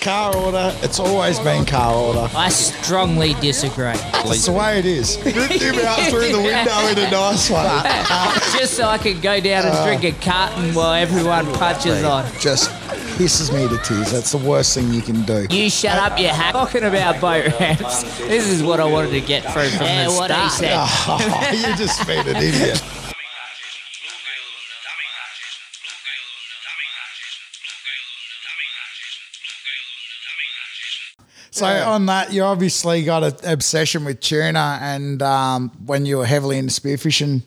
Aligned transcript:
car 0.00 0.34
order. 0.36 0.74
It's 0.82 0.98
always 0.98 1.38
been 1.40 1.64
car 1.66 1.94
order. 1.94 2.28
I 2.34 2.48
strongly 2.48 3.34
disagree. 3.34 3.92
That's 4.24 4.46
the 4.46 4.52
way 4.52 4.78
it 4.78 4.86
is. 4.86 5.18
Rip 5.24 5.34
him 5.34 5.74
out 5.84 6.00
through 6.10 6.32
the 6.32 6.38
window 6.42 6.78
in 6.88 6.98
a 6.98 7.10
nice 7.10 7.50
way. 7.50 7.80
Just 8.58 8.74
so 8.74 8.84
I 8.86 8.98
can 8.98 9.20
go 9.20 9.40
down 9.40 9.66
and 9.66 9.86
drink 10.00 10.04
a 10.04 10.18
carton 10.24 10.74
while 10.74 10.94
everyone 10.94 11.46
punches 11.54 12.02
on. 12.02 12.24
Just 12.40 12.70
pisses 13.18 13.52
me 13.52 13.68
to 13.68 13.76
tears. 13.84 14.10
That's 14.10 14.32
the 14.32 14.38
worst 14.38 14.74
thing 14.74 14.92
you 14.92 15.02
can 15.02 15.22
do. 15.24 15.46
You 15.50 15.68
shut 15.68 15.98
up, 15.98 16.18
you 16.18 16.28
hack. 16.28 16.52
Talking 16.52 16.84
about 16.84 17.20
boat 17.20 17.46
ramps. 17.60 18.02
This 18.18 18.48
is 18.48 18.62
what 18.62 18.80
I 18.80 18.84
wanted 18.84 19.10
to 19.10 19.20
get 19.20 19.42
through 19.52 19.68
from 19.70 19.86
Yeah, 19.86 20.08
the 20.08 20.14
what 20.14 20.30
he 20.30 20.48
start. 20.48 20.52
said. 20.52 20.72
Oh, 20.74 21.50
you 21.70 21.76
just 21.76 22.06
been 22.06 22.26
an 22.26 22.36
idiot. 22.36 22.82
So 31.60 31.88
on 31.88 32.06
that, 32.06 32.32
you 32.32 32.42
obviously 32.42 33.04
got 33.04 33.22
an 33.22 33.34
obsession 33.52 34.04
with 34.04 34.20
tuna, 34.20 34.78
and 34.80 35.22
um, 35.22 35.70
when 35.86 36.06
you 36.06 36.18
were 36.18 36.26
heavily 36.26 36.58
into 36.58 36.72
spearfishing, 36.72 37.42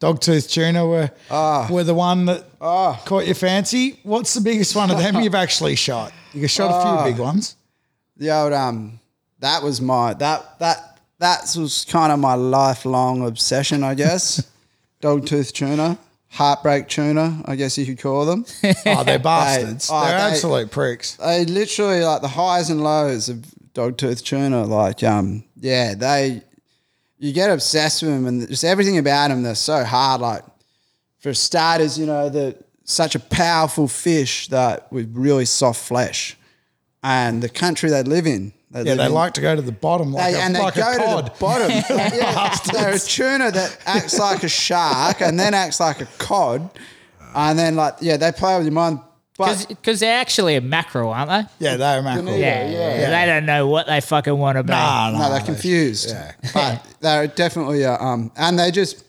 dogtooth 0.00 0.50
tuna 0.50 0.86
were 0.86 1.10
were 1.70 1.84
the 1.84 1.94
one 1.94 2.26
that 2.26 2.44
caught 3.04 3.26
your 3.26 3.34
fancy. 3.34 3.98
What's 4.02 4.34
the 4.34 4.40
biggest 4.40 4.74
one 4.74 4.90
of 4.90 4.98
them 4.98 5.20
you've 5.20 5.34
actually 5.34 5.76
shot? 5.76 6.12
You 6.32 6.48
shot 6.48 6.70
a 6.70 7.02
few 7.04 7.12
big 7.12 7.20
ones. 7.20 7.56
the 8.16 8.30
old 8.30 8.52
um 8.52 8.98
that 9.40 9.62
was 9.62 9.80
my 9.80 10.14
that 10.14 10.58
that 10.58 10.98
that 11.18 11.54
was 11.56 11.84
kind 11.88 12.10
of 12.12 12.18
my 12.18 12.34
lifelong 12.34 13.26
obsession, 13.26 13.82
I 13.84 13.94
guess. 13.94 14.48
Dogtooth 15.02 15.52
tuna, 15.52 15.98
heartbreak 16.32 16.88
tuna, 16.88 17.42
I 17.44 17.56
guess 17.56 17.76
you 17.78 17.86
could 17.86 17.98
call 18.00 18.24
them. 18.26 18.44
Oh, 18.86 19.04
they're 19.04 19.18
bastards. 19.32 19.88
oh, 19.92 20.04
they're 20.04 20.16
they- 20.18 20.24
absolute 20.34 20.70
pricks. 20.70 21.16
they 21.16 21.44
literally 21.44 22.00
like 22.02 22.22
the 22.22 22.28
highs 22.28 22.70
and 22.70 22.82
lows 22.82 23.28
of 23.28 23.44
dogtooth 23.74 24.22
tuna. 24.24 24.64
Like 24.64 25.02
um 25.02 25.44
yeah, 25.60 25.94
they 25.94 26.42
you 27.18 27.32
get 27.32 27.50
obsessed 27.50 28.02
with 28.02 28.10
them 28.12 28.26
and 28.26 28.48
just 28.48 28.64
everything 28.64 28.98
about 28.98 29.28
them. 29.28 29.42
They're 29.42 29.54
so 29.54 29.84
hard. 29.84 30.20
Like 30.20 30.42
for 31.20 31.32
starters, 31.34 31.98
you 31.98 32.06
know, 32.06 32.28
they're 32.28 32.54
such 32.84 33.14
a 33.14 33.20
powerful 33.20 33.86
fish 33.86 34.48
that 34.48 34.90
with 34.92 35.14
really 35.14 35.44
soft 35.44 35.80
flesh, 35.86 36.36
and 37.02 37.42
the 37.42 37.48
country 37.48 37.90
they 37.90 38.02
live 38.02 38.26
in. 38.26 38.52
Yeah, 38.74 38.94
they 38.94 39.06
in- 39.06 39.12
like 39.12 39.34
to 39.34 39.40
go 39.40 39.54
to 39.54 39.62
the 39.62 39.72
bottom 39.72 40.12
like 40.12 40.32
they, 40.32 40.38
a, 40.38 40.42
and 40.42 40.54
they 40.54 40.60
like 40.60 40.74
go 40.74 40.90
a 40.90 40.94
to 40.94 41.04
cod. 41.04 41.26
the 41.26 41.38
bottom. 41.38 41.70
yeah, 42.16 42.56
they're 42.72 42.94
a 42.94 42.98
tuna 42.98 43.50
that 43.50 43.78
acts 43.84 44.18
like 44.18 44.42
a 44.42 44.48
shark 44.48 45.20
and 45.20 45.38
then 45.38 45.52
acts 45.54 45.78
like 45.80 46.00
a 46.00 46.06
cod, 46.18 46.70
and 47.34 47.58
then 47.58 47.76
like 47.76 47.96
yeah, 48.00 48.16
they 48.16 48.32
play 48.32 48.56
with 48.56 48.66
your 48.66 48.72
mind. 48.72 49.00
Because 49.38 49.98
they're 49.98 50.20
actually 50.20 50.54
a 50.56 50.60
mackerel, 50.60 51.10
aren't 51.10 51.30
they? 51.30 51.66
Yeah, 51.66 51.76
they're 51.76 52.02
mackerel. 52.02 52.36
Yeah, 52.36 52.70
yeah. 52.70 53.10
They 53.10 53.26
don't 53.26 53.46
know 53.46 53.66
what 53.66 53.86
they 53.86 54.00
fucking 54.00 54.38
want 54.38 54.56
to 54.56 54.62
be. 54.62 54.70
Nah, 54.72 55.10
no, 55.10 55.18
nah, 55.18 55.28
they're 55.30 55.40
confused. 55.40 56.10
Yeah. 56.10 56.32
But 56.54 56.86
they're 57.00 57.26
definitely 57.26 57.84
uh, 57.84 57.96
um, 58.02 58.30
and 58.36 58.58
they 58.58 58.70
just 58.70 59.04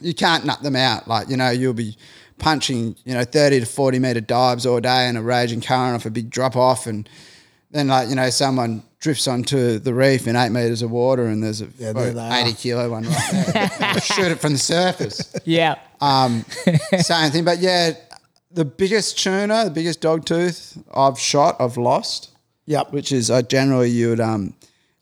you 0.00 0.14
can't 0.14 0.44
nut 0.44 0.62
them 0.62 0.76
out. 0.76 1.08
Like 1.08 1.28
you 1.28 1.36
know, 1.36 1.50
you'll 1.50 1.72
be 1.72 1.96
punching 2.38 2.96
you 3.04 3.14
know 3.14 3.24
thirty 3.24 3.58
to 3.60 3.66
forty 3.66 3.98
meter 3.98 4.20
dives 4.20 4.66
all 4.66 4.80
day 4.80 5.08
in 5.08 5.16
a 5.16 5.22
raging 5.22 5.60
current 5.60 5.96
off 5.96 6.06
a 6.06 6.10
big 6.10 6.30
drop 6.30 6.54
off, 6.54 6.86
and 6.86 7.08
then 7.70 7.88
like 7.88 8.08
you 8.08 8.14
know 8.14 8.30
someone 8.30 8.82
drifts 8.98 9.28
onto 9.28 9.78
the 9.78 9.92
reef 9.94 10.26
in 10.26 10.36
eight 10.36 10.50
meters 10.50 10.82
of 10.82 10.90
water, 10.90 11.26
and 11.26 11.42
there's 11.42 11.60
a 11.60 11.66
Yeah, 11.78 11.92
there 11.92 12.12
they 12.12 12.40
eighty 12.40 12.52
kilo 12.54 12.90
one 12.90 13.04
right 13.04 13.46
there. 13.78 14.00
Shoot 14.00 14.32
it 14.32 14.40
from 14.40 14.52
the 14.54 14.58
surface. 14.58 15.34
Yeah. 15.44 15.76
Um, 16.00 16.44
same 16.98 17.30
thing, 17.32 17.44
but 17.44 17.58
yeah, 17.58 17.92
the 18.50 18.64
biggest 18.64 19.18
tuna, 19.18 19.64
the 19.64 19.70
biggest 19.70 20.00
dog 20.00 20.24
tooth 20.24 20.78
I've 20.94 21.18
shot, 21.18 21.56
I've 21.60 21.76
lost. 21.76 22.30
Yep. 22.66 22.92
Which 22.92 23.12
is 23.12 23.30
uh, 23.30 23.42
generally 23.42 23.90
you 23.90 24.08
would 24.10 24.20
um, 24.20 24.52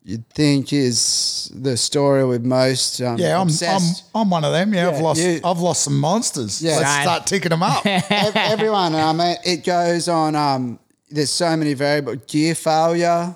you'd 0.03 0.27
think 0.29 0.71
is 0.71 1.51
the 1.55 1.75
story 1.75 2.23
with 2.25 2.43
most. 2.45 3.01
Um, 3.01 3.17
Yeah, 3.17 3.39
I'm, 3.41 3.47
I'm. 3.67 3.81
I'm 4.13 4.29
one 4.29 4.43
of 4.45 4.51
them. 4.53 4.71
Yeah, 4.73 4.89
I've 4.89 4.99
lost 5.01 5.19
you- 5.21 5.41
I've 5.43 5.59
lost 5.59 5.83
some 5.83 5.99
monsters. 5.99 6.61
Yeah. 6.61 6.77
Let's 6.77 6.91
Same. 6.93 7.01
start 7.03 7.25
ticking 7.27 7.49
them 7.49 7.63
up. 7.63 7.83
Ev- 7.85 8.35
everyone. 8.35 8.93
I 8.93 9.13
mean, 9.13 9.35
it 9.43 9.63
goes 9.65 10.07
on. 10.07 10.35
Um, 10.35 10.79
there's 11.15 11.31
so 11.31 11.55
many 11.55 11.73
variables. 11.73 12.17
Gear 12.27 12.55
failure, 12.55 13.35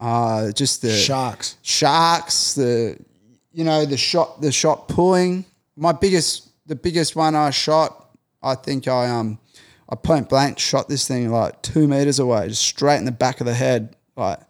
uh, 0.00 0.52
just 0.52 0.82
the 0.82 0.90
Sharks. 0.90 1.56
sharks, 1.62 2.54
the 2.54 2.98
you 3.52 3.64
know 3.64 3.84
the 3.84 3.96
shot 3.96 4.40
the 4.40 4.52
shot 4.52 4.88
pulling. 4.88 5.44
My 5.76 5.92
biggest 5.92 6.48
the 6.66 6.76
biggest 6.76 7.16
one 7.16 7.34
I 7.34 7.50
shot, 7.50 8.10
I 8.42 8.54
think 8.54 8.88
I 8.88 9.08
um 9.08 9.38
I 9.88 9.96
point 9.96 10.28
blank 10.28 10.58
shot 10.58 10.88
this 10.88 11.06
thing 11.08 11.30
like 11.30 11.62
two 11.62 11.88
meters 11.88 12.18
away, 12.18 12.48
just 12.48 12.62
straight 12.62 12.98
in 12.98 13.04
the 13.04 13.12
back 13.12 13.40
of 13.40 13.46
the 13.46 13.54
head. 13.54 13.96
Like 14.16 14.40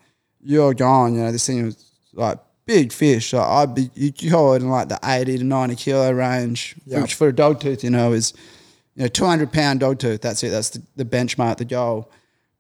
you're 0.41 0.75
gone. 0.75 1.15
You 1.15 1.21
know 1.21 1.33
this 1.33 1.47
thing 1.47 1.65
was 1.65 1.85
like 2.13 2.39
big 2.67 2.93
fish. 2.93 3.33
Like, 3.33 3.47
I'd 3.47 3.75
be 3.75 3.91
you 3.95 4.31
call 4.31 4.55
it 4.55 4.63
in 4.63 4.69
like 4.69 4.89
the 4.89 4.99
eighty 5.05 5.39
to 5.39 5.45
ninety 5.45 5.75
kilo 5.75 6.13
range, 6.13 6.77
which 6.87 7.15
for 7.15 7.29
a 7.29 7.35
dog 7.35 7.61
tooth, 7.61 7.83
you 7.83 7.91
know, 7.91 8.13
is 8.13 8.35
you 8.95 9.03
know 9.03 9.09
two 9.09 9.25
hundred 9.25 9.53
pound 9.53 9.81
dog 9.81 9.99
tooth. 9.99 10.21
That's 10.21 10.43
it. 10.43 10.51
That's 10.51 10.71
the, 10.71 10.83
the 10.97 11.05
benchmark, 11.05 11.57
the 11.57 11.65
goal. 11.65 12.11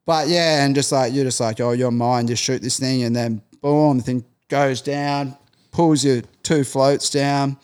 But 0.08 0.28
yeah, 0.28 0.64
and 0.64 0.74
just 0.74 0.90
like 0.90 1.12
you're 1.12 1.26
just 1.26 1.38
like, 1.38 1.60
oh, 1.60 1.72
you're 1.72 1.90
mine, 1.90 2.28
just 2.28 2.42
shoot 2.42 2.62
this 2.62 2.80
thing, 2.80 3.02
and 3.02 3.14
then 3.14 3.42
boom, 3.60 3.98
the 3.98 4.02
thing 4.02 4.24
goes 4.48 4.80
down, 4.80 5.36
pulls 5.70 6.02
your 6.02 6.22
two 6.42 6.64
floats 6.64 7.10
down, 7.10 7.58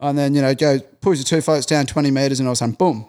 and 0.00 0.16
then 0.16 0.32
you 0.32 0.40
know 0.40 0.54
goes 0.54 0.82
pulls 1.00 1.18
your 1.18 1.24
two 1.24 1.40
floats 1.40 1.66
down 1.66 1.86
twenty 1.86 2.12
meters, 2.12 2.38
and 2.38 2.46
all 2.48 2.52
of 2.52 2.58
a 2.58 2.58
sudden, 2.58 2.76
boom, 2.76 3.08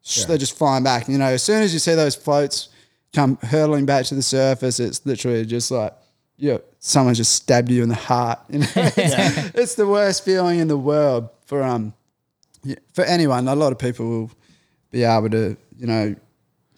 sh 0.00 0.24
they're 0.24 0.38
just 0.38 0.56
flying 0.56 0.82
back. 0.82 1.08
You 1.08 1.18
know, 1.18 1.26
as 1.26 1.42
soon 1.42 1.62
as 1.62 1.74
you 1.74 1.78
see 1.78 1.94
those 1.94 2.14
floats 2.14 2.70
come 3.12 3.36
hurtling 3.42 3.84
back 3.84 4.06
to 4.06 4.14
the 4.14 4.22
surface, 4.22 4.80
it's 4.80 5.04
literally 5.04 5.44
just 5.44 5.70
like, 5.70 5.92
yeah, 6.38 6.56
someone 6.78 7.12
just 7.12 7.34
stabbed 7.34 7.70
you 7.70 7.82
in 7.82 7.90
the 7.90 7.94
heart. 7.94 8.38
You 8.48 8.60
know, 8.60 8.66
it's, 8.74 9.54
it's 9.54 9.74
the 9.74 9.86
worst 9.86 10.24
feeling 10.24 10.58
in 10.58 10.68
the 10.68 10.78
world 10.78 11.28
for 11.44 11.62
um 11.62 11.92
for 12.94 13.04
anyone. 13.04 13.46
A 13.46 13.54
lot 13.54 13.72
of 13.72 13.78
people 13.78 14.08
will 14.08 14.30
be 14.90 15.02
able 15.02 15.28
to, 15.28 15.54
you 15.76 15.86
know, 15.86 16.16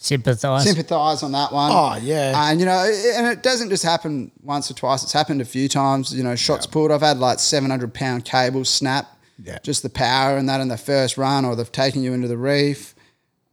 Sympathise. 0.04 0.64
sympathise 0.64 1.22
on 1.22 1.32
that 1.32 1.50
one. 1.50 1.70
Oh, 1.72 1.98
yeah. 2.02 2.50
and 2.50 2.60
you 2.60 2.66
know, 2.66 2.84
and 3.14 3.26
it 3.26 3.42
doesn't 3.42 3.70
just 3.70 3.82
happen 3.82 4.30
once 4.42 4.70
or 4.70 4.74
twice. 4.74 5.02
It's 5.02 5.14
happened 5.14 5.40
a 5.40 5.46
few 5.46 5.66
times. 5.66 6.14
You 6.14 6.22
know, 6.22 6.36
shots 6.36 6.66
pulled. 6.66 6.90
I've 6.90 7.00
had 7.00 7.18
like 7.18 7.38
seven 7.38 7.70
hundred 7.70 7.94
pound 7.94 8.26
cables 8.26 8.68
snap. 8.68 9.10
Yeah. 9.42 9.58
just 9.64 9.82
the 9.82 9.90
power 9.90 10.36
and 10.36 10.48
that 10.48 10.60
in 10.60 10.68
the 10.68 10.76
first 10.76 11.16
run, 11.18 11.44
or 11.44 11.56
they've 11.56 11.72
taken 11.72 12.02
you 12.02 12.12
into 12.12 12.28
the 12.28 12.36
reef. 12.36 12.94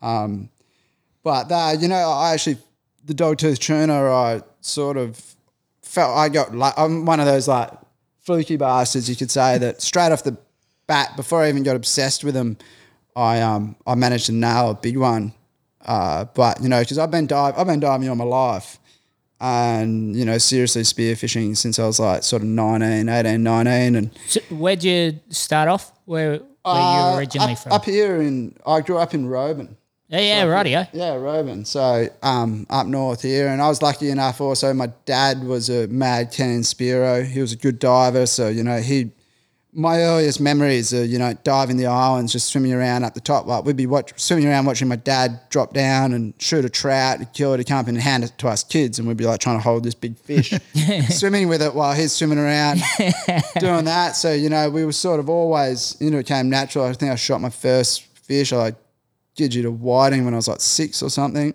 Um, 0.02 0.50
but 1.24 1.52
uh, 1.52 1.76
you 1.80 1.88
know, 1.88 2.12
I 2.12 2.34
actually 2.34 2.58
the 3.06 3.14
dogtooth 3.14 3.58
tuna, 3.58 3.94
I 3.94 4.42
sort 4.60 4.98
of 4.98 5.20
felt 5.82 6.16
I 6.16 6.28
got 6.30 6.54
like 6.54 6.74
I'm 6.78 7.06
one 7.06 7.20
of 7.20 7.26
those 7.26 7.48
like 7.48 7.72
fluky 8.20 8.58
bastards, 8.58 9.10
you 9.10 9.16
could 9.16 9.32
say 9.32 9.58
that 9.58 9.82
straight 9.82 10.12
off 10.12 10.24
the 10.24 10.38
bat 10.88 11.16
before 11.16 11.42
I 11.44 11.50
even 11.50 11.64
got 11.64 11.76
obsessed 11.76 12.24
with 12.24 12.34
them, 12.34 12.58
I 13.16 13.42
um 13.42 13.76
I 13.88 13.96
managed 13.96 14.26
to 14.28 14.34
nail 14.34 14.70
a 14.70 14.76
big 14.76 14.98
one. 14.98 15.34
Uh, 15.86 16.26
but 16.34 16.62
you 16.62 16.70
know, 16.70 16.80
because 16.80 16.98
I've 16.98 17.12
been 17.12 17.28
dive, 17.28 17.58
I've 17.58 17.68
been 17.68 17.80
diving 17.80 18.10
all 18.10 18.16
my 18.16 18.24
life, 18.24 18.80
and 19.40 20.16
you 20.16 20.24
know, 20.26 20.38
seriously 20.38 20.84
spearfishing 20.84 21.58
since 21.58 21.80
I 21.80 21.86
was 21.86 22.00
like 22.00 22.24
sort 22.24 22.44
of 22.44 22.48
19, 22.48 23.10
18, 23.10 23.44
19, 23.44 23.96
and 23.96 24.12
So 24.28 24.40
where'd 24.52 24.84
you 24.84 25.20
start 25.30 25.68
off? 25.68 25.92
Where, 26.06 26.32
where 26.32 26.42
uh, 26.66 27.12
you 27.14 27.20
originally 27.20 27.54
up, 27.54 27.60
from? 27.60 27.72
up 27.72 27.86
here 27.86 28.22
in 28.22 28.56
I 28.66 28.82
grew 28.82 28.98
up 28.98 29.14
in 29.14 29.28
Roban. 29.28 29.76
yeah, 30.10 30.20
yeah, 30.20 30.46
rightio. 30.46 30.88
Yeah, 30.94 31.16
Roban. 31.16 31.66
So 31.66 32.08
um, 32.22 32.68
up 32.70 32.86
north 32.86 33.24
here, 33.24 33.48
and 33.48 33.62
I 33.62 33.68
was 33.68 33.82
lucky 33.82 34.10
enough. 34.10 34.42
Also, 34.42 34.74
my 34.74 34.92
dad 35.06 35.44
was 35.44 35.70
a 35.70 35.88
mad 35.88 36.32
keen 36.32 36.62
spearo. 36.62 37.26
He 37.26 37.42
was 37.42 37.54
a 37.54 37.58
good 37.58 37.80
diver, 37.80 38.26
so 38.26 38.48
you 38.48 38.64
know 38.64 38.78
he. 38.80 39.12
My 39.74 40.02
earliest 40.02 40.42
memories 40.42 40.94
are 40.94 40.98
uh, 40.98 41.04
you 41.04 41.18
know 41.18 41.34
diving 41.44 41.78
the 41.78 41.86
islands, 41.86 42.34
just 42.34 42.50
swimming 42.50 42.74
around 42.74 43.04
up 43.06 43.14
the 43.14 43.22
top. 43.22 43.46
Like 43.46 43.64
we'd 43.64 43.78
be 43.78 43.86
watch, 43.86 44.12
swimming 44.20 44.48
around 44.48 44.66
watching 44.66 44.90
my 44.90 44.98
dad 44.98 45.40
drop 45.50 45.74
down 45.74 46.12
and 46.14 46.34
shoot 46.40 46.66
a 46.66 46.70
trout, 46.70 47.20
kill 47.34 47.54
it, 47.54 47.66
come 47.66 47.78
up 47.78 47.88
and 47.88 47.98
hand 47.98 48.26
it 48.26 48.34
to 48.40 48.50
us 48.50 48.64
kids, 48.66 49.00
and 49.00 49.08
we'd 49.08 49.16
be 49.16 49.26
like 49.26 49.40
trying 49.40 49.58
to 49.58 49.64
hold 49.64 49.84
this 49.84 49.96
big 49.96 50.18
fish, 50.18 50.54
swimming 51.10 51.48
with 51.48 51.62
it 51.62 51.74
while 51.74 51.94
he's 51.94 52.12
swimming 52.12 52.38
around, 52.38 52.82
doing 53.60 53.86
that. 53.86 54.18
So 54.18 54.34
you 54.34 54.50
know 54.50 54.70
we 54.70 54.84
were 54.84 54.92
sort 54.92 55.22
of 55.22 55.30
always 55.30 55.96
you 56.02 56.12
know 56.12 56.20
it 56.20 56.28
came 56.28 56.50
natural. 56.50 56.86
I 56.86 56.94
think 56.94 57.12
I 57.12 57.16
shot 57.16 57.40
my 57.40 57.50
first 57.50 58.04
fish. 58.18 58.52
I 58.52 58.58
like 58.58 58.76
did 59.36 59.54
you 59.54 59.62
to 59.64 59.72
whiting 59.72 60.26
when 60.26 60.34
I 60.34 60.38
was 60.38 60.48
like 60.48 60.62
six 60.62 61.02
or 61.02 61.10
something. 61.10 61.54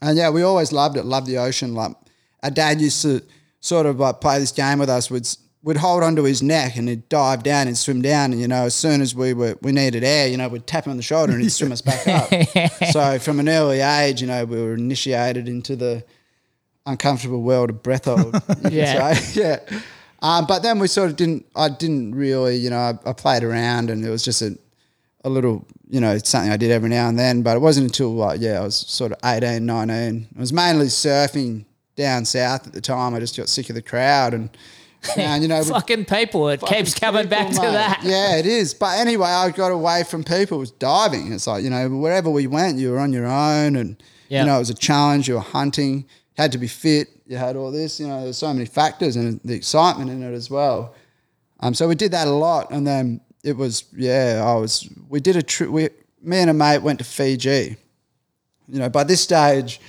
And 0.00 0.16
yeah, 0.16 0.30
we 0.30 0.42
always 0.42 0.72
loved 0.72 0.96
it, 0.96 1.04
loved 1.04 1.26
the 1.26 1.38
ocean. 1.38 1.74
Like 1.74 1.96
our 2.42 2.50
dad 2.50 2.80
used 2.80 3.02
to 3.02 3.22
sort 3.60 3.86
of 3.86 3.98
like 3.98 4.20
play 4.20 4.38
this 4.38 4.52
game 4.52 4.78
with 4.78 4.90
us. 4.90 5.10
Would 5.10 5.26
would 5.64 5.78
hold 5.78 6.02
onto 6.02 6.22
his 6.22 6.42
neck 6.42 6.76
and 6.76 6.88
he'd 6.90 7.08
dive 7.08 7.42
down 7.42 7.66
and 7.66 7.76
swim 7.76 8.02
down. 8.02 8.32
And 8.32 8.40
you 8.40 8.46
know, 8.46 8.64
as 8.64 8.74
soon 8.74 9.00
as 9.00 9.14
we 9.14 9.32
were 9.32 9.56
we 9.62 9.72
needed 9.72 10.04
air, 10.04 10.28
you 10.28 10.36
know, 10.36 10.46
we'd 10.46 10.66
tap 10.66 10.84
him 10.86 10.90
on 10.90 10.98
the 10.98 11.02
shoulder 11.02 11.32
and 11.32 11.42
he'd 11.42 11.48
swim 11.50 11.72
us 11.72 11.80
back 11.80 12.06
up. 12.06 12.30
So 12.92 13.18
from 13.18 13.40
an 13.40 13.48
early 13.48 13.80
age, 13.80 14.20
you 14.20 14.26
know, 14.26 14.44
we 14.44 14.60
were 14.60 14.74
initiated 14.74 15.48
into 15.48 15.74
the 15.74 16.04
uncomfortable 16.86 17.42
world 17.42 17.70
of 17.70 17.82
breath 17.82 18.04
hold. 18.04 18.34
Yeah. 18.70 19.14
say. 19.14 19.40
yeah. 19.42 19.80
Um, 20.20 20.46
but 20.46 20.62
then 20.62 20.78
we 20.78 20.86
sort 20.86 21.10
of 21.10 21.16
didn't. 21.16 21.46
I 21.56 21.68
didn't 21.70 22.14
really, 22.14 22.56
you 22.56 22.70
know. 22.70 22.78
I, 22.78 23.10
I 23.10 23.12
played 23.14 23.42
around 23.42 23.90
and 23.90 24.04
it 24.04 24.10
was 24.10 24.22
just 24.22 24.42
a 24.42 24.56
a 25.24 25.30
little, 25.30 25.66
you 25.88 26.00
know, 26.00 26.12
it's 26.12 26.28
something 26.28 26.52
I 26.52 26.58
did 26.58 26.70
every 26.70 26.90
now 26.90 27.08
and 27.08 27.18
then, 27.18 27.42
but 27.42 27.56
it 27.56 27.60
wasn't 27.60 27.86
until 27.86 28.14
like, 28.14 28.40
yeah, 28.40 28.60
I 28.60 28.64
was 28.64 28.76
sort 28.76 29.10
of 29.10 29.18
18, 29.24 29.64
19. 29.64 30.28
I 30.36 30.38
was 30.38 30.52
mainly 30.52 30.86
surfing 30.86 31.64
down 31.96 32.26
south 32.26 32.66
at 32.66 32.74
the 32.74 32.82
time. 32.82 33.14
I 33.14 33.20
just 33.20 33.34
got 33.34 33.48
sick 33.48 33.70
of 33.70 33.74
the 33.74 33.80
crowd 33.82 34.34
and, 34.34 34.50
and 35.16 35.42
you 35.42 35.48
know, 35.48 35.62
Fucking 35.62 36.04
people. 36.04 36.48
It 36.48 36.60
keeps 36.60 36.94
coming 36.94 37.28
back 37.28 37.48
people, 37.50 37.64
to 37.64 37.70
that. 37.70 38.00
Yeah, 38.02 38.36
it 38.36 38.46
is. 38.46 38.74
But 38.74 38.98
anyway, 38.98 39.28
I 39.28 39.50
got 39.50 39.72
away 39.72 40.04
from 40.04 40.24
people. 40.24 40.58
It 40.58 40.60
was 40.60 40.70
diving. 40.72 41.32
It's 41.32 41.46
like, 41.46 41.62
you 41.64 41.70
know, 41.70 41.88
wherever 41.90 42.30
we 42.30 42.46
went, 42.46 42.78
you 42.78 42.90
were 42.92 42.98
on 42.98 43.12
your 43.12 43.26
own 43.26 43.76
and, 43.76 44.02
Yeah. 44.28 44.40
you 44.40 44.46
know, 44.46 44.56
it 44.56 44.60
was 44.60 44.70
a 44.70 44.74
challenge. 44.74 45.28
You 45.28 45.34
were 45.34 45.40
hunting, 45.40 46.06
had 46.36 46.52
to 46.52 46.58
be 46.58 46.66
fit. 46.68 47.08
You 47.26 47.36
had 47.36 47.56
all 47.56 47.70
this, 47.70 47.98
you 48.00 48.06
know, 48.06 48.22
there's 48.24 48.36
so 48.36 48.52
many 48.52 48.66
factors 48.66 49.16
and 49.16 49.40
the 49.44 49.54
excitement 49.54 50.10
in 50.10 50.22
it 50.22 50.34
as 50.34 50.50
well. 50.50 50.94
Um, 51.60 51.72
so 51.74 51.88
we 51.88 51.94
did 51.94 52.12
that 52.12 52.26
a 52.26 52.30
lot. 52.32 52.70
And 52.70 52.86
then 52.86 53.20
it 53.42 53.56
was, 53.56 53.84
yeah, 53.96 54.42
I 54.44 54.54
was, 54.56 54.88
we 55.08 55.20
did 55.20 55.36
a 55.36 55.42
trip. 55.42 55.70
We, 55.70 55.88
me 56.22 56.38
and 56.38 56.50
a 56.50 56.54
mate 56.54 56.78
went 56.82 56.98
to 56.98 57.04
Fiji. 57.04 57.76
You 58.68 58.78
know, 58.78 58.88
by 58.88 59.04
this 59.04 59.20
stage, 59.22 59.80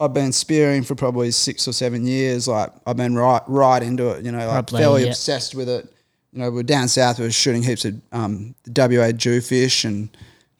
I've 0.00 0.14
been 0.14 0.32
spearing 0.32 0.82
for 0.82 0.94
probably 0.94 1.30
six 1.30 1.68
or 1.68 1.72
seven 1.72 2.06
years. 2.06 2.48
Like 2.48 2.70
I've 2.86 2.96
been 2.96 3.14
right, 3.14 3.42
right 3.46 3.82
into 3.82 4.10
it. 4.10 4.24
You 4.24 4.32
know, 4.32 4.38
like 4.38 4.66
Probably, 4.66 4.80
fairly 4.80 5.02
yeah. 5.02 5.08
obsessed 5.08 5.54
with 5.54 5.68
it. 5.68 5.92
You 6.32 6.40
know, 6.40 6.50
we're 6.50 6.64
down 6.64 6.88
south. 6.88 7.18
We 7.18 7.26
were 7.26 7.30
shooting 7.30 7.62
heaps 7.62 7.84
of 7.84 8.00
um, 8.12 8.54
WA 8.66 9.12
jewfish 9.12 9.84
and 9.84 10.08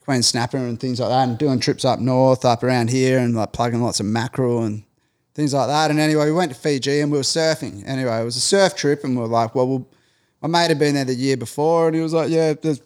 queen 0.00 0.22
snapper 0.22 0.56
and 0.56 0.78
things 0.78 1.00
like 1.00 1.08
that, 1.08 1.28
and 1.28 1.36
doing 1.36 1.58
trips 1.58 1.84
up 1.84 1.98
north, 1.98 2.44
up 2.44 2.62
around 2.62 2.90
here, 2.90 3.18
and 3.18 3.34
like 3.34 3.52
plugging 3.52 3.82
lots 3.82 4.00
of 4.00 4.06
mackerel 4.06 4.62
and 4.62 4.84
things 5.34 5.52
like 5.52 5.66
that. 5.66 5.90
And 5.90 5.98
anyway, 5.98 6.26
we 6.26 6.32
went 6.32 6.52
to 6.52 6.58
Fiji 6.58 7.00
and 7.00 7.10
we 7.10 7.18
were 7.18 7.24
surfing. 7.24 7.82
Anyway, 7.86 8.20
it 8.20 8.24
was 8.24 8.36
a 8.36 8.40
surf 8.40 8.76
trip, 8.76 9.02
and 9.02 9.16
we 9.16 9.22
were 9.22 9.28
like, 9.28 9.54
well, 9.54 9.66
we'll 9.66 9.88
my 10.44 10.60
mate 10.60 10.68
had 10.68 10.78
been 10.78 10.94
there 10.94 11.06
the 11.06 11.14
year 11.14 11.38
before, 11.38 11.86
and 11.86 11.96
he 11.96 12.02
was 12.02 12.12
like, 12.12 12.28
yeah, 12.28 12.52
there's 12.52 12.80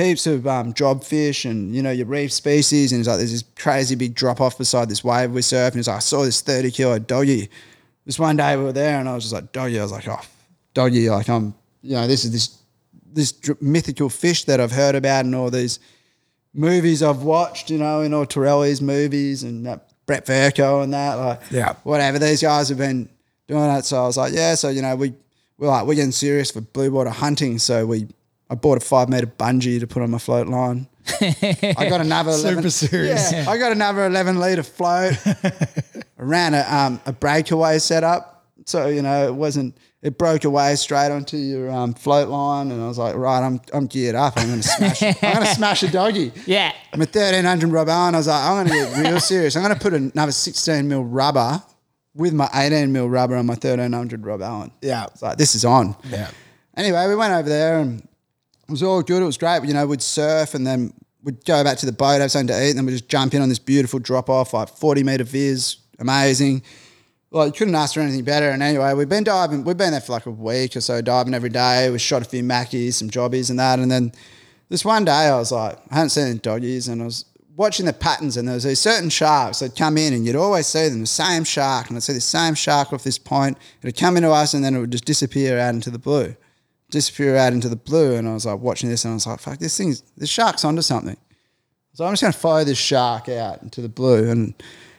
heaps 0.00 0.26
of 0.26 0.46
um, 0.46 0.72
jobfish 0.74 1.48
and 1.48 1.74
you 1.74 1.82
know 1.82 1.90
your 1.90 2.06
reef 2.06 2.32
species, 2.32 2.92
and 2.92 2.98
it's 3.00 3.08
like, 3.08 3.18
there's 3.18 3.32
this 3.32 3.44
crazy 3.56 3.94
big 3.94 4.14
drop 4.14 4.40
off 4.40 4.58
beside 4.58 4.88
this 4.88 5.04
wave 5.04 5.30
we 5.32 5.42
surf, 5.42 5.74
and 5.74 5.78
It's 5.78 5.88
like, 5.88 5.96
I 5.98 6.00
saw 6.00 6.22
this 6.24 6.40
thirty 6.40 6.70
kilo 6.70 6.98
doggy. 6.98 7.48
This 8.06 8.18
one 8.18 8.36
day 8.36 8.56
we 8.56 8.64
were 8.64 8.72
there, 8.72 8.98
and 8.98 9.08
I 9.08 9.14
was 9.14 9.24
just 9.24 9.34
like, 9.34 9.52
doggy. 9.52 9.78
I 9.78 9.82
was 9.82 9.92
like, 9.92 10.08
oh, 10.08 10.20
doggy, 10.74 11.08
like 11.10 11.28
I'm, 11.28 11.54
you 11.82 11.94
know, 11.96 12.06
this 12.06 12.24
is 12.24 12.32
this 12.32 12.56
this 13.12 13.34
mythical 13.60 14.08
fish 14.08 14.44
that 14.44 14.60
I've 14.60 14.72
heard 14.72 14.94
about 14.94 15.24
and 15.24 15.34
all 15.34 15.50
these 15.50 15.78
movies 16.54 17.02
I've 17.02 17.22
watched, 17.22 17.70
you 17.70 17.78
know, 17.78 18.00
in 18.02 18.14
all 18.14 18.26
Torelli's 18.26 18.80
movies 18.80 19.42
and 19.42 19.66
that 19.66 19.88
Brett 20.06 20.26
Vercoe 20.26 20.82
and 20.82 20.92
that, 20.94 21.14
like, 21.14 21.40
Yeah. 21.50 21.74
whatever. 21.84 22.18
These 22.18 22.42
guys 22.42 22.68
have 22.68 22.78
been 22.78 23.08
doing 23.48 23.70
it. 23.70 23.84
So 23.84 24.02
I 24.02 24.06
was 24.06 24.16
like, 24.16 24.32
yeah. 24.32 24.54
So 24.54 24.68
you 24.68 24.82
know, 24.82 24.96
we 24.96 25.12
we're 25.58 25.68
like 25.68 25.86
we're 25.86 25.94
getting 25.94 26.12
serious 26.12 26.50
for 26.50 26.60
blue 26.60 26.90
water 26.90 27.10
hunting. 27.10 27.58
So 27.58 27.84
we 27.86 28.08
I 28.50 28.56
bought 28.56 28.78
a 28.78 28.84
five 28.84 29.08
meter 29.08 29.28
bungee 29.28 29.78
to 29.78 29.86
put 29.86 30.02
on 30.02 30.10
my 30.10 30.18
float 30.18 30.48
line. 30.48 30.88
I 31.20 31.86
got 31.88 32.00
another 32.00 32.30
11, 32.32 32.56
Super 32.56 32.70
serious. 32.70 33.32
Yeah, 33.32 33.48
I 33.48 33.56
got 33.56 33.70
another 33.72 34.06
eleven 34.06 34.40
liter 34.40 34.64
float. 34.64 35.16
I 35.26 35.82
ran 36.16 36.54
a 36.54 36.60
um, 36.68 37.00
a 37.06 37.12
breakaway 37.12 37.78
setup, 37.78 38.44
so 38.66 38.88
you 38.88 39.02
know 39.02 39.28
it 39.28 39.34
wasn't. 39.34 39.76
It 40.02 40.16
broke 40.16 40.44
away 40.44 40.74
straight 40.76 41.10
onto 41.12 41.36
your 41.36 41.70
um, 41.70 41.92
float 41.92 42.28
line, 42.30 42.70
and 42.70 42.82
I 42.82 42.88
was 42.88 42.98
like, 42.98 43.14
right, 43.14 43.44
I'm 43.44 43.60
I'm 43.72 43.86
geared 43.86 44.14
up. 44.14 44.34
I'm 44.36 44.48
gonna 44.48 44.62
smash. 44.62 45.02
I'm 45.02 45.14
gonna 45.20 45.46
smash 45.54 45.82
a 45.82 45.90
doggy. 45.90 46.32
Yeah. 46.46 46.72
I'm 46.92 47.00
a 47.00 47.04
1300 47.04 47.70
rubber, 47.70 47.92
and 47.92 48.16
I 48.16 48.18
was 48.18 48.26
like, 48.26 48.42
I'm 48.42 48.66
going 48.66 48.84
to 48.84 48.90
get 48.90 49.08
real 49.10 49.20
serious. 49.20 49.54
I'm 49.54 49.62
going 49.62 49.74
to 49.74 49.80
put 49.80 49.94
another 49.94 50.32
16 50.32 50.88
mil 50.88 51.04
rubber 51.04 51.62
with 52.14 52.32
my 52.32 52.48
18 52.52 52.90
mil 52.90 53.08
rubber 53.08 53.36
on 53.36 53.46
my 53.46 53.52
1300 53.52 54.26
rubber 54.26 54.44
on. 54.44 54.72
Yeah. 54.82 55.04
It's 55.04 55.22
like, 55.22 55.38
this 55.38 55.54
is 55.54 55.64
on. 55.64 55.94
Yeah. 56.08 56.30
Anyway, 56.76 57.06
we 57.06 57.14
went 57.14 57.32
over 57.32 57.48
there 57.48 57.78
and 57.78 58.08
it 58.70 58.74
was 58.74 58.82
all 58.84 59.02
good. 59.02 59.20
It 59.20 59.26
was 59.26 59.36
great. 59.36 59.64
You 59.64 59.74
know, 59.74 59.84
we'd 59.84 60.00
surf 60.00 60.54
and 60.54 60.64
then 60.64 60.92
we'd 61.24 61.44
go 61.44 61.64
back 61.64 61.76
to 61.78 61.86
the 61.86 61.92
boat, 61.92 62.20
have 62.20 62.30
something 62.30 62.54
to 62.54 62.64
eat, 62.64 62.70
and 62.70 62.78
then 62.78 62.86
we'd 62.86 62.92
just 62.92 63.08
jump 63.08 63.34
in 63.34 63.42
on 63.42 63.48
this 63.48 63.58
beautiful 63.58 63.98
drop 63.98 64.30
off, 64.30 64.54
like 64.54 64.68
40 64.68 65.02
meter 65.02 65.24
viz, 65.24 65.78
amazing. 65.98 66.62
Well, 67.32 67.46
you 67.46 67.52
couldn't 67.52 67.74
ask 67.74 67.94
for 67.94 68.00
anything 68.00 68.22
better. 68.22 68.50
And 68.50 68.62
anyway, 68.62 68.94
we've 68.94 69.08
been 69.08 69.24
diving, 69.24 69.64
we've 69.64 69.76
been 69.76 69.90
there 69.90 70.00
for 70.00 70.12
like 70.12 70.26
a 70.26 70.30
week 70.30 70.76
or 70.76 70.80
so, 70.80 71.00
diving 71.00 71.34
every 71.34 71.48
day. 71.48 71.90
We 71.90 71.98
shot 71.98 72.22
a 72.22 72.24
few 72.24 72.44
mackies, 72.44 72.94
some 72.94 73.10
jobbies 73.10 73.50
and 73.50 73.58
that. 73.58 73.80
And 73.80 73.90
then 73.90 74.12
this 74.68 74.84
one 74.84 75.04
day 75.04 75.12
I 75.28 75.36
was 75.36 75.50
like, 75.50 75.76
I 75.90 75.96
hadn't 75.96 76.10
seen 76.10 76.28
any 76.28 76.38
doggies 76.38 76.86
and 76.86 77.02
I 77.02 77.06
was 77.06 77.24
watching 77.56 77.86
the 77.86 77.92
patterns 77.92 78.36
and 78.36 78.46
there 78.46 78.54
was 78.54 78.62
these 78.62 78.78
certain 78.78 79.10
sharks 79.10 79.58
that 79.58 79.76
come 79.76 79.98
in 79.98 80.12
and 80.12 80.24
you'd 80.24 80.36
always 80.36 80.68
see 80.68 80.88
them, 80.88 81.00
the 81.00 81.06
same 81.06 81.42
shark. 81.42 81.88
And 81.88 81.96
I'd 81.96 82.04
see 82.04 82.12
the 82.12 82.20
same 82.20 82.54
shark 82.54 82.92
off 82.92 83.02
this 83.02 83.18
point. 83.18 83.58
It'd 83.82 83.96
come 83.96 84.16
into 84.16 84.30
us 84.30 84.54
and 84.54 84.64
then 84.64 84.76
it 84.76 84.80
would 84.80 84.92
just 84.92 85.04
disappear 85.04 85.58
out 85.58 85.74
into 85.74 85.90
the 85.90 85.98
blue. 85.98 86.36
Disappear 86.90 87.36
out 87.36 87.52
into 87.52 87.68
the 87.68 87.76
blue. 87.76 88.14
And 88.14 88.28
I 88.28 88.34
was 88.34 88.46
like 88.46 88.60
watching 88.60 88.88
this 88.88 89.04
and 89.04 89.12
I 89.12 89.14
was 89.14 89.26
like, 89.26 89.40
fuck, 89.40 89.58
this 89.58 89.76
thing's, 89.76 90.02
the 90.16 90.26
shark's 90.26 90.64
onto 90.64 90.82
something. 90.82 91.16
So 91.92 92.04
I'm 92.04 92.12
just 92.12 92.22
going 92.22 92.32
to 92.32 92.38
fire 92.38 92.64
this 92.64 92.78
shark 92.78 93.28
out 93.28 93.62
into 93.62 93.80
the 93.80 93.88
blue. 93.88 94.30
And 94.30 94.54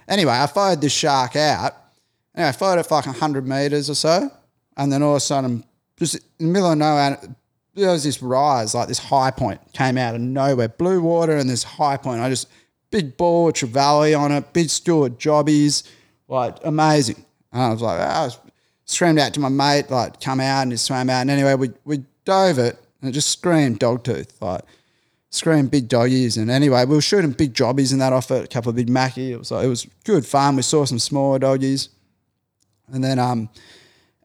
anyway, 0.07 0.33
I 0.33 0.47
fired 0.47 0.81
this 0.81 0.93
shark 0.93 1.35
out. 1.35 1.75
Anyway, 2.35 2.49
I 2.49 2.51
fired 2.51 2.79
it 2.79 2.85
for 2.85 2.95
like 2.95 3.05
100 3.05 3.47
meters 3.47 3.89
or 3.89 3.95
so. 3.95 4.29
And 4.77 4.91
then 4.91 5.03
all 5.03 5.11
of 5.11 5.17
a 5.17 5.19
sudden, 5.21 5.63
just 5.97 6.15
in 6.39 6.47
the 6.47 6.53
middle 6.53 6.71
of 6.71 6.77
nowhere, 6.77 7.17
there 7.73 7.91
was 7.91 8.03
this 8.03 8.21
rise, 8.21 8.75
like 8.75 8.87
this 8.87 8.99
high 8.99 9.31
point 9.31 9.61
came 9.73 9.97
out 9.97 10.15
of 10.15 10.21
nowhere. 10.21 10.67
Blue 10.67 11.01
water 11.01 11.37
and 11.37 11.49
this 11.49 11.63
high 11.63 11.97
point. 11.97 12.21
I 12.21 12.29
just, 12.29 12.47
big 12.89 13.15
ball 13.17 13.49
of 13.49 13.53
trevally 13.53 14.17
on 14.17 14.31
it, 14.31 14.53
big 14.53 14.69
stool 14.69 15.07
jobbies, 15.09 15.83
like 16.27 16.57
amazing. 16.63 17.25
And 17.51 17.61
I 17.61 17.69
was 17.69 17.81
like, 17.81 17.99
was 17.99 18.37
screamed 18.91 19.19
out 19.19 19.33
to 19.33 19.39
my 19.39 19.49
mate, 19.49 19.89
like, 19.89 20.19
come 20.19 20.39
out 20.39 20.63
and 20.63 20.71
he 20.71 20.77
swam 20.77 21.09
out. 21.09 21.21
And 21.21 21.29
anyway, 21.31 21.55
we, 21.55 21.71
we 21.85 22.03
dove 22.25 22.59
it 22.59 22.77
and 23.01 23.09
it 23.09 23.13
just 23.13 23.29
screamed 23.29 23.79
dog 23.79 24.03
tooth, 24.03 24.39
like, 24.41 24.61
screamed 25.29 25.71
big 25.71 25.87
doggies. 25.87 26.37
And 26.37 26.51
anyway, 26.51 26.85
we 26.85 26.95
were 26.95 27.01
shooting 27.01 27.31
big 27.31 27.53
jobbies 27.53 27.91
and 27.91 28.01
that 28.01 28.13
off 28.13 28.31
it, 28.31 28.43
a 28.43 28.47
couple 28.47 28.69
of 28.69 28.75
big 28.75 28.89
mackie. 28.89 29.31
It 29.31 29.39
was 29.39 29.51
like, 29.51 29.65
it 29.65 29.69
was 29.69 29.87
good 30.03 30.25
fun. 30.25 30.55
We 30.55 30.61
saw 30.61 30.85
some 30.85 30.99
smaller 30.99 31.39
doggies. 31.39 31.89
And 32.91 33.01
then, 33.03 33.17
um, 33.17 33.49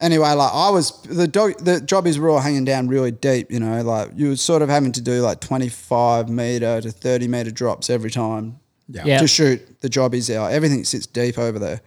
anyway, 0.01 0.33
like 0.33 0.53
I 0.53 0.71
was 0.71 1.01
the 1.03 1.29
dog, 1.29 1.59
the 1.59 1.81
jobbies 1.81 2.19
were 2.19 2.29
all 2.29 2.41
hanging 2.41 2.65
down 2.65 2.89
really 2.89 3.13
deep. 3.13 3.53
You 3.53 3.61
know, 3.61 3.81
like 3.83 4.11
you 4.17 4.31
were 4.31 4.37
sort 4.37 4.63
of 4.63 4.69
having 4.69 4.91
to 4.93 5.01
do 5.01 5.21
like 5.21 5.41
twenty 5.41 5.69
five 5.69 6.29
meter 6.29 6.81
to 6.81 6.91
thirty 6.91 7.29
meter 7.29 7.53
drops 7.53 7.89
every 7.89 8.11
time 8.11 8.59
Yeah. 8.89 9.19
to 9.19 9.29
shoot 9.29 9.81
the 9.81 9.89
jobbies 9.89 10.29
out. 10.31 10.51
Everything 10.51 10.85
sits 10.85 11.07
deep 11.07 11.39
over 11.39 11.61
there. 11.61 11.81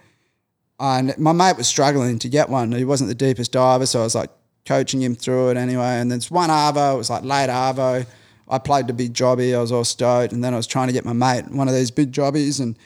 And 0.79 1.17
my 1.17 1.33
mate 1.33 1.57
was 1.57 1.67
struggling 1.67 2.19
to 2.19 2.29
get 2.29 2.49
one. 2.49 2.71
He 2.71 2.85
wasn't 2.85 3.09
the 3.09 3.15
deepest 3.15 3.51
diver, 3.51 3.85
so 3.85 4.01
I 4.01 4.03
was 4.03 4.15
like 4.15 4.29
coaching 4.65 5.01
him 5.01 5.15
through 5.15 5.49
it 5.49 5.57
anyway. 5.57 5.99
And 5.99 6.11
there's 6.11 6.31
one 6.31 6.49
arvo. 6.49 6.95
It 6.95 6.97
was 6.97 7.09
like 7.09 7.23
late 7.23 7.49
arvo. 7.49 8.05
I 8.47 8.57
played 8.57 8.87
the 8.87 8.93
big 8.93 9.13
jobby. 9.13 9.55
I 9.55 9.61
was 9.61 9.71
all 9.71 9.83
stoked, 9.83 10.33
and 10.33 10.43
then 10.43 10.53
I 10.53 10.57
was 10.57 10.67
trying 10.67 10.87
to 10.87 10.93
get 10.93 11.05
my 11.05 11.13
mate 11.13 11.51
one 11.51 11.67
of 11.67 11.73
these 11.73 11.91
big 11.91 12.11
jobbies, 12.11 12.59
and 12.59 12.77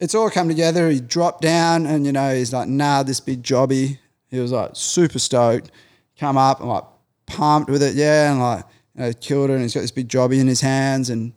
it's 0.00 0.14
all 0.14 0.30
come 0.30 0.48
together. 0.48 0.88
He 0.90 1.00
dropped 1.00 1.42
down, 1.42 1.86
and 1.86 2.04
you 2.04 2.12
know 2.12 2.34
he's 2.34 2.52
like, 2.52 2.68
"Nah, 2.68 3.02
this 3.04 3.20
big 3.20 3.42
jobby." 3.42 3.98
He 4.28 4.40
was 4.40 4.52
like 4.52 4.70
super 4.74 5.18
stoked. 5.18 5.70
Come 6.18 6.36
up 6.36 6.60
and 6.60 6.68
like 6.68 6.84
pumped 7.26 7.70
with 7.70 7.82
it, 7.82 7.94
yeah, 7.94 8.32
and 8.32 8.40
like 8.40 8.64
you 8.94 9.02
know 9.02 9.12
killed 9.12 9.50
it. 9.50 9.54
And 9.54 9.62
he's 9.62 9.74
got 9.74 9.82
this 9.82 9.92
big 9.92 10.08
jobby 10.08 10.40
in 10.40 10.48
his 10.48 10.60
hands, 10.60 11.10
and 11.10 11.32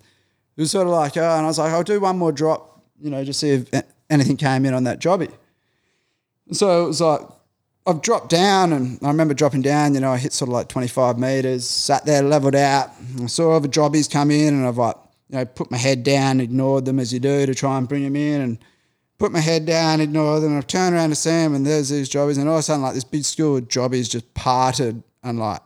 it 0.57 0.61
was 0.61 0.71
sort 0.71 0.87
of 0.87 0.93
like, 0.93 1.15
oh, 1.17 1.21
and 1.21 1.45
I 1.45 1.47
was 1.47 1.59
like, 1.59 1.71
I'll 1.71 1.83
do 1.83 1.99
one 1.99 2.17
more 2.17 2.31
drop, 2.31 2.83
you 2.99 3.09
know, 3.09 3.23
just 3.23 3.39
see 3.39 3.51
if 3.51 3.69
anything 4.09 4.37
came 4.37 4.65
in 4.65 4.73
on 4.73 4.83
that 4.85 4.99
jobby. 4.99 5.31
And 6.51 6.57
so 6.57 6.83
it 6.83 6.87
was 6.87 6.99
like, 6.99 7.21
I've 7.87 8.01
dropped 8.01 8.29
down, 8.29 8.73
and 8.73 8.99
I 9.01 9.07
remember 9.07 9.33
dropping 9.33 9.61
down, 9.61 9.93
you 9.93 10.01
know, 10.01 10.11
I 10.11 10.17
hit 10.17 10.33
sort 10.33 10.49
of 10.49 10.53
like 10.53 10.67
25 10.67 11.17
meters, 11.17 11.65
sat 11.65 12.05
there, 12.05 12.21
leveled 12.21 12.55
out. 12.55 12.89
I 13.23 13.27
saw 13.27 13.57
the 13.59 13.69
jobbies 13.69 14.09
come 14.09 14.31
in, 14.31 14.53
and 14.53 14.67
I've 14.67 14.77
like, 14.77 14.97
you 15.29 15.37
know, 15.37 15.45
put 15.45 15.71
my 15.71 15.77
head 15.77 16.03
down, 16.03 16.41
ignored 16.41 16.83
them 16.83 16.99
as 16.99 17.13
you 17.13 17.21
do 17.21 17.45
to 17.45 17.55
try 17.55 17.77
and 17.77 17.87
bring 17.87 18.03
them 18.03 18.17
in, 18.17 18.41
and 18.41 18.59
put 19.17 19.31
my 19.31 19.39
head 19.39 19.65
down, 19.65 20.01
ignored 20.01 20.43
them, 20.43 20.49
and 20.49 20.57
I've 20.57 20.67
turned 20.67 20.93
around 20.93 21.11
to 21.11 21.15
see 21.15 21.29
them, 21.29 21.55
and 21.55 21.65
there's 21.65 21.87
these 21.87 22.09
jobbies, 22.09 22.37
and 22.37 22.49
all 22.49 22.55
of 22.55 22.59
a 22.59 22.63
sudden, 22.63 22.83
like 22.83 22.95
this 22.95 23.05
big 23.05 23.23
school 23.23 23.55
of 23.55 23.69
jobbies 23.69 24.09
just 24.09 24.31
parted, 24.33 25.01
and 25.23 25.39
like 25.39 25.61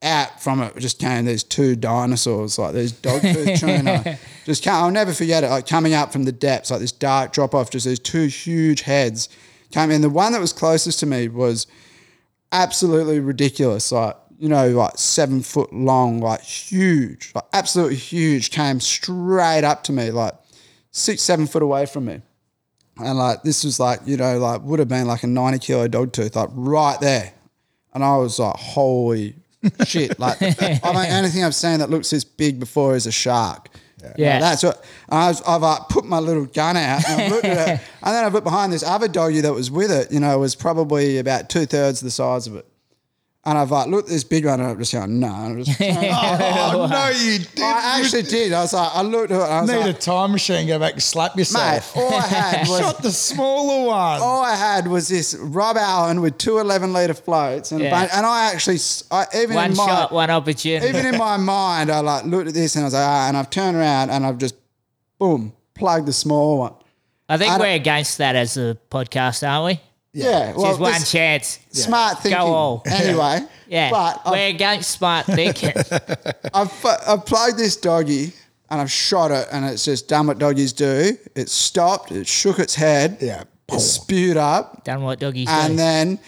out 0.00 0.42
from 0.42 0.62
it 0.62 0.74
just 0.78 0.98
came 0.98 1.26
these 1.26 1.44
two 1.44 1.76
dinosaurs, 1.76 2.58
like 2.58 2.72
these 2.72 2.94
dogtooth 2.94 3.60
tuna. 3.60 4.18
Just 4.46 4.64
came, 4.64 4.72
I'll 4.72 4.90
never 4.90 5.12
forget 5.12 5.44
it, 5.44 5.50
like 5.50 5.66
coming 5.66 5.92
up 5.92 6.10
from 6.10 6.24
the 6.24 6.32
depths, 6.32 6.70
like 6.70 6.80
this 6.80 6.90
dark 6.90 7.34
drop 7.34 7.54
off, 7.54 7.68
just 7.68 7.84
these 7.84 7.98
two 7.98 8.28
huge 8.28 8.80
heads 8.80 9.28
came 9.72 9.90
in. 9.90 10.02
The 10.02 10.10
one 10.10 10.32
that 10.32 10.40
was 10.40 10.52
closest 10.52 11.00
to 11.00 11.06
me 11.06 11.28
was 11.28 11.66
absolutely 12.52 13.20
ridiculous, 13.20 13.90
like, 13.90 14.16
you 14.38 14.48
know, 14.48 14.70
like 14.70 14.98
seven 14.98 15.42
foot 15.42 15.72
long, 15.72 16.20
like 16.20 16.42
huge, 16.42 17.32
like 17.34 17.44
absolutely 17.52 17.96
huge, 17.96 18.50
came 18.50 18.80
straight 18.80 19.64
up 19.64 19.84
to 19.84 19.92
me, 19.92 20.10
like 20.10 20.34
six, 20.90 21.22
seven 21.22 21.46
foot 21.46 21.62
away 21.62 21.86
from 21.86 22.06
me. 22.06 22.20
And 22.98 23.18
like 23.18 23.42
this 23.42 23.64
was 23.64 23.80
like, 23.80 24.00
you 24.04 24.16
know, 24.16 24.38
like 24.38 24.62
would 24.62 24.78
have 24.78 24.88
been 24.88 25.06
like 25.06 25.22
a 25.22 25.26
90 25.26 25.58
kilo 25.60 25.88
dog 25.88 26.12
tooth, 26.12 26.36
like 26.36 26.50
right 26.52 27.00
there. 27.00 27.32
And 27.94 28.04
I 28.04 28.16
was 28.16 28.38
like, 28.38 28.56
holy 28.56 29.36
shit. 29.86 30.18
Like 30.18 30.42
I 30.42 30.78
don't 30.82 30.96
anything 30.96 31.44
I've 31.44 31.54
seen 31.54 31.78
that 31.78 31.90
looks 31.90 32.10
this 32.10 32.24
big 32.24 32.60
before 32.60 32.94
is 32.96 33.06
a 33.06 33.12
shark. 33.12 33.68
Yeah. 34.16 34.38
That's 34.40 34.62
what 34.62 34.84
I 35.08 35.28
was, 35.28 35.42
I've 35.42 35.62
like 35.62 35.88
put 35.88 36.04
my 36.04 36.18
little 36.18 36.46
gun 36.46 36.76
out 36.76 37.08
and 37.08 37.22
I 37.22 37.28
looked 37.28 37.44
at 37.44 37.68
it. 37.68 37.80
And 38.04 38.14
then 38.14 38.24
I've 38.24 38.32
looked 38.32 38.44
behind 38.44 38.72
this 38.72 38.82
other 38.82 39.06
doggy 39.06 39.42
that 39.42 39.52
was 39.52 39.70
with 39.70 39.92
it, 39.92 40.10
you 40.10 40.18
know, 40.18 40.36
was 40.40 40.56
probably 40.56 41.18
about 41.18 41.48
two 41.48 41.66
thirds 41.66 42.00
the 42.00 42.10
size 42.10 42.48
of 42.48 42.56
it. 42.56 42.66
And 43.44 43.58
I've 43.58 43.72
like 43.72 43.88
looked 43.88 44.08
at 44.08 44.12
this 44.12 44.22
big 44.22 44.44
one 44.46 44.60
and 44.60 44.68
I'm 44.70 44.78
just 44.78 44.92
going, 44.92 45.18
no. 45.18 45.26
I'm 45.26 45.64
just, 45.64 45.76
Oh, 45.80 46.86
no, 46.88 47.08
you 47.08 47.38
did. 47.40 47.58
I 47.60 47.98
actually 48.00 48.22
did. 48.22 48.52
I 48.52 48.60
was 48.60 48.72
like, 48.72 48.90
I 48.94 49.02
looked 49.02 49.32
at 49.32 49.40
it 49.40 49.42
and 49.42 49.52
I 49.52 49.60
was 49.62 49.70
need 49.70 49.86
a 49.86 49.92
time 49.98 50.30
machine. 50.30 50.68
Go 50.68 50.78
back 50.78 50.92
and 50.92 51.02
slap 51.02 51.36
yourself. 51.36 51.96
mate, 51.96 52.02
all 52.02 52.14
I 52.14 52.20
had 52.20 52.60
was 52.68 52.78
Shot 52.78 53.02
the 53.02 53.10
smaller 53.10 53.86
one. 53.88 54.20
all 54.20 54.44
I 54.44 54.54
had 54.54 54.86
was 54.86 55.08
this 55.08 55.34
Rob 55.34 55.76
Allen 55.76 56.20
with 56.20 56.38
two 56.38 56.58
11 56.58 56.92
litre 56.92 57.14
floats. 57.14 57.72
And, 57.72 57.80
Yeah. 57.80 57.90
bunch, 57.90 58.10
and 58.14 58.24
I 58.24 58.52
actually, 58.52 58.76
s- 58.76 59.02
I, 59.10 59.26
even 59.36 59.56
One 59.56 59.70
in 59.72 59.76
my, 59.76 59.86
shot, 59.86 60.12
one 60.12 60.30
opportunity. 60.30 60.86
even 60.88 61.04
in 61.06 61.18
my 61.18 61.36
mind, 61.56 61.90
I 61.90 61.98
like 61.98 62.24
looked 62.24 62.46
at 62.46 62.54
this 62.54 62.76
and 62.76 62.84
I 62.84 62.86
was 62.86 62.94
like, 62.94 63.02
ah, 63.04 63.26
and 63.26 63.36
I've 63.36 63.50
turned 63.50 63.76
around 63.76 64.10
and 64.10 64.24
I've 64.24 64.38
just, 64.38 64.54
boom, 65.18 65.52
plugged 65.74 66.06
the 66.06 66.12
small 66.12 66.58
one. 66.60 66.74
I 67.28 67.38
think 67.38 67.50
I 67.52 67.58
we're 67.58 67.74
against 67.74 68.18
that 68.18 68.36
as 68.36 68.56
a 68.56 68.78
podcast, 68.88 69.44
aren't 69.48 69.64
we? 69.78 69.80
Yeah. 70.12 70.52
well, 70.54 70.66
Just 70.68 70.80
one 70.80 70.92
this- 70.92 71.10
chance. 71.10 71.58
Smart 71.70 72.18
thinking. 72.20 72.38
Go 72.40 72.46
all. 72.52 72.82
Anyway. 72.90 73.40
Yeah, 73.68 73.88
But 73.90 74.20
I've, 74.26 74.32
we're 74.32 74.48
against 74.48 74.90
smart 74.90 75.24
thinking. 75.24 75.72
I've, 76.54 76.70
fu- 76.70 76.88
I've 76.88 77.24
played 77.24 77.56
this 77.56 77.74
doggy 77.74 78.34
and 78.68 78.80
I've 78.82 78.90
shot 78.90 79.30
it 79.30 79.48
and 79.50 79.64
it's 79.64 79.86
just 79.86 80.08
done 80.08 80.26
what 80.26 80.38
doggies 80.38 80.74
do. 80.74 81.16
It 81.34 81.48
stopped, 81.48 82.12
it 82.12 82.26
shook 82.26 82.58
its 82.58 82.74
head, 82.74 83.16
Yeah. 83.22 83.44
it 83.72 83.80
spewed 83.80 84.36
up, 84.36 84.84
Done 84.84 85.00
what 85.02 85.20
doggies 85.20 85.46
do. 85.46 85.52
and 85.54 85.78
then 85.78 86.18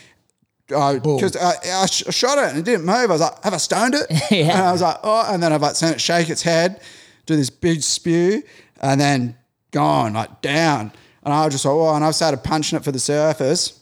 because 0.67 1.37
I, 1.37 1.53
I 1.83 1.85
sh- 1.85 2.05
shot 2.09 2.39
it 2.39 2.49
and 2.49 2.59
it 2.61 2.65
didn't 2.65 2.87
move. 2.87 2.95
I 2.97 3.07
was 3.07 3.21
like, 3.21 3.43
have 3.45 3.53
I 3.53 3.59
stoned 3.59 3.95
it? 3.95 4.07
Yeah. 4.31 4.57
And 4.59 4.63
I 4.69 4.73
was 4.73 4.81
like, 4.81 4.97
oh, 5.03 5.27
and 5.31 5.43
then 5.43 5.53
I've 5.53 5.61
like 5.61 5.77
seen 5.77 5.91
it 5.91 6.01
shake 6.01 6.31
its 6.31 6.41
head, 6.41 6.81
do 7.27 7.37
this 7.37 7.51
big 7.51 7.83
spew, 7.83 8.43
and 8.81 8.99
then 8.99 9.37
gone 9.71 10.15
like 10.15 10.41
down. 10.41 10.93
And 11.25 11.33
I 11.33 11.45
was 11.45 11.55
just 11.55 11.65
like, 11.65 11.73
oh, 11.73 11.95
and 11.95 12.05
I've 12.05 12.15
started 12.15 12.45
punching 12.45 12.77
it 12.77 12.85
for 12.85 12.93
the 12.93 12.99
surface. 12.99 13.81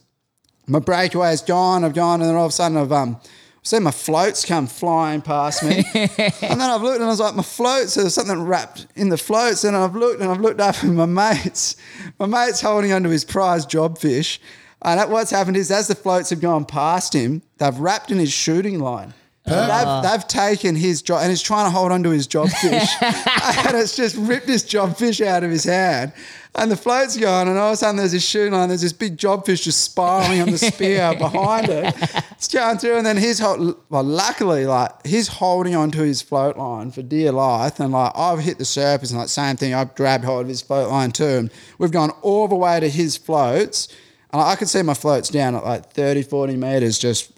My 0.67 0.79
breakaway 0.79 1.33
is 1.33 1.43
gone. 1.43 1.85
I've 1.85 1.95
gone, 1.95 2.21
and 2.21 2.31
then 2.31 2.37
all 2.37 2.47
of 2.47 2.51
a 2.51 2.53
sudden 2.53 2.79
I've 2.79 2.93
um 2.93 3.21
seen 3.65 3.85
my 3.85 3.91
floats 3.91 4.45
come 4.45 4.67
flying 4.67 5.23
past 5.23 5.63
me, 5.63 5.85
and 5.95 6.61
then 6.61 6.61
I've 6.61 6.83
looked 6.83 6.97
and 6.97 7.05
I 7.05 7.09
was 7.09 7.21
like, 7.21 7.35
my 7.35 7.43
floats. 7.43 7.95
There's 7.95 8.15
something 8.15 8.43
wrapped 8.43 8.87
in 8.95 9.09
the 9.09 9.19
floats, 9.19 9.65
and 9.65 9.77
I've 9.77 9.95
looked 9.95 10.21
and 10.21 10.31
I've 10.31 10.41
looked 10.41 10.61
up, 10.61 10.83
and 10.83 10.97
my 10.97 11.07
mates, 11.07 11.77
my 12.19 12.27
mates 12.27 12.61
holding 12.61 12.93
onto 12.93 13.09
his 13.09 13.25
prize 13.25 13.67
jobfish. 13.67 14.39
And 14.85 15.11
what's 15.11 15.31
happened 15.31 15.57
is, 15.57 15.71
as 15.71 15.87
the 15.87 15.95
floats 15.95 16.31
have 16.31 16.41
gone 16.41 16.65
past 16.65 17.13
him, 17.13 17.43
they've 17.59 17.79
wrapped 17.79 18.11
in 18.11 18.19
his 18.19 18.33
shooting 18.33 18.81
line. 18.81 19.15
They've, 19.45 19.57
ah. 19.57 20.01
they've 20.03 20.29
taken 20.29 20.77
his 20.77 21.03
job, 21.03 21.23
and 21.23 21.31
he's 21.31 21.43
trying 21.43 21.67
to 21.67 21.71
hold 21.71 21.91
onto 21.91 22.11
his 22.11 22.29
jobfish, 22.29 22.89
and 23.67 23.77
it's 23.77 23.97
just 23.97 24.17
ripped 24.17 24.47
his 24.47 24.63
jobfish 24.63 25.25
out 25.25 25.43
of 25.43 25.51
his 25.51 25.65
hand. 25.65 26.13
And 26.55 26.71
the 26.71 26.77
float's 26.77 27.17
gone, 27.17 27.49
and 27.49 27.59
all 27.59 27.69
of 27.69 27.73
a 27.73 27.77
sudden 27.77 27.97
there's 27.97 28.13
this 28.13 28.25
shooting 28.25 28.53
line. 28.53 28.69
There's 28.69 28.83
this 28.83 28.93
big 28.93 29.17
job 29.17 29.45
fish 29.45 29.65
just 29.65 29.83
spiraling 29.83 30.43
on 30.43 30.51
the 30.51 30.59
spear 30.59 31.15
behind 31.19 31.69
it. 31.71 31.95
It's 32.33 32.47
going 32.47 32.79
through, 32.79 32.99
and 32.99 33.07
then 33.07 33.17
he's 33.17 33.41
well, 33.41 33.77
luckily, 33.91 34.67
like 34.67 35.05
he's 35.05 35.27
holding 35.27 35.75
onto 35.75 36.03
his 36.03 36.23
float 36.23 36.57
line 36.57 36.93
for 36.93 37.03
dear 37.03 37.33
life. 37.33 37.81
And 37.81 37.93
like 37.93 38.13
I've 38.15 38.39
hit 38.39 38.59
the 38.59 38.65
surface, 38.65 39.11
and 39.11 39.19
like 39.19 39.29
same 39.29 39.57
thing, 39.57 39.75
I've 39.75 39.95
grabbed 39.97 40.25
hold 40.25 40.43
of 40.43 40.49
his 40.49 40.63
float 40.63 40.89
line 40.89 41.11
too. 41.11 41.25
And 41.25 41.51
we've 41.79 41.91
gone 41.91 42.11
all 42.21 42.47
the 42.47 42.55
way 42.55 42.79
to 42.79 42.89
his 42.89 43.17
floats, 43.17 43.89
and 44.31 44.41
I 44.41 44.55
could 44.55 44.69
see 44.69 44.83
my 44.83 44.95
floats 44.95 45.31
down 45.31 45.57
at 45.57 45.65
like 45.65 45.91
30, 45.91 46.23
40 46.23 46.57
meters, 46.57 46.99
just 46.99 47.33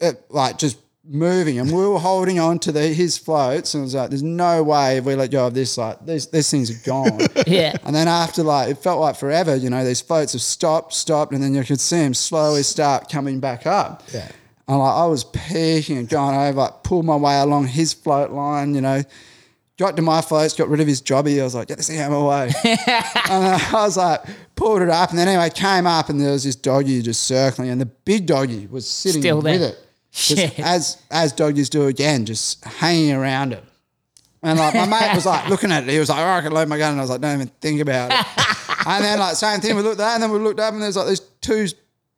it, 0.00 0.24
like 0.30 0.58
just 0.58 0.78
moving, 1.08 1.58
and 1.58 1.70
we 1.72 1.86
were 1.86 1.98
holding 1.98 2.38
on 2.38 2.58
to 2.60 2.72
the, 2.72 2.82
his 2.88 3.16
floats, 3.18 3.74
and 3.74 3.82
it 3.82 3.84
was 3.84 3.94
like, 3.94 4.10
"There's 4.10 4.22
no 4.22 4.62
way 4.62 4.98
if 4.98 5.04
we 5.04 5.14
let 5.14 5.30
go 5.30 5.46
of 5.46 5.54
this, 5.54 5.78
like 5.78 6.04
these 6.04 6.26
these 6.28 6.50
things 6.50 6.70
are 6.70 6.86
gone." 6.86 7.18
Yeah. 7.46 7.76
And 7.84 7.94
then 7.94 8.08
after 8.08 8.42
like 8.42 8.68
it 8.70 8.78
felt 8.78 9.00
like 9.00 9.16
forever, 9.16 9.56
you 9.56 9.70
know, 9.70 9.84
these 9.84 10.00
floats 10.02 10.32
have 10.34 10.42
stopped, 10.42 10.92
stopped, 10.92 11.32
and 11.32 11.42
then 11.42 11.54
you 11.54 11.64
could 11.64 11.80
see 11.80 11.96
them 11.98 12.12
slowly 12.14 12.62
start 12.62 13.08
coming 13.10 13.40
back 13.40 13.66
up. 13.66 14.02
Yeah. 14.12 14.30
And 14.66 14.78
like 14.78 14.94
I 14.94 15.06
was 15.06 15.24
peeking 15.24 15.96
and 15.96 16.08
going 16.08 16.36
over, 16.36 16.58
like 16.60 16.82
pulled 16.82 17.06
my 17.06 17.16
way 17.16 17.38
along 17.40 17.68
his 17.68 17.94
float 17.94 18.30
line, 18.30 18.74
you 18.74 18.82
know. 18.82 19.02
Got 19.78 19.94
to 19.96 20.02
my 20.02 20.20
floats, 20.22 20.54
got 20.54 20.68
rid 20.68 20.80
of 20.80 20.88
his 20.88 21.00
jobby. 21.00 21.40
I 21.40 21.44
was 21.44 21.54
like, 21.54 21.68
get 21.68 21.76
this 21.76 21.86
thing 21.86 22.00
out 22.00 22.10
of 22.12 22.20
my 22.20 22.28
way. 22.28 22.52
and 22.64 23.44
uh, 23.44 23.58
I 23.68 23.72
was 23.84 23.96
like, 23.96 24.22
pulled 24.56 24.82
it 24.82 24.90
up. 24.90 25.10
And 25.10 25.18
then 25.20 25.28
anyway, 25.28 25.50
came 25.50 25.86
up 25.86 26.08
and 26.08 26.20
there 26.20 26.32
was 26.32 26.42
this 26.42 26.56
doggy 26.56 27.00
just 27.00 27.22
circling. 27.22 27.70
And 27.70 27.80
the 27.80 27.86
big 27.86 28.26
doggy 28.26 28.66
was 28.66 28.90
sitting 28.90 29.22
Still 29.22 29.40
there. 29.40 29.52
with 29.52 29.62
it. 29.62 29.87
Just 30.26 30.58
as 30.58 31.02
as 31.10 31.32
doggies 31.32 31.70
do 31.70 31.86
again, 31.86 32.26
just 32.26 32.64
hanging 32.64 33.12
around 33.12 33.52
it. 33.52 33.62
And 34.42 34.58
like 34.58 34.74
my 34.74 34.86
mate 34.86 35.14
was 35.14 35.26
like 35.26 35.48
looking 35.48 35.72
at 35.72 35.84
it, 35.84 35.90
he 35.90 35.98
was 35.98 36.08
like, 36.08 36.20
"Oh, 36.20 36.28
I 36.28 36.40
can 36.40 36.52
load 36.52 36.68
my 36.68 36.78
gun," 36.78 36.92
and 36.92 37.00
I 37.00 37.02
was 37.02 37.10
like, 37.10 37.20
"Don't 37.20 37.34
even 37.34 37.48
think 37.60 37.80
about 37.80 38.12
it." 38.12 38.26
and 38.86 39.04
then 39.04 39.18
like 39.18 39.36
same 39.36 39.60
thing, 39.60 39.76
we 39.76 39.82
looked 39.82 39.94
at 39.94 39.98
that, 39.98 40.14
and 40.14 40.22
then 40.22 40.30
we 40.30 40.38
looked 40.38 40.60
up, 40.60 40.72
and 40.72 40.82
there's 40.82 40.96
like 40.96 41.08
these 41.08 41.20
two 41.40 41.66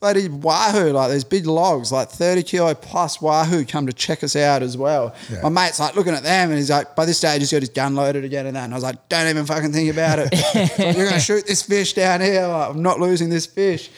bloody 0.00 0.28
wahoo, 0.28 0.92
like 0.92 1.11
these 1.11 1.25
big 1.25 1.47
logs, 1.47 1.92
like 1.92 2.09
thirty 2.09 2.42
kilo 2.42 2.75
plus 2.75 3.21
wahoo, 3.21 3.64
come 3.64 3.87
to 3.87 3.92
check 3.92 4.23
us 4.23 4.37
out 4.37 4.62
as 4.62 4.76
well. 4.76 5.14
My 5.42 5.49
mate's 5.49 5.80
like 5.80 5.95
looking 5.95 6.14
at 6.14 6.23
them, 6.23 6.50
and 6.50 6.59
he's 6.59 6.71
like, 6.71 6.95
by 6.95 7.04
this 7.04 7.19
stage, 7.19 7.40
he's 7.40 7.52
got 7.52 7.61
his 7.61 7.71
gun 7.71 7.95
loaded 7.95 8.25
again, 8.25 8.47
and 8.47 8.57
that, 8.57 8.64
and 8.64 8.75
I 8.75 8.76
was 8.76 8.85
like, 8.85 9.09
"Don't 9.09 9.28
even 9.28 9.47
fucking 9.47 9.73
think 9.73 9.90
about 9.90 10.19
it. 10.19 10.33
Like, 10.33 10.78
You're 10.97 11.09
gonna 11.09 11.21
shoot 11.21 11.47
this 11.47 11.62
fish 11.62 11.95
down 11.95 12.21
here. 12.21 12.47
Like, 12.47 12.71
I'm 12.71 12.83
not 12.83 13.00
losing 13.00 13.30
this 13.30 13.47
fish." 13.47 13.90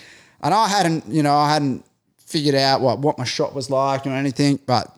And 0.45 0.53
I 0.53 0.67
hadn't, 0.67 1.07
you 1.07 1.23
know, 1.23 1.37
I 1.37 1.53
hadn't 1.53 1.85
figured 2.33 2.55
out 2.55 2.81
what 2.81 2.99
what 2.99 3.19
my 3.19 3.25
shot 3.25 3.55
was 3.55 3.69
like 3.69 4.07
or 4.07 4.11
anything, 4.11 4.59
but 4.67 4.89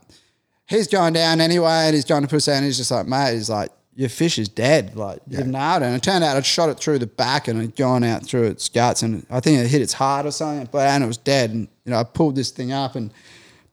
he's 0.67 0.87
going 0.87 1.13
down 1.13 1.41
anyway, 1.41 1.87
and 1.87 1.95
he's 1.95 2.05
going 2.05 2.27
to 2.27 2.37
us 2.37 2.49
out, 2.49 2.57
and 2.57 2.65
he's 2.65 2.77
just 2.77 2.91
like, 2.91 3.07
mate, 3.07 3.35
he's 3.35 3.51
like, 3.51 3.71
your 3.95 4.09
fish 4.09 4.39
is 4.39 4.49
dead. 4.49 4.97
Like, 4.97 5.21
you've 5.29 5.47
nailed 5.47 5.83
it. 5.83 5.87
And 5.87 5.95
it 5.95 6.03
turned 6.03 6.25
out 6.25 6.37
I'd 6.37 6.47
shot 6.47 6.69
it 6.69 6.79
through 6.79 6.99
the 6.99 7.07
back 7.07 7.47
and 7.47 7.61
it'd 7.61 7.77
gone 7.77 8.03
out 8.03 8.27
through 8.27 8.45
its 8.45 8.69
guts, 8.69 9.03
and 9.03 9.27
I 9.31 9.41
think 9.41 9.59
it 9.59 9.69
hit 9.69 9.83
its 9.83 9.93
heart 9.93 10.27
or 10.27 10.31
something, 10.31 10.69
but 10.71 10.87
and 10.87 11.05
it 11.05 11.07
was 11.07 11.17
dead. 11.19 11.51
And, 11.51 11.69
you 11.85 11.91
know, 11.91 11.99
I 11.99 12.05
pulled 12.05 12.37
this 12.37 12.51
thing 12.51 12.73
up, 12.73 12.95
and 12.95 13.13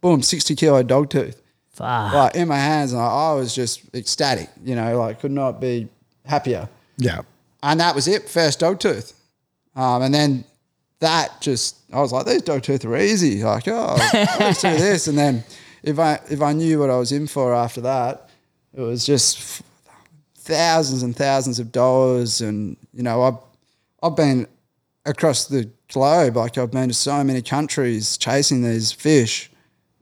boom, 0.02 0.22
60 0.22 0.56
kilo 0.56 0.84
dog 0.84 1.10
tooth. 1.10 1.42
Fuck. 1.70 2.14
Like, 2.14 2.36
in 2.36 2.48
my 2.48 2.58
hands, 2.58 2.92
and 2.94 3.02
I, 3.02 3.06
I 3.06 3.34
was 3.34 3.56
just 3.56 3.96
ecstatic, 3.96 4.50
you 4.64 4.76
know, 4.76 5.00
like, 5.00 5.20
could 5.20 5.32
not 5.32 5.62
be 5.62 5.88
happier. 6.26 6.68
Yeah. 6.98 7.22
And 7.64 7.80
that 7.80 7.96
was 7.96 8.08
it, 8.08 8.28
first 8.28 8.60
dog 8.60 8.80
tooth. 8.80 9.14
Um, 9.76 10.02
and 10.02 10.14
then 10.14 10.44
that 11.00 11.42
just, 11.42 11.78
I 11.92 12.00
was 12.00 12.12
like, 12.12 12.26
these 12.26 12.42
dog 12.42 12.64
tooth 12.64 12.86
are 12.86 12.98
easy. 12.98 13.44
Like, 13.44 13.68
oh, 13.68 13.96
let's 14.40 14.62
do 14.62 14.70
this. 14.70 15.08
And 15.08 15.18
then 15.18 15.44
if 15.84 16.00
I 16.00 16.20
if 16.30 16.42
I 16.42 16.54
knew 16.54 16.80
what 16.80 16.90
I 16.90 16.98
was 16.98 17.12
in 17.12 17.28
for 17.28 17.54
after 17.54 17.82
that, 17.82 18.30
it 18.74 18.82
was 18.82 19.06
just 19.06 19.62
thousands 20.36 21.04
and 21.04 21.16
thousands 21.16 21.60
of 21.60 21.72
dollars. 21.72 22.42
And 22.42 22.78
you 22.94 23.04
know, 23.04 23.24
I've 23.24 23.38
I've 24.02 24.16
been 24.16 24.48
across 25.06 25.46
the 25.46 25.70
globe. 25.92 26.38
Like 26.38 26.58
I've 26.58 26.72
been 26.72 26.90
to 26.90 26.94
so 26.94 27.24
many 27.24 27.42
countries 27.42 28.18
chasing 28.18 28.62
these 28.62 28.92
fish. 28.92 29.52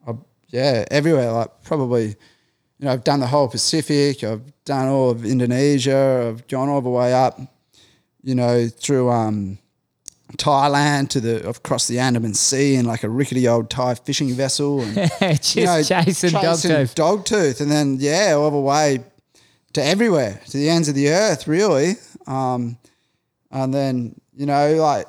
I, 0.08 0.13
yeah, 0.50 0.86
everywhere. 0.91 1.31
Like 1.31 1.63
probably, 1.63 2.08
you 2.08 2.86
know, 2.86 2.91
I've 2.91 3.03
done 3.03 3.19
the 3.19 3.27
whole 3.27 3.48
Pacific. 3.48 4.24
I've 4.24 4.51
done 4.65 4.88
all 4.88 5.10
of 5.10 5.25
Indonesia. 5.25 6.27
I've 6.29 6.48
gone 6.48 6.69
all 6.69 6.81
the 6.81 6.89
way 6.89 7.13
up, 7.13 7.39
you 8.22 8.36
know, 8.36 8.67
through 8.67 9.10
um, 9.10 9.58
Thailand 10.38 11.09
to 11.09 11.19
the 11.19 11.48
across 11.48 11.88
the 11.88 12.00
Andaman 12.00 12.33
Sea 12.33 12.75
in 12.75 12.86
like 12.86 13.03
a 13.03 13.09
rickety 13.09 13.48
old 13.48 13.69
Thai 13.69 13.95
fishing 13.95 14.33
vessel. 14.33 14.81
And, 14.81 14.95
Just 15.19 15.55
you 15.55 15.65
know, 15.65 15.81
chasing, 15.81 16.29
dogtooth. 16.31 16.93
dogtooth, 16.93 17.62
and 17.62 17.71
then 17.71 17.98
yeah, 18.00 18.33
all 18.33 18.51
the 18.51 18.59
way 18.59 19.00
to 19.74 19.83
everywhere, 19.83 20.41
to 20.48 20.57
the 20.57 20.69
ends 20.69 20.88
of 20.88 20.95
the 20.95 21.09
earth, 21.09 21.48
really. 21.48 21.93
Um, 22.27 22.77
and 23.51 23.74
then 23.74 24.19
you 24.36 24.45
know, 24.45 24.75
like 24.75 25.07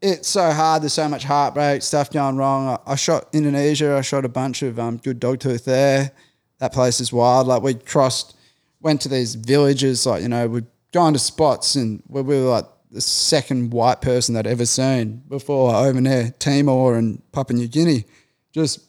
it's 0.00 0.28
so 0.28 0.50
hard. 0.50 0.82
There's 0.82 0.94
so 0.94 1.08
much 1.08 1.24
heartbreak, 1.24 1.82
stuff 1.82 2.10
going 2.10 2.36
wrong. 2.36 2.68
I, 2.86 2.92
I 2.92 2.94
shot 2.96 3.28
Indonesia. 3.32 3.96
I 3.96 4.00
shot 4.00 4.24
a 4.24 4.28
bunch 4.30 4.62
of 4.62 4.78
um, 4.78 4.96
good 4.96 5.20
dogtooth 5.20 5.64
there. 5.64 6.10
That 6.58 6.72
place 6.72 7.00
is 7.00 7.12
wild. 7.12 7.46
Like 7.46 7.62
we 7.62 7.74
crossed, 7.74 8.34
went 8.80 9.02
to 9.02 9.08
these 9.08 9.34
villages. 9.34 10.06
Like 10.06 10.22
you 10.22 10.28
know, 10.28 10.48
we'd 10.48 10.66
gone 10.92 11.12
to 11.12 11.18
spots 11.18 11.74
and 11.74 12.02
where 12.06 12.22
we 12.22 12.36
were 12.36 12.48
like 12.48 12.66
the 12.92 13.00
second 13.00 13.72
white 13.72 14.00
person 14.02 14.36
I'd 14.36 14.46
ever 14.46 14.66
seen 14.66 15.22
before 15.28 15.74
over 15.74 15.98
there, 16.00 16.30
Timor 16.38 16.96
and 16.96 17.22
Papua 17.32 17.58
New 17.58 17.66
Guinea. 17.68 18.04
Just 18.52 18.80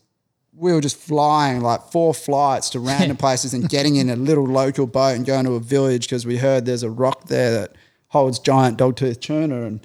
we 0.55 0.71
were 0.73 0.81
just 0.81 0.97
flying 0.97 1.61
like 1.61 1.81
four 1.91 2.13
flights 2.13 2.69
to 2.71 2.79
random 2.79 3.17
places 3.25 3.53
and 3.53 3.67
getting 3.69 3.95
in 3.95 4.09
a 4.09 4.15
little 4.15 4.45
local 4.45 4.85
boat 4.85 5.15
and 5.15 5.25
going 5.25 5.45
to 5.45 5.53
a 5.55 5.59
village 5.59 6.05
because 6.07 6.25
we 6.27 6.37
heard 6.37 6.65
there's 6.65 6.83
a 6.83 6.89
rock 6.89 7.25
there 7.27 7.51
that 7.51 7.71
holds 8.09 8.37
giant 8.39 8.77
dogtooth 8.77 9.19
tuna 9.19 9.63
and 9.63 9.79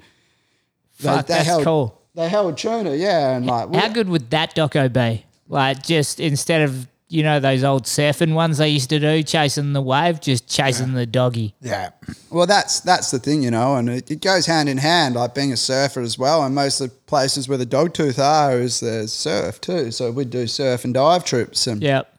Fuck, 0.91 1.27
that's 1.27 1.45
held, 1.47 1.63
cool. 1.63 2.01
They 2.13 2.27
held 2.27 2.57
tuna, 2.57 2.93
yeah, 2.93 3.37
and 3.37 3.45
like 3.45 3.69
we- 3.69 3.77
How 3.77 3.87
good 3.87 4.09
would 4.09 4.29
that 4.31 4.53
doco 4.53 4.91
be? 4.91 5.25
Like, 5.47 5.81
just 5.81 6.19
instead 6.19 6.61
of, 6.63 6.87
you 7.09 7.23
know, 7.23 7.39
those 7.39 7.63
old 7.63 7.85
surfing 7.85 8.33
ones 8.35 8.59
they 8.59 8.69
used 8.69 8.89
to 8.91 8.99
do, 8.99 9.23
chasing 9.23 9.73
the 9.73 9.81
wave, 9.81 10.21
just 10.21 10.47
chasing 10.47 10.93
the 10.93 11.07
doggy. 11.07 11.55
Yeah. 11.59 11.89
Well, 12.29 12.45
that's 12.45 12.79
that's 12.81 13.09
the 13.09 13.17
thing, 13.17 13.41
you 13.41 13.49
know, 13.51 13.75
and 13.75 13.89
it, 13.89 14.11
it 14.11 14.21
goes 14.21 14.45
hand 14.45 14.69
in 14.69 14.77
hand, 14.77 15.15
like 15.15 15.33
being 15.33 15.51
a 15.51 15.57
surfer 15.57 16.01
as 16.01 16.19
well. 16.19 16.43
And 16.43 16.53
most 16.53 16.79
of 16.79 16.89
the 16.89 16.95
places 17.07 17.49
where 17.49 17.57
the 17.57 17.65
dogtooth 17.65 18.19
are 18.19 18.59
is 18.59 18.79
there's 18.79 19.11
surf 19.11 19.59
too. 19.59 19.89
So 19.91 20.11
we 20.11 20.23
do 20.23 20.45
surf 20.45 20.85
and 20.85 20.93
dive 20.93 21.25
trips, 21.25 21.65
and 21.65 21.81
Yep. 21.81 22.13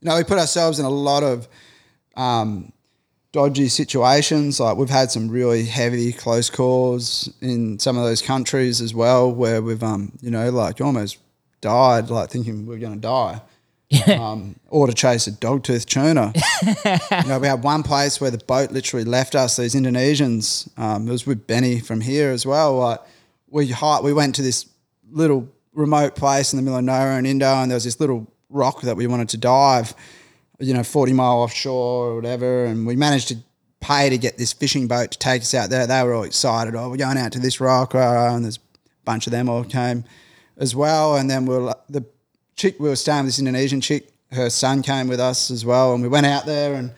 you 0.00 0.08
know, 0.08 0.16
we 0.16 0.22
put 0.24 0.38
ourselves 0.38 0.78
in 0.78 0.84
a 0.86 0.90
lot 0.90 1.24
of 1.24 1.48
um, 2.16 2.72
dodgy 3.32 3.68
situations. 3.68 4.60
Like 4.60 4.76
we've 4.76 4.88
had 4.88 5.10
some 5.10 5.28
really 5.28 5.64
heavy 5.64 6.12
close 6.12 6.48
calls 6.48 7.28
in 7.40 7.80
some 7.80 7.98
of 7.98 8.04
those 8.04 8.22
countries 8.22 8.80
as 8.80 8.94
well, 8.94 9.32
where 9.32 9.60
we've, 9.60 9.82
um, 9.82 10.12
you 10.20 10.30
know, 10.30 10.48
like 10.50 10.80
almost 10.80 11.18
died, 11.60 12.08
like 12.08 12.30
thinking 12.30 12.66
we 12.66 12.74
were 12.74 12.80
going 12.80 12.94
to 12.94 13.00
die. 13.00 13.40
Um, 14.18 14.56
or 14.68 14.88
to 14.88 14.94
chase 14.94 15.26
a 15.26 15.32
dogtooth 15.32 15.86
tuna. 15.86 16.32
you 17.22 17.28
know, 17.28 17.38
we 17.38 17.46
had 17.46 17.62
one 17.62 17.82
place 17.82 18.20
where 18.20 18.30
the 18.30 18.38
boat 18.38 18.72
literally 18.72 19.04
left 19.04 19.34
us. 19.34 19.56
These 19.56 19.74
Indonesians. 19.74 20.68
Um, 20.78 21.08
it 21.08 21.12
was 21.12 21.26
with 21.26 21.46
Benny 21.46 21.80
from 21.80 22.00
here 22.00 22.30
as 22.32 22.44
well. 22.44 22.78
Like 22.78 23.00
we 23.48 23.68
hi- 23.68 24.00
we 24.00 24.12
went 24.12 24.34
to 24.36 24.42
this 24.42 24.66
little 25.10 25.48
remote 25.72 26.16
place 26.16 26.52
in 26.52 26.56
the 26.56 26.62
middle 26.62 26.78
of 26.78 26.84
nowhere 26.84 27.18
in 27.18 27.26
Indo, 27.26 27.46
and 27.46 27.70
there 27.70 27.76
was 27.76 27.84
this 27.84 28.00
little 28.00 28.26
rock 28.50 28.82
that 28.82 28.96
we 28.96 29.06
wanted 29.06 29.28
to 29.30 29.36
dive. 29.36 29.94
You 30.58 30.74
know, 30.74 30.82
forty 30.82 31.12
mile 31.12 31.36
offshore 31.36 32.08
or 32.08 32.16
whatever, 32.16 32.64
and 32.64 32.86
we 32.86 32.96
managed 32.96 33.28
to 33.28 33.36
pay 33.80 34.10
to 34.10 34.18
get 34.18 34.36
this 34.36 34.52
fishing 34.52 34.88
boat 34.88 35.12
to 35.12 35.18
take 35.18 35.42
us 35.42 35.54
out 35.54 35.70
there. 35.70 35.86
They 35.86 36.02
were 36.02 36.14
all 36.14 36.24
excited. 36.24 36.74
Oh, 36.74 36.90
we're 36.90 36.96
going 36.96 37.18
out 37.18 37.32
to 37.32 37.38
this 37.38 37.60
rock, 37.60 37.94
rah, 37.94 38.34
and 38.34 38.44
there's 38.44 38.56
a 38.56 39.04
bunch 39.04 39.26
of 39.26 39.30
them 39.30 39.48
all 39.48 39.64
came 39.64 40.04
as 40.56 40.74
well. 40.74 41.16
And 41.16 41.30
then 41.30 41.46
we 41.46 41.56
were 41.56 41.74
the 41.88 42.04
chick 42.56 42.80
we 42.80 42.88
were 42.88 42.96
staying 42.96 43.24
with 43.24 43.28
this 43.28 43.38
Indonesian 43.38 43.80
chick. 43.80 44.08
Her 44.32 44.50
son 44.50 44.82
came 44.82 45.06
with 45.08 45.20
us 45.20 45.50
as 45.50 45.64
well, 45.64 45.94
and 45.94 46.02
we 46.02 46.08
went 46.08 46.26
out 46.26 46.46
there 46.46 46.74
and 46.74 46.90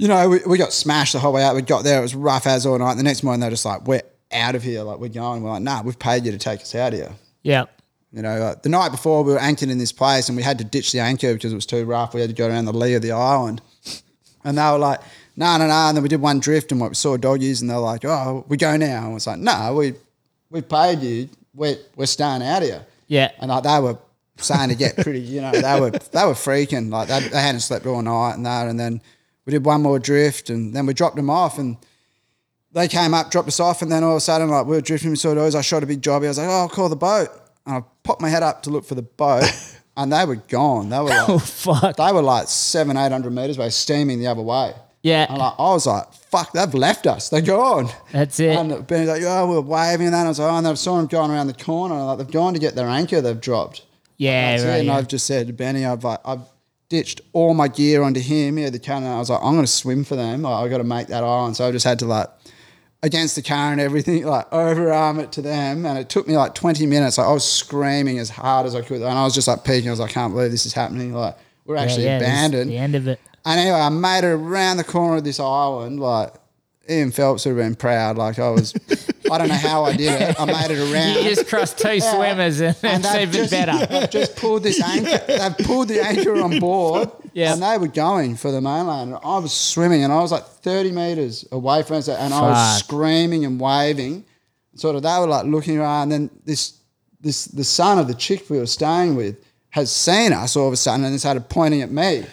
you 0.00 0.08
know, 0.08 0.30
we, 0.30 0.38
we 0.46 0.56
got 0.56 0.72
smashed 0.72 1.12
the 1.12 1.18
whole 1.18 1.34
way 1.34 1.42
out. 1.42 1.54
We 1.54 1.60
got 1.60 1.84
there, 1.84 1.98
it 1.98 2.02
was 2.02 2.14
rough 2.14 2.46
as 2.46 2.64
all 2.64 2.78
night. 2.78 2.94
The 2.94 3.02
next 3.02 3.22
morning, 3.22 3.40
they're 3.40 3.50
just 3.50 3.66
like, 3.66 3.86
we're 3.86 4.00
out 4.32 4.54
of 4.54 4.62
here. 4.62 4.82
Like, 4.82 4.98
we're 4.98 5.10
going. 5.10 5.42
We're 5.42 5.50
like, 5.50 5.62
nah, 5.62 5.82
we've 5.82 5.98
paid 5.98 6.24
you 6.24 6.32
to 6.32 6.38
take 6.38 6.62
us 6.62 6.74
out 6.74 6.94
here. 6.94 7.12
Yeah. 7.42 7.66
You 8.10 8.22
know, 8.22 8.38
like, 8.38 8.62
the 8.62 8.70
night 8.70 8.92
before, 8.92 9.22
we 9.22 9.34
were 9.34 9.38
anchored 9.38 9.68
in 9.68 9.76
this 9.76 9.92
place 9.92 10.30
and 10.30 10.38
we 10.38 10.42
had 10.42 10.56
to 10.56 10.64
ditch 10.64 10.92
the 10.92 11.00
anchor 11.00 11.34
because 11.34 11.52
it 11.52 11.54
was 11.54 11.66
too 11.66 11.84
rough. 11.84 12.14
We 12.14 12.22
had 12.22 12.30
to 12.30 12.34
go 12.34 12.48
around 12.48 12.64
the 12.64 12.72
lee 12.72 12.94
of 12.94 13.02
the 13.02 13.12
island. 13.12 13.60
And 14.42 14.56
they 14.56 14.62
were 14.62 14.78
like, 14.78 15.00
no, 15.36 15.58
no, 15.58 15.66
no. 15.66 15.88
And 15.88 15.94
then 15.94 16.02
we 16.02 16.08
did 16.08 16.22
one 16.22 16.40
drift 16.40 16.72
and 16.72 16.80
we 16.80 16.94
saw 16.94 17.18
doggies 17.18 17.60
and 17.60 17.68
they're 17.68 17.76
like, 17.76 18.06
oh, 18.06 18.46
we 18.48 18.56
go 18.56 18.74
now. 18.78 19.08
And 19.08 19.16
it's 19.16 19.26
like, 19.26 19.38
no, 19.38 19.74
we, 19.74 19.92
we 20.48 20.62
paid 20.62 21.00
you. 21.00 21.28
We're, 21.54 21.76
we're 21.94 22.06
staying 22.06 22.42
out 22.42 22.62
here. 22.62 22.86
Yeah. 23.06 23.32
And 23.38 23.50
like 23.50 23.64
they 23.64 23.78
were 23.80 23.98
starting 24.40 24.68
to 24.70 24.74
get 24.74 24.96
pretty, 24.96 25.20
you 25.20 25.40
know, 25.40 25.52
they 25.52 25.80
were 25.80 25.90
they 25.90 26.24
were 26.24 26.34
freaking 26.34 26.90
like 26.90 27.08
they, 27.08 27.20
they 27.28 27.40
hadn't 27.40 27.60
slept 27.60 27.86
all 27.86 28.02
night 28.02 28.34
and 28.34 28.46
that. 28.46 28.66
And 28.68 28.78
then 28.78 29.00
we 29.46 29.52
did 29.52 29.64
one 29.64 29.82
more 29.82 29.98
drift 29.98 30.50
and 30.50 30.74
then 30.74 30.86
we 30.86 30.94
dropped 30.94 31.16
them 31.16 31.30
off 31.30 31.58
and 31.58 31.76
they 32.72 32.86
came 32.88 33.14
up, 33.14 33.30
dropped 33.30 33.48
us 33.48 33.58
off, 33.60 33.82
and 33.82 33.90
then 33.90 34.04
all 34.04 34.12
of 34.12 34.16
a 34.18 34.20
sudden 34.20 34.48
like 34.48 34.66
we 34.66 34.76
were 34.76 34.80
drifting, 34.80 35.10
we 35.10 35.16
saw 35.16 35.34
those. 35.34 35.54
I 35.54 35.60
shot 35.60 35.82
a 35.82 35.86
big 35.86 36.02
jobby. 36.02 36.24
I 36.26 36.28
was 36.28 36.38
like, 36.38 36.48
oh, 36.48 36.52
I'll 36.52 36.68
call 36.68 36.88
the 36.88 36.96
boat. 36.96 37.28
And 37.66 37.76
I 37.76 37.82
popped 38.04 38.20
my 38.20 38.28
head 38.28 38.42
up 38.42 38.62
to 38.64 38.70
look 38.70 38.84
for 38.84 38.94
the 38.94 39.02
boat, 39.02 39.44
and 39.96 40.12
they 40.12 40.24
were 40.24 40.36
gone. 40.36 40.88
They 40.88 40.98
were 41.00 41.10
Oh 41.10 41.34
like 41.34 41.42
fuck. 41.42 41.96
they 41.96 42.12
were 42.12 42.22
like 42.22 42.48
seven, 42.48 42.96
eight 42.96 43.10
hundred 43.12 43.32
meters 43.32 43.58
away, 43.58 43.70
steaming 43.70 44.18
the 44.20 44.28
other 44.28 44.42
way. 44.42 44.72
Yeah. 45.02 45.26
And 45.28 45.38
like, 45.38 45.54
I 45.58 45.62
was 45.72 45.86
like, 45.86 46.12
fuck, 46.12 46.52
they've 46.52 46.74
left 46.74 47.06
us. 47.06 47.30
They're 47.30 47.40
gone. 47.40 47.88
That's 48.12 48.38
it. 48.38 48.50
And 48.54 48.86
Benny's 48.86 49.08
like, 49.08 49.22
oh, 49.24 49.46
we 49.48 49.54
we're 49.54 49.60
waving 49.62 50.06
and 50.06 50.14
that. 50.14 50.26
I 50.26 50.28
was 50.28 50.38
like, 50.38 50.52
oh, 50.52 50.56
and 50.56 50.68
I 50.68 50.74
saw 50.74 50.96
them 50.98 51.06
going 51.06 51.30
around 51.30 51.46
the 51.46 51.54
corner. 51.54 51.94
I'm 51.94 52.04
like, 52.04 52.18
they've 52.18 52.30
gone 52.30 52.52
to 52.52 52.60
get 52.60 52.74
their 52.74 52.86
anchor 52.86 53.20
they've 53.22 53.40
dropped. 53.40 53.84
Yeah, 54.20 54.50
That's 54.50 54.64
it. 54.64 54.78
And 54.80 54.86
yeah. 54.88 54.96
I've 54.96 55.08
just 55.08 55.26
said 55.26 55.56
Benny, 55.56 55.86
I've 55.86 56.04
like, 56.04 56.20
I've 56.26 56.42
ditched 56.90 57.22
all 57.32 57.54
my 57.54 57.68
gear 57.68 58.02
onto 58.02 58.20
him. 58.20 58.58
Yeah, 58.58 58.68
the 58.68 58.78
current. 58.78 59.06
I 59.06 59.16
was 59.16 59.30
like, 59.30 59.40
I'm 59.42 59.54
going 59.54 59.64
to 59.64 59.66
swim 59.66 60.04
for 60.04 60.14
them. 60.14 60.42
Like, 60.42 60.62
I 60.62 60.68
got 60.68 60.76
to 60.76 60.84
make 60.84 61.06
that 61.06 61.24
island. 61.24 61.56
So 61.56 61.66
I 61.66 61.72
just 61.72 61.86
had 61.86 61.98
to 62.00 62.04
like, 62.04 62.28
against 63.02 63.34
the 63.34 63.40
current, 63.40 63.80
everything, 63.80 64.26
like 64.26 64.50
overarm 64.50 65.20
it 65.20 65.32
to 65.32 65.40
them. 65.40 65.86
And 65.86 65.98
it 65.98 66.10
took 66.10 66.28
me 66.28 66.36
like 66.36 66.54
20 66.54 66.84
minutes. 66.84 67.16
Like 67.16 67.28
I 67.28 67.32
was 67.32 67.50
screaming 67.50 68.18
as 68.18 68.28
hard 68.28 68.66
as 68.66 68.74
I 68.74 68.82
could. 68.82 69.00
And 69.00 69.06
I 69.06 69.24
was 69.24 69.34
just 69.34 69.48
like 69.48 69.64
peeking. 69.64 69.88
I 69.88 69.92
was 69.92 70.00
like, 70.00 70.10
I 70.10 70.12
can't 70.12 70.34
believe 70.34 70.50
this 70.50 70.66
is 70.66 70.74
happening. 70.74 71.14
Like 71.14 71.38
we're 71.64 71.76
actually 71.76 72.04
yeah, 72.04 72.18
is 72.18 72.22
abandoned. 72.22 72.70
The 72.70 72.76
end 72.76 72.94
of 72.96 73.08
it. 73.08 73.20
And 73.46 73.58
anyway, 73.58 73.80
I 73.80 73.88
made 73.88 74.24
it 74.24 74.34
around 74.34 74.76
the 74.76 74.84
corner 74.84 75.16
of 75.16 75.24
this 75.24 75.40
island. 75.40 75.98
Like 75.98 76.34
Ian 76.90 77.10
Phelps 77.10 77.46
would 77.46 77.56
have 77.56 77.66
been 77.66 77.74
proud. 77.74 78.18
Like 78.18 78.38
I 78.38 78.50
was, 78.50 78.74
I 79.30 79.38
don't 79.38 79.48
know 79.48 79.54
how 79.54 79.84
I 79.84 79.96
did 79.96 80.20
it. 80.20 80.40
I 80.40 80.44
made 80.44 80.70
it 80.70 80.92
around. 80.92 81.24
You 81.24 81.34
just 81.34 81.48
crossed 81.48 81.78
two 81.78 82.00
swimmers 82.00 82.60
and, 82.60 82.76
And 82.82 83.04
they've 83.04 83.28
even 83.28 83.32
just, 83.32 83.50
better. 83.50 83.86
they've 83.86 84.10
just 84.10 84.36
pulled 84.36 84.62
this 84.62 84.82
anchor. 84.82 85.24
They've 85.26 85.66
pulled 85.66 85.88
the 85.88 86.02
anchor 86.02 86.40
on 86.42 86.58
board. 86.58 87.10
Yeah. 87.32 87.52
And 87.52 87.62
they 87.62 87.78
were 87.78 87.88
going 87.88 88.36
for 88.36 88.50
the 88.50 88.60
mainland. 88.60 89.14
And 89.14 89.20
I 89.22 89.38
was 89.38 89.52
swimming 89.52 90.02
and 90.02 90.12
I 90.12 90.20
was 90.20 90.32
like 90.32 90.44
30 90.44 90.92
meters 90.92 91.46
away 91.52 91.82
from 91.82 91.96
us. 91.96 92.08
And 92.08 92.34
I 92.34 92.40
was 92.40 92.78
screaming 92.80 93.44
and 93.44 93.60
waving. 93.60 94.24
Sort 94.74 94.96
of, 94.96 95.02
they 95.02 95.16
were 95.18 95.26
like 95.26 95.46
looking 95.46 95.78
around. 95.78 96.10
And 96.10 96.12
then 96.12 96.40
this, 96.44 96.78
this, 97.20 97.44
the 97.46 97.64
son 97.64 97.98
of 97.98 98.08
the 98.08 98.14
chick 98.14 98.50
we 98.50 98.58
were 98.58 98.66
staying 98.66 99.14
with 99.14 99.36
has 99.70 99.92
seen 99.92 100.32
us 100.32 100.56
all 100.56 100.66
of 100.66 100.72
a 100.72 100.76
sudden 100.76 101.04
and 101.04 101.18
started 101.20 101.48
pointing 101.48 101.82
at 101.82 101.90
me 101.90 102.24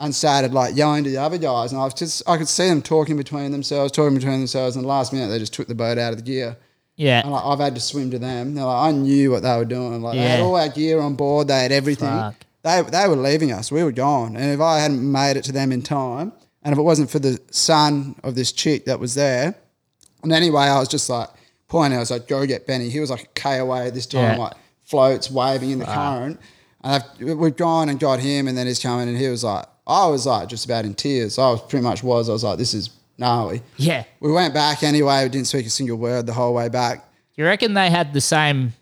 and 0.00 0.14
started 0.14 0.52
like 0.52 0.76
yelling 0.76 1.04
to 1.04 1.10
the 1.10 1.18
other 1.18 1.38
guys. 1.38 1.72
And 1.72 1.80
I 1.80 1.84
was 1.84 1.94
just, 1.94 2.22
I 2.28 2.36
could 2.36 2.48
see 2.48 2.68
them 2.68 2.82
talking 2.82 3.16
between 3.16 3.50
themselves, 3.52 3.92
talking 3.92 4.14
between 4.14 4.38
themselves. 4.38 4.76
And 4.76 4.84
the 4.84 4.88
last 4.88 5.12
minute, 5.12 5.28
they 5.28 5.38
just 5.38 5.54
took 5.54 5.68
the 5.68 5.74
boat 5.74 5.98
out 5.98 6.12
of 6.12 6.18
the 6.18 6.24
gear. 6.24 6.56
Yeah. 6.96 7.20
And 7.22 7.30
like, 7.32 7.44
I've 7.44 7.58
had 7.58 7.74
to 7.74 7.80
swim 7.80 8.10
to 8.10 8.18
them. 8.18 8.54
They're 8.54 8.64
like, 8.64 8.88
I 8.88 8.92
knew 8.96 9.30
what 9.30 9.42
they 9.42 9.56
were 9.56 9.64
doing. 9.64 10.00
Like 10.02 10.14
they 10.16 10.22
had 10.22 10.38
Yeah. 10.40 10.44
all 10.44 10.56
our 10.56 10.68
gear 10.68 11.00
on 11.00 11.14
board. 11.14 11.48
They 11.48 11.60
had 11.62 11.72
everything. 11.72 12.08
Fuck. 12.08 12.34
They 12.62 12.82
they 12.82 13.06
were 13.08 13.16
leaving 13.16 13.52
us. 13.52 13.70
We 13.70 13.82
were 13.84 13.92
gone. 13.92 14.36
And 14.36 14.52
if 14.52 14.60
I 14.60 14.80
hadn't 14.80 15.00
made 15.10 15.36
it 15.36 15.44
to 15.44 15.52
them 15.52 15.70
in 15.72 15.82
time, 15.82 16.32
and 16.62 16.72
if 16.72 16.78
it 16.78 16.82
wasn't 16.82 17.10
for 17.10 17.18
the 17.20 17.38
son 17.50 18.16
of 18.24 18.34
this 18.34 18.50
chick 18.50 18.86
that 18.86 18.98
was 18.98 19.14
there, 19.14 19.54
and 20.22 20.32
anyway, 20.32 20.62
I 20.64 20.78
was 20.80 20.88
just 20.88 21.08
like 21.08 21.28
pointing. 21.68 21.96
I 21.96 22.00
was 22.00 22.10
like, 22.10 22.26
"Go 22.26 22.44
get 22.44 22.66
Benny." 22.66 22.88
He 22.88 22.98
was 22.98 23.08
like 23.10 23.22
a 23.22 23.26
k 23.34 23.58
away 23.58 23.86
at 23.86 23.94
this 23.94 24.06
time, 24.06 24.22
Yeah. 24.22 24.36
like 24.36 24.52
floats 24.84 25.30
waving 25.30 25.70
in 25.70 25.78
the 25.78 25.84
current. 25.84 26.40
And 26.86 26.94
I've, 26.94 27.36
we've 27.36 27.56
gone 27.56 27.88
and 27.88 27.98
got 27.98 28.20
him, 28.20 28.46
and 28.46 28.56
then 28.56 28.68
he's 28.68 28.78
coming, 28.78 29.08
and 29.08 29.18
he 29.18 29.28
was 29.28 29.42
like, 29.42 29.66
I 29.88 30.06
was 30.06 30.24
like 30.24 30.48
just 30.48 30.64
about 30.64 30.84
in 30.84 30.94
tears. 30.94 31.36
I 31.36 31.50
was 31.50 31.60
pretty 31.62 31.82
much 31.82 32.04
was. 32.04 32.28
I 32.28 32.32
was 32.32 32.44
like, 32.44 32.58
"This 32.58 32.74
is 32.74 32.90
gnarly." 33.18 33.62
Yeah. 33.76 34.04
We 34.20 34.30
went 34.30 34.54
back 34.54 34.84
anyway. 34.84 35.24
We 35.24 35.30
didn't 35.30 35.48
speak 35.48 35.66
a 35.66 35.70
single 35.70 35.96
word 35.96 36.26
the 36.26 36.32
whole 36.32 36.54
way 36.54 36.68
back. 36.68 37.04
You 37.34 37.44
reckon 37.44 37.74
they 37.74 37.90
had 37.90 38.12
the 38.12 38.20
same 38.20 38.72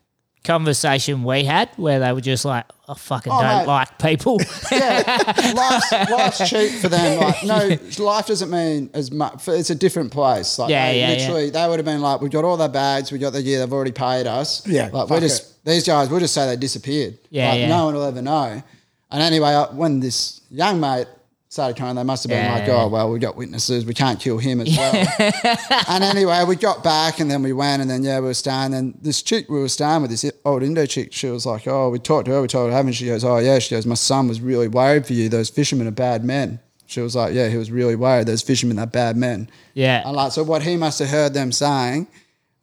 conversation 0.44 1.24
we 1.24 1.44
had 1.44 1.68
where 1.76 1.98
they 1.98 2.12
were 2.12 2.20
just 2.20 2.44
like, 2.44 2.64
I 2.88 2.94
fucking 2.94 3.32
Oh, 3.32 3.40
don't 3.40 3.58
mate. 3.60 3.66
like 3.66 3.98
people. 3.98 4.38
yeah, 4.72 5.52
life's, 5.56 6.10
life's 6.10 6.48
cheap 6.50 6.70
for 6.80 6.88
them. 6.88 7.20
Like, 7.44 7.44
no, 7.44 8.04
life 8.04 8.26
doesn't 8.26 8.50
mean 8.50 8.90
as 8.94 9.10
much. 9.10 9.48
It's 9.48 9.70
a 9.70 9.74
different 9.74 10.12
place. 10.12 10.58
Like, 10.58 10.70
Yeah, 10.70 10.92
they 10.92 11.00
yeah, 11.00 11.08
yeah. 11.12 11.16
literally, 11.18 11.50
they 11.50 11.68
would 11.68 11.78
have 11.78 11.86
been 11.86 12.00
like, 12.02 12.20
we've 12.20 12.30
got 12.30 12.44
all 12.44 12.56
their 12.56 12.68
bags, 12.68 13.10
we 13.10 13.18
got 13.18 13.32
the 13.32 13.42
gear, 13.42 13.58
they've 13.60 13.72
already 13.72 13.92
paid 13.92 14.26
us." 14.26 14.66
Yeah, 14.66 14.84
like 14.92 15.08
we're 15.08 15.16
fuck 15.16 15.20
just 15.20 15.64
these 15.64 15.86
guys. 15.86 16.08
We'll 16.10 16.20
just 16.20 16.34
say 16.34 16.46
they 16.46 16.56
disappeared. 16.56 17.18
Yeah, 17.30 17.50
like, 17.50 17.60
yeah. 17.60 17.68
no 17.68 17.86
one 17.86 17.94
will 17.94 18.04
ever 18.04 18.22
know. 18.22 18.62
And 19.10 19.22
anyway, 19.22 19.48
I- 19.50 19.72
when 19.72 20.00
this 20.00 20.40
young 20.50 20.78
mate 20.80 21.06
started 21.54 21.76
coming, 21.76 21.94
they 21.94 22.02
must 22.02 22.24
have 22.24 22.30
been 22.30 22.50
like, 22.50 22.68
"Oh 22.68 22.88
well, 22.88 23.08
we 23.10 23.20
got 23.20 23.36
witnesses. 23.36 23.86
We 23.86 23.94
can't 23.94 24.18
kill 24.18 24.38
him 24.38 24.60
as 24.60 24.76
well." 24.76 25.06
and 25.88 26.02
anyway, 26.02 26.42
we 26.44 26.56
got 26.56 26.82
back 26.82 27.20
and 27.20 27.30
then 27.30 27.44
we 27.44 27.52
went 27.52 27.80
and 27.80 27.88
then 27.88 28.02
yeah, 28.02 28.18
we 28.18 28.26
were 28.26 28.34
staying. 28.34 28.74
And 28.74 28.98
this 29.00 29.22
chick 29.22 29.48
we 29.48 29.60
were 29.60 29.68
staying 29.68 30.02
with, 30.02 30.10
this 30.10 30.28
old 30.44 30.64
Indo 30.64 30.84
chick, 30.84 31.12
she 31.12 31.28
was 31.28 31.46
like, 31.46 31.68
"Oh, 31.68 31.90
we 31.90 32.00
talked 32.00 32.26
to 32.26 32.32
her. 32.32 32.42
We 32.42 32.48
told 32.48 32.70
her, 32.70 32.76
haven't 32.76 32.94
she?" 32.94 33.06
goes, 33.06 33.22
"Oh 33.22 33.38
yeah." 33.38 33.60
She 33.60 33.72
goes, 33.72 33.86
"My 33.86 33.94
son 33.94 34.26
was 34.26 34.40
really 34.40 34.66
worried 34.66 35.06
for 35.06 35.12
you. 35.12 35.28
Those 35.28 35.48
fishermen 35.48 35.86
are 35.86 35.92
bad 35.92 36.24
men." 36.24 36.58
She 36.86 37.00
was 37.00 37.14
like, 37.14 37.32
"Yeah, 37.32 37.48
he 37.48 37.56
was 37.56 37.70
really 37.70 37.94
worried. 37.94 38.26
Those 38.26 38.42
fishermen 38.42 38.80
are 38.80 38.86
bad 38.86 39.16
men." 39.16 39.48
yeah. 39.74 40.02
And 40.04 40.16
like, 40.16 40.32
so 40.32 40.42
what 40.42 40.62
he 40.62 40.76
must 40.76 40.98
have 40.98 41.08
heard 41.08 41.34
them 41.34 41.52
saying, 41.52 42.08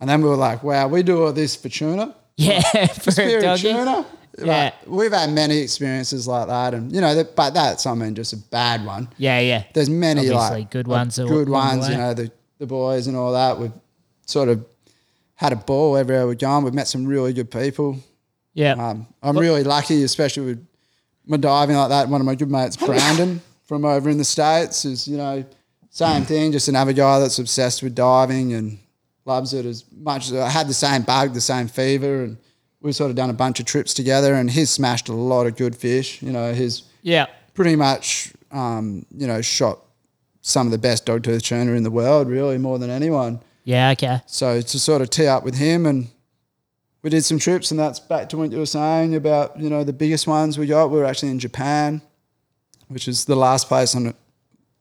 and 0.01 0.09
then 0.09 0.21
we 0.21 0.27
were 0.27 0.35
like, 0.35 0.63
"Wow, 0.63 0.89
we 0.89 1.01
do 1.01 1.23
all 1.23 1.31
this 1.31 1.55
for 1.55 1.69
tuna." 1.69 2.13
Yeah. 2.35 2.61
For 2.87 3.09
a 3.09 3.13
Spirit 3.13 3.41
doggy. 3.41 3.71
tuna. 3.71 4.05
Yeah. 4.45 4.63
Like, 4.65 4.73
we've 4.87 5.11
had 5.11 5.31
many 5.31 5.59
experiences 5.59 6.27
like 6.27 6.47
that, 6.47 6.73
and 6.73 6.91
you 6.91 7.01
know, 7.01 7.15
that, 7.15 7.35
but 7.35 7.53
that's 7.53 7.85
I 7.85 7.93
mean, 7.93 8.15
just 8.15 8.33
a 8.33 8.37
bad 8.37 8.85
one 8.85 9.09
Yeah, 9.17 9.39
yeah. 9.39 9.63
there's 9.73 9.89
many 9.89 10.21
Obviously, 10.21 10.61
like 10.61 10.71
good 10.71 10.87
ones 10.87 11.19
are 11.19 11.27
good 11.27 11.49
ones. 11.49 11.89
You 11.89 11.97
know, 11.97 12.13
the 12.13 12.31
the 12.59 12.67
boys 12.67 13.07
and 13.07 13.17
all 13.17 13.33
that. 13.33 13.59
We've 13.59 13.73
sort 14.25 14.49
of 14.49 14.65
had 15.35 15.53
a 15.53 15.55
ball 15.55 15.97
everywhere 15.97 16.27
we've 16.27 16.37
gone. 16.37 16.63
We've 16.63 16.73
met 16.73 16.87
some 16.87 17.05
really 17.05 17.33
good 17.33 17.49
people. 17.49 17.97
Yeah. 18.53 18.73
Um, 18.73 19.07
I'm 19.23 19.37
really 19.37 19.63
lucky, 19.63 20.03
especially 20.03 20.45
with 20.45 20.67
my 21.25 21.37
diving 21.37 21.75
like 21.75 21.89
that. 21.89 22.09
One 22.09 22.21
of 22.21 22.25
my 22.25 22.35
good 22.35 22.51
mates, 22.51 22.77
Brandon, 22.77 23.41
from 23.63 23.85
over 23.85 24.09
in 24.09 24.17
the 24.17 24.25
states, 24.25 24.85
is 24.85 25.07
you 25.07 25.17
know 25.17 25.43
same 25.89 26.23
thing. 26.23 26.51
Just 26.51 26.67
another 26.67 26.93
guy 26.93 27.19
that's 27.19 27.39
obsessed 27.39 27.83
with 27.83 27.95
diving 27.95 28.53
and 28.53 28.79
loves 29.25 29.53
it 29.53 29.65
as 29.65 29.85
much. 29.91 30.27
as 30.27 30.33
I 30.33 30.49
had 30.49 30.67
the 30.67 30.73
same 30.73 31.03
bug, 31.03 31.33
the 31.33 31.41
same 31.41 31.67
fever, 31.67 32.23
and 32.23 32.37
we've 32.81 32.95
sort 32.95 33.09
of 33.09 33.15
done 33.15 33.29
a 33.29 33.33
bunch 33.33 33.59
of 33.59 33.65
trips 33.65 33.93
together. 33.93 34.33
And 34.33 34.49
he's 34.49 34.69
smashed 34.69 35.09
a 35.09 35.13
lot 35.13 35.47
of 35.47 35.55
good 35.55 35.75
fish. 35.75 36.21
You 36.21 36.31
know, 36.31 36.53
he's 36.53 36.83
yeah. 37.01 37.27
pretty 37.53 37.75
much, 37.75 38.33
um, 38.51 39.05
you 39.15 39.27
know, 39.27 39.41
shot 39.41 39.79
some 40.41 40.67
of 40.67 40.71
the 40.71 40.77
best 40.77 41.05
dogtooth 41.05 41.43
tuna 41.43 41.73
in 41.73 41.83
the 41.83 41.91
world, 41.91 42.27
really, 42.27 42.57
more 42.57 42.79
than 42.79 42.89
anyone. 42.89 43.39
Yeah, 43.63 43.91
okay. 43.91 44.21
So 44.25 44.61
to 44.61 44.79
sort 44.79 45.01
of 45.01 45.09
tee 45.09 45.27
up 45.27 45.43
with 45.43 45.55
him, 45.55 45.85
and 45.85 46.07
we 47.03 47.09
did 47.09 47.23
some 47.23 47.37
trips, 47.37 47.71
and 47.71 47.79
that's 47.79 47.99
back 47.99 48.29
to 48.29 48.37
what 48.37 48.51
you 48.51 48.57
were 48.57 48.65
saying 48.65 49.15
about, 49.15 49.59
you 49.59 49.69
know, 49.69 49.83
the 49.83 49.93
biggest 49.93 50.27
ones 50.27 50.57
we 50.57 50.65
got. 50.65 50.89
We 50.89 50.97
were 50.97 51.05
actually 51.05 51.29
in 51.29 51.39
Japan, 51.39 52.01
which 52.87 53.07
is 53.07 53.25
the 53.25 53.35
last 53.35 53.67
place 53.67 53.95
on 53.95 54.13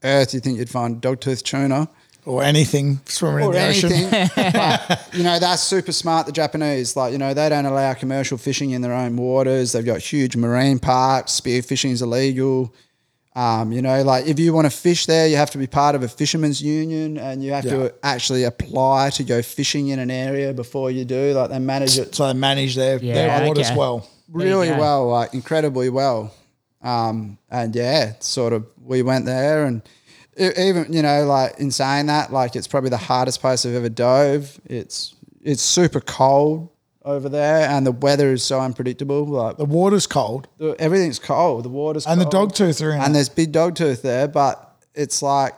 earth 0.03 0.33
you 0.33 0.41
think 0.41 0.59
you'd 0.59 0.71
find 0.71 1.01
dogtooth 1.01 1.43
tuna 1.43 1.89
or 2.31 2.43
anything 2.43 3.01
swimming 3.07 3.45
in 3.45 3.51
or 3.51 3.53
the 3.53 3.67
ocean. 3.69 3.91
but, 4.53 5.09
you 5.13 5.23
know, 5.23 5.39
that's 5.39 5.63
super 5.63 5.93
smart, 5.93 6.27
the 6.27 6.33
Japanese. 6.33 6.97
Like, 6.97 7.13
you 7.13 7.19
know, 7.19 7.35
they 7.35 7.49
don't 7.49 7.67
allow 7.67 7.93
commercial 7.95 8.39
fishing 8.39 8.71
in 8.71 8.83
their 8.83 8.93
own 8.95 9.17
waters. 9.17 9.73
They've 9.73 9.85
got 9.85 10.01
huge 10.01 10.37
marine 10.37 10.79
parks. 10.79 11.33
Spear 11.33 11.63
fishing 11.63 11.91
is 11.91 12.03
illegal. 12.03 12.75
Um, 13.37 13.71
you 13.73 13.81
know, 13.81 14.03
like 14.03 14.27
if 14.27 14.41
you 14.41 14.53
want 14.53 14.71
to 14.71 14.77
fish 14.77 15.07
there, 15.07 15.29
you 15.29 15.37
have 15.37 15.51
to 15.53 15.59
be 15.59 15.69
part 15.69 15.95
of 15.95 16.03
a 16.03 16.09
fisherman's 16.09 16.61
union 16.61 17.17
and 17.17 17.45
you 17.45 17.53
have 17.53 17.65
Yeah. 17.65 17.71
to 17.89 17.95
actually 18.03 18.43
apply 18.45 19.11
to 19.11 19.23
go 19.25 19.41
fishing 19.41 19.89
in 19.89 20.01
an 20.01 20.11
area 20.11 20.53
before 20.53 20.91
you 20.91 21.05
do. 21.05 21.33
Like 21.33 21.51
they 21.51 21.61
manage 21.61 21.97
it. 21.97 22.15
So 22.15 22.27
they 22.27 22.33
manage 22.35 22.75
their, 22.75 22.99
Yeah, 22.99 23.15
their 23.15 23.47
waters 23.47 23.69
okay. 23.69 23.77
well. 23.79 24.09
really 24.33 24.69
go. 24.69 24.79
well, 24.79 25.09
like 25.09 25.33
incredibly 25.33 25.91
well. 25.91 26.35
Um, 26.83 27.39
and 27.51 27.75
yeah, 27.77 28.15
sort 28.21 28.53
of 28.53 28.67
we 28.83 29.03
went 29.03 29.27
there 29.27 29.65
and 29.65 29.83
e- 30.41 30.69
even 30.69 30.93
you 30.93 31.03
know 31.03 31.25
like 31.25 31.59
in 31.59 31.71
saying 31.71 32.07
that, 32.07 32.33
like 32.33 32.57
it's 32.57 32.67
probably 32.67 32.91
the 32.91 32.97
hardest 32.97 33.41
place 33.41 33.65
I've 33.67 33.75
ever 33.75 33.89
dove. 33.89 34.61
It's 34.65 35.15
it's 35.43 35.63
super 35.63 36.01
cold 36.01 36.71
over 37.05 37.29
there, 37.29 37.69
and 37.69 37.87
the 37.87 37.93
weather 37.93 38.33
is 38.33 38.43
so 38.45 38.61
unpredictable. 38.61 39.25
Like 39.27 39.57
The 39.57 39.65
water's 39.65 40.07
cold 40.07 40.49
the, 40.59 40.75
everything's 40.79 41.19
cold. 41.19 41.65
The 41.65 41.69
water's 41.71 42.07
and 42.07 42.21
the 42.21 42.27
dog 42.27 42.55
tooth 42.55 42.81
are 42.83 42.93
in 42.93 43.01
and 43.01 43.11
it. 43.11 43.15
there's 43.15 43.29
big 43.29 43.53
dog 43.53 43.75
tooth 43.75 44.03
there, 44.03 44.29
but 44.29 44.67
it's 44.95 45.23
like, 45.23 45.55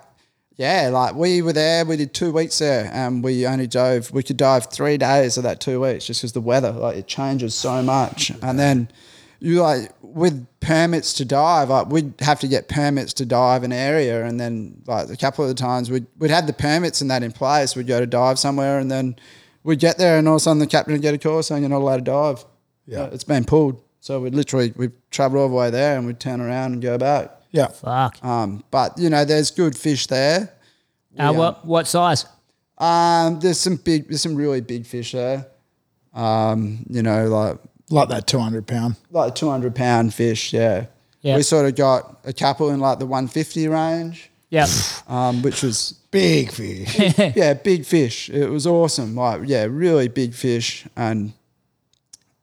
yeah, 0.56 0.90
like 0.92 1.14
we 1.14 1.42
were 1.42 1.52
there. 1.52 1.84
We 1.84 1.96
did 1.96 2.14
two 2.14 2.30
weeks 2.32 2.58
there, 2.58 2.88
and 2.92 3.24
we 3.24 3.46
only 3.46 3.66
dove. 3.66 4.12
We 4.12 4.22
could 4.22 4.36
dive 4.36 4.66
three 4.70 4.98
days 4.98 5.36
of 5.36 5.42
that 5.44 5.60
two 5.60 5.80
weeks 5.80 6.06
just 6.06 6.20
because 6.20 6.32
the 6.32 6.40
weather, 6.40 6.70
like, 6.70 6.96
it 6.96 7.06
changes 7.06 7.54
so 7.54 7.82
much. 7.82 8.30
And 8.42 8.58
then 8.58 8.88
you 9.42 9.60
like 9.60 9.92
with 10.02 10.46
permits 10.60 11.12
to 11.14 11.24
dive, 11.24 11.68
like 11.68 11.88
we'd 11.88 12.14
have 12.20 12.38
to 12.40 12.48
get 12.48 12.68
permits 12.68 13.12
to 13.14 13.26
dive 13.26 13.64
an 13.64 13.72
area, 13.72 14.24
and 14.24 14.38
then 14.38 14.80
like 14.86 15.10
a 15.10 15.16
couple 15.16 15.44
of 15.44 15.48
the 15.48 15.54
times 15.54 15.90
we'd 15.90 16.06
we'd 16.18 16.30
have 16.30 16.46
the 16.46 16.52
permits 16.52 17.00
and 17.00 17.10
that 17.10 17.24
in 17.24 17.32
place. 17.32 17.74
We'd 17.74 17.88
go 17.88 17.98
to 17.98 18.06
dive 18.06 18.38
somewhere, 18.38 18.78
and 18.78 18.88
then 18.90 19.16
we'd 19.64 19.80
get 19.80 19.98
there, 19.98 20.16
and 20.16 20.28
all 20.28 20.34
of 20.34 20.38
a 20.38 20.40
sudden 20.40 20.60
the 20.60 20.66
captain 20.68 20.92
would 20.92 21.02
get 21.02 21.12
a 21.12 21.18
call 21.18 21.42
saying 21.42 21.62
you're 21.62 21.70
not 21.70 21.82
allowed 21.82 21.96
to 21.96 22.02
dive. 22.02 22.44
Yeah. 22.86 23.06
it's 23.06 23.24
been 23.24 23.44
pulled. 23.44 23.82
So 24.00 24.20
we'd 24.20 24.34
literally 24.34 24.72
we'd 24.76 24.92
travel 25.10 25.40
all 25.40 25.48
the 25.48 25.54
way 25.54 25.70
there, 25.70 25.96
and 25.96 26.06
we'd 26.06 26.20
turn 26.20 26.40
around 26.40 26.74
and 26.74 26.80
go 26.80 26.96
back. 26.96 27.32
Yeah. 27.50 27.66
Fuck. 27.66 28.24
Um, 28.24 28.62
but 28.70 28.96
you 28.96 29.10
know, 29.10 29.24
there's 29.24 29.50
good 29.50 29.76
fish 29.76 30.06
there. 30.06 30.52
Uh, 31.18 31.32
what 31.32 31.66
what 31.66 31.88
size? 31.88 32.26
Um, 32.78 33.40
there's 33.40 33.60
some 33.60 33.76
big, 33.76 34.08
there's 34.08 34.22
some 34.22 34.36
really 34.36 34.60
big 34.60 34.86
fish 34.86 35.12
there. 35.12 35.46
Um, 36.14 36.84
you 36.88 37.02
know, 37.02 37.28
like 37.28 37.58
Like 37.92 38.08
that 38.08 38.26
200 38.26 38.66
pound. 38.66 38.96
like 39.10 39.34
200 39.34 39.74
pound 39.74 40.14
fish. 40.14 40.52
Yeah. 40.52 40.86
Yeah. 41.20 41.36
We 41.36 41.42
sort 41.42 41.66
of 41.66 41.76
got 41.76 42.18
a 42.24 42.32
couple 42.32 42.70
in 42.70 42.80
like 42.80 42.98
the 42.98 43.06
150 43.06 43.68
range, 43.68 44.30
Yeah. 44.50 44.66
um, 45.08 45.42
which 45.42 45.62
was 45.62 45.94
Big 46.10 46.50
fish. 46.52 47.18
yeah, 47.36 47.54
big 47.54 47.86
fish. 47.86 48.28
It 48.28 48.50
was 48.50 48.66
awesome. 48.66 49.14
Like 49.14 49.42
yeah, 49.46 49.66
really 49.70 50.08
big 50.08 50.34
fish. 50.34 50.86
And 50.94 51.32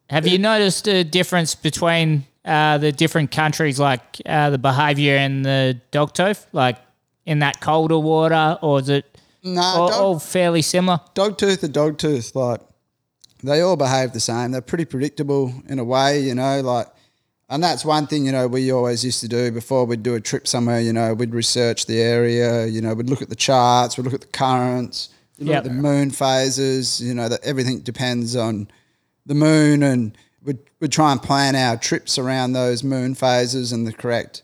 Have 0.08 0.26
you 0.26 0.38
noticed 0.38 0.88
a 0.88 1.04
difference 1.04 1.54
between 1.54 2.24
uh, 2.44 2.78
the 2.78 2.90
different 2.90 3.30
countries, 3.30 3.78
like 3.78 4.02
uh, 4.26 4.50
the 4.50 4.58
behaviour 4.58 5.16
and 5.16 5.44
the 5.44 5.80
dogtooth, 5.92 6.46
like 6.52 6.78
in 7.26 7.38
that 7.40 7.60
colder 7.60 7.98
water, 7.98 8.58
or 8.60 8.80
is 8.80 8.88
it 8.88 9.04
no, 9.44 9.60
all, 9.60 9.88
dog, 9.88 10.00
all 10.00 10.18
fairly 10.18 10.62
similar? 10.62 10.98
dog 11.14 11.38
tooth 11.38 11.62
and 11.62 11.72
dog 11.72 11.96
tooth, 11.98 12.34
like 12.34 12.60
they 13.42 13.60
all 13.60 13.76
behave 13.76 14.12
the 14.12 14.20
same. 14.20 14.50
They're 14.52 14.60
pretty 14.60 14.84
predictable 14.84 15.52
in 15.68 15.78
a 15.78 15.84
way, 15.84 16.20
you 16.20 16.34
know, 16.34 16.60
like 16.60 16.88
and 17.48 17.62
that's 17.64 17.84
one 17.84 18.06
thing, 18.06 18.24
you 18.24 18.30
know, 18.30 18.46
we 18.46 18.70
always 18.70 19.04
used 19.04 19.20
to 19.22 19.28
do 19.28 19.50
before 19.50 19.84
we'd 19.84 20.04
do 20.04 20.14
a 20.14 20.20
trip 20.20 20.46
somewhere, 20.46 20.80
you 20.80 20.92
know, 20.92 21.14
we'd 21.14 21.34
research 21.34 21.86
the 21.86 22.00
area, 22.00 22.66
you 22.66 22.80
know, 22.80 22.94
we'd 22.94 23.10
look 23.10 23.22
at 23.22 23.28
the 23.28 23.34
charts, 23.34 23.96
we'd 23.96 24.04
look 24.04 24.14
at 24.14 24.20
the 24.20 24.28
currents, 24.28 25.08
we'd 25.36 25.46
look 25.46 25.54
Yep. 25.54 25.64
at 25.64 25.68
the 25.68 25.74
moon 25.76 26.10
phases, 26.10 27.00
you 27.00 27.12
know, 27.12 27.28
that 27.28 27.42
everything 27.42 27.80
depends 27.80 28.36
on 28.36 28.68
the 29.26 29.34
moon 29.34 29.82
and 29.82 30.16
we'd, 30.44 30.58
we'd 30.78 30.92
try 30.92 31.10
and 31.10 31.20
plan 31.20 31.56
our 31.56 31.76
trips 31.76 32.18
around 32.18 32.52
those 32.52 32.84
moon 32.84 33.16
phases 33.16 33.72
and 33.72 33.84
the 33.84 33.92
correct 33.92 34.42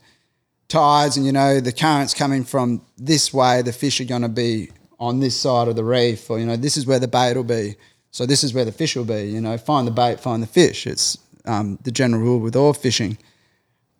tides 0.68 1.16
and 1.16 1.24
you 1.24 1.30
know 1.30 1.60
the 1.60 1.70
currents 1.70 2.12
coming 2.12 2.42
from 2.42 2.82
this 2.98 3.32
way 3.32 3.62
the 3.62 3.72
fish 3.72 4.00
are 4.00 4.04
going 4.04 4.22
to 4.22 4.28
be 4.28 4.68
on 4.98 5.20
this 5.20 5.40
side 5.40 5.68
of 5.68 5.76
the 5.76 5.84
reef 5.84 6.28
or 6.28 6.40
you 6.40 6.44
know 6.44 6.56
this 6.56 6.76
is 6.76 6.86
where 6.86 6.98
the 6.98 7.06
bait 7.06 7.36
will 7.36 7.44
be 7.44 7.76
so 8.16 8.24
this 8.26 8.42
is 8.42 8.54
where 8.54 8.64
the 8.64 8.72
fish 8.80 8.96
will 8.96 9.04
be 9.18 9.22
you 9.36 9.40
know 9.40 9.56
find 9.58 9.86
the 9.86 9.90
bait 10.02 10.18
find 10.20 10.42
the 10.42 10.46
fish 10.60 10.86
it's 10.86 11.18
um, 11.44 11.78
the 11.86 11.90
general 12.00 12.22
rule 12.22 12.40
with 12.46 12.56
all 12.56 12.72
fishing 12.72 13.18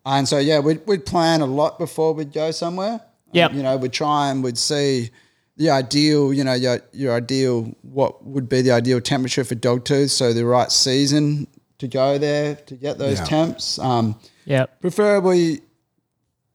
and 0.05 0.27
so 0.27 0.39
yeah 0.39 0.59
we'd, 0.59 0.81
we'd 0.87 1.05
plan 1.07 1.41
a 1.41 1.47
lot 1.47 1.79
before 1.79 2.11
we'd 2.15 2.33
go 2.33 2.51
somewhere 2.51 3.01
Yep. 3.33 3.53
you 3.55 3.63
know 3.63 3.77
we'd 3.77 3.93
try 3.93 4.31
and 4.31 4.43
we'd 4.45 4.57
see 4.59 5.11
the 5.59 5.69
ideal 5.71 6.33
you 6.33 6.45
know 6.45 6.55
your, 6.55 6.81
your 6.93 7.13
ideal 7.15 7.75
what 7.83 8.25
would 8.25 8.49
be 8.49 8.63
the 8.63 8.71
ideal 8.73 9.01
temperature 9.01 9.45
for 9.45 9.55
dogtooth 9.55 10.11
so 10.11 10.33
the 10.33 10.45
right 10.47 10.71
season 10.73 11.47
to 11.79 11.87
go 11.89 12.17
there 12.19 12.55
to 12.55 12.75
get 12.75 12.97
those 12.99 13.19
Yeah. 13.19 13.25
temps 13.27 13.79
um, 13.79 14.17
Yeah. 14.47 14.65
preferably 14.81 15.61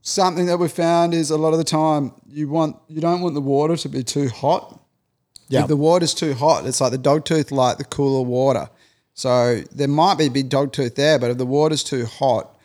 something 0.02 0.48
that 0.48 0.58
we 0.58 0.68
found 0.68 1.14
is 1.14 1.30
a 1.30 1.38
lot 1.38 1.52
of 1.54 1.60
the 1.60 1.64
time 1.64 2.12
you 2.28 2.50
want 2.50 2.76
you 2.88 3.02
don't 3.02 3.22
want 3.22 3.36
the 3.36 3.42
water 3.56 3.76
to 3.78 3.90
be 3.90 4.04
too 4.04 4.30
hot. 4.30 4.81
Yeah. 5.52 5.62
If 5.62 5.68
the 5.68 5.76
water's 5.78 6.14
too 6.14 6.34
hot, 6.34 6.66
it's 6.66 6.80
like 6.82 6.92
the 6.92 6.98
dogtooth 6.98 7.52
like 7.52 7.78
the 7.78 7.84
cooler 7.84 8.22
water. 8.22 8.70
So 9.14 9.62
there 9.74 9.88
might 9.88 10.18
be 10.18 10.26
a 10.28 10.32
big 10.32 10.50
dogtooth 10.50 10.96
there, 10.96 11.20
but 11.20 11.32
if 11.32 11.38
the 11.38 11.46
water's 11.46 11.84
too 11.84 12.06
hot, 12.06 12.58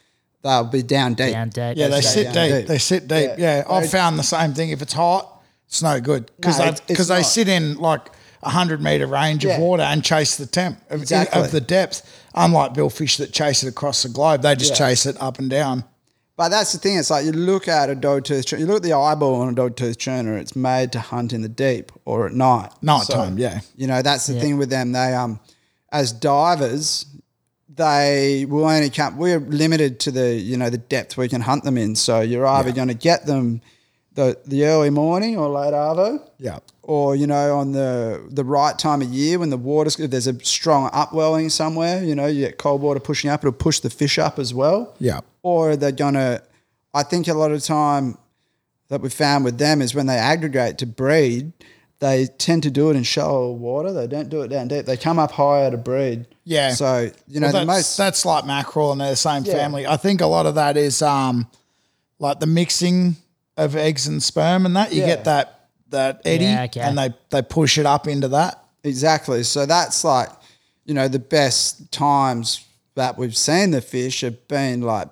they'll 0.43 0.65
be 0.65 0.83
down 0.83 1.15
deep. 1.15 1.33
Down 1.33 1.49
deep. 1.49 1.77
Yeah, 1.77 1.89
they 1.89 2.01
sit 2.01 2.33
down 2.33 2.49
deep. 2.49 2.59
deep. 2.61 2.67
They 2.69 2.79
sit 2.79 3.09
deep. 3.09 3.31
Yeah. 3.37 3.57
Yeah, 3.59 3.65
I've 3.69 3.91
found 3.91 4.19
the 4.19 4.23
same 4.23 4.55
thing. 4.55 4.71
If 4.71 4.81
it's 4.83 4.93
hot, 4.93 5.43
it's 5.67 5.83
no 5.83 6.01
good 6.01 6.31
because 6.37 6.59
No, 6.59 6.65
they 6.65 6.69
it's- 6.71 6.79
it's 6.81 6.87
because 6.89 7.09
they 7.09 7.23
sit 7.25 7.49
in 7.49 7.77
like 7.79 8.03
a 8.43 8.51
hundred 8.51 8.81
meter 8.81 9.07
range 9.09 9.45
Yeah. 9.45 9.55
of 9.57 9.61
water 9.63 9.83
and 9.83 10.05
chase 10.05 10.37
the 10.37 10.47
temp 10.47 10.81
of, 10.91 11.01
Exactly. 11.03 11.41
of 11.43 11.51
the 11.51 11.61
depth. 11.61 12.03
Unlike 12.35 12.75
billfish 12.75 13.17
that 13.17 13.33
chase 13.33 13.65
it 13.65 13.69
across 13.69 14.03
the 14.05 14.09
globe, 14.09 14.43
they 14.43 14.55
just 14.55 14.73
Yeah. 14.79 14.89
chase 14.91 15.07
it 15.07 15.21
up 15.21 15.39
and 15.41 15.51
down. 15.51 15.85
But 16.37 16.51
that's 16.51 16.73
the 16.73 16.79
thing. 16.79 16.99
It's 16.99 17.11
like 17.11 17.25
you 17.25 17.33
look 17.33 17.67
at 17.67 17.89
a 17.89 17.97
dogtooth 17.97 18.45
tuna, 18.45 18.61
you 18.61 18.67
look 18.67 18.77
at 18.77 18.83
the 18.83 18.93
eyeball 18.93 19.37
on 19.41 19.49
a 19.49 19.55
dogtooth 19.55 19.97
tuna. 19.97 20.35
It's 20.35 20.55
made 20.55 20.93
to 20.93 21.01
hunt 21.01 21.33
in 21.33 21.41
the 21.41 21.49
deep 21.49 21.93
or 22.05 22.27
at 22.27 22.33
night. 22.33 22.71
Nighttime, 22.83 23.39
yeah. 23.39 23.61
You 23.77 23.87
know 23.87 24.03
that's 24.03 24.27
the 24.27 24.39
thing 24.39 24.59
with 24.59 24.69
them. 24.69 24.93
They 24.93 25.15
um, 25.15 25.41
as 25.91 26.13
divers, 26.13 27.07
they 27.75 28.47
will 28.49 28.67
only 28.67 28.91
come. 28.91 29.17
We're 29.17 29.41
limited 29.41 29.99
to 30.01 30.11
the 30.11 30.35
you 30.35 30.57
know 30.59 30.69
the 30.69 30.79
depth 30.79 31.17
we 31.17 31.29
can 31.29 31.41
hunt 31.41 31.65
them 31.65 31.79
in. 31.79 31.97
So 31.97 32.21
you're 32.21 32.47
either 32.47 32.73
going 32.73 32.89
to 32.89 32.95
get 32.95 33.27
them 33.27 33.63
the 34.13 34.39
the 34.47 34.65
early 34.67 34.91
morning 34.91 35.39
or 35.39 35.49
late 35.49 35.73
arvo. 35.73 36.21
Yeah. 36.39 36.59
Or 36.83 37.17
you 37.17 37.27
know, 37.27 37.57
on 37.57 37.73
the 37.73 38.27
the 38.31 38.45
right 38.45 38.79
time 38.79 39.01
of 39.03 39.09
year 39.09 39.39
when 39.39 39.51
the 39.51 39.57
water's 39.57 39.99
if 39.99 40.11
there's 40.11 40.27
a 40.27 40.39
strong 40.45 40.91
upwelling 40.93 41.51
somewhere, 41.51 42.03
you 42.05 42.15
know, 42.15 42.27
you 42.27 42.47
get 42.47 42.59
cold 42.59 42.81
water 42.83 43.01
pushing 43.01 43.31
up, 43.31 43.41
it'll 43.41 43.53
push 43.53 43.81
the 43.81 43.91
fish 43.91 44.19
up 44.19 44.39
as 44.39 44.53
well 44.53 44.95
Yeah. 44.99 45.21
Or 45.47 45.77
they're 45.77 45.93
gonna. 45.93 46.43
I 46.93 47.05
think 47.05 47.29
a 47.29 47.35
lot 47.35 47.53
of 47.53 47.63
time 47.63 48.19
that 48.89 49.01
we 49.01 49.09
found 49.11 49.45
with 49.45 49.59
them 49.59 49.81
is 49.81 49.95
when 49.95 50.07
they 50.07 50.17
aggregate 50.17 50.79
to 50.79 50.87
breed, 50.87 51.53
they 52.01 52.27
tend 52.39 52.65
to 52.65 52.71
do 52.71 52.91
it 52.91 52.97
in 52.97 53.05
shallow 53.05 53.53
water. 53.53 53.93
They 53.93 54.09
don't 54.09 54.29
do 54.29 54.43
it 54.43 54.49
down 54.49 54.67
deep. 54.69 54.87
They 54.87 54.97
come 54.97 55.19
up 55.21 55.31
higher 55.31 55.71
to 55.71 55.77
breed. 55.77 56.27
Yeah. 56.45 56.73
So 56.75 57.11
you 57.29 57.39
know 57.41 57.47
Well, 57.47 57.53
the 57.53 57.59
that's, 57.67 57.67
most. 57.67 57.97
that's 57.97 58.25
like 58.27 58.45
mackerel 58.45 58.91
and 58.93 59.01
they're 59.01 59.11
the 59.11 59.17
same 59.17 59.45
Yeah. 59.45 59.53
family. 59.55 59.87
I 59.87 59.97
think 59.97 60.21
a 60.21 60.27
lot 60.27 60.47
of 60.47 60.57
that 60.57 60.77
is 60.77 61.01
um, 61.01 61.47
like 62.19 62.41
the 62.41 62.47
mixing 62.47 63.17
of 63.57 63.77
eggs 63.77 64.07
and 64.09 64.21
sperm 64.23 64.67
and 64.67 64.75
that. 64.77 64.93
You 64.93 65.03
Yeah. 65.03 65.07
get 65.07 65.25
that 65.25 65.53
that 65.91 66.23
eddy 66.25 66.45
Yeah, 66.45 66.65
okay. 66.65 66.81
and 66.81 66.99
they, 66.99 67.11
they 67.31 67.43
push 67.43 67.79
it 67.79 67.87
up 67.87 68.09
into 68.09 68.27
that. 68.29 68.61
Exactly. 68.83 69.45
So 69.45 69.65
that's 69.67 70.03
like, 70.03 70.29
you 70.85 70.95
know, 70.95 71.07
the 71.07 71.21
best 71.21 71.93
times 71.93 72.65
that 72.97 73.17
we've 73.17 73.37
seen 73.37 73.71
the 73.71 73.81
fish 73.81 74.23
have 74.23 74.49
been 74.49 74.81
like, 74.83 75.07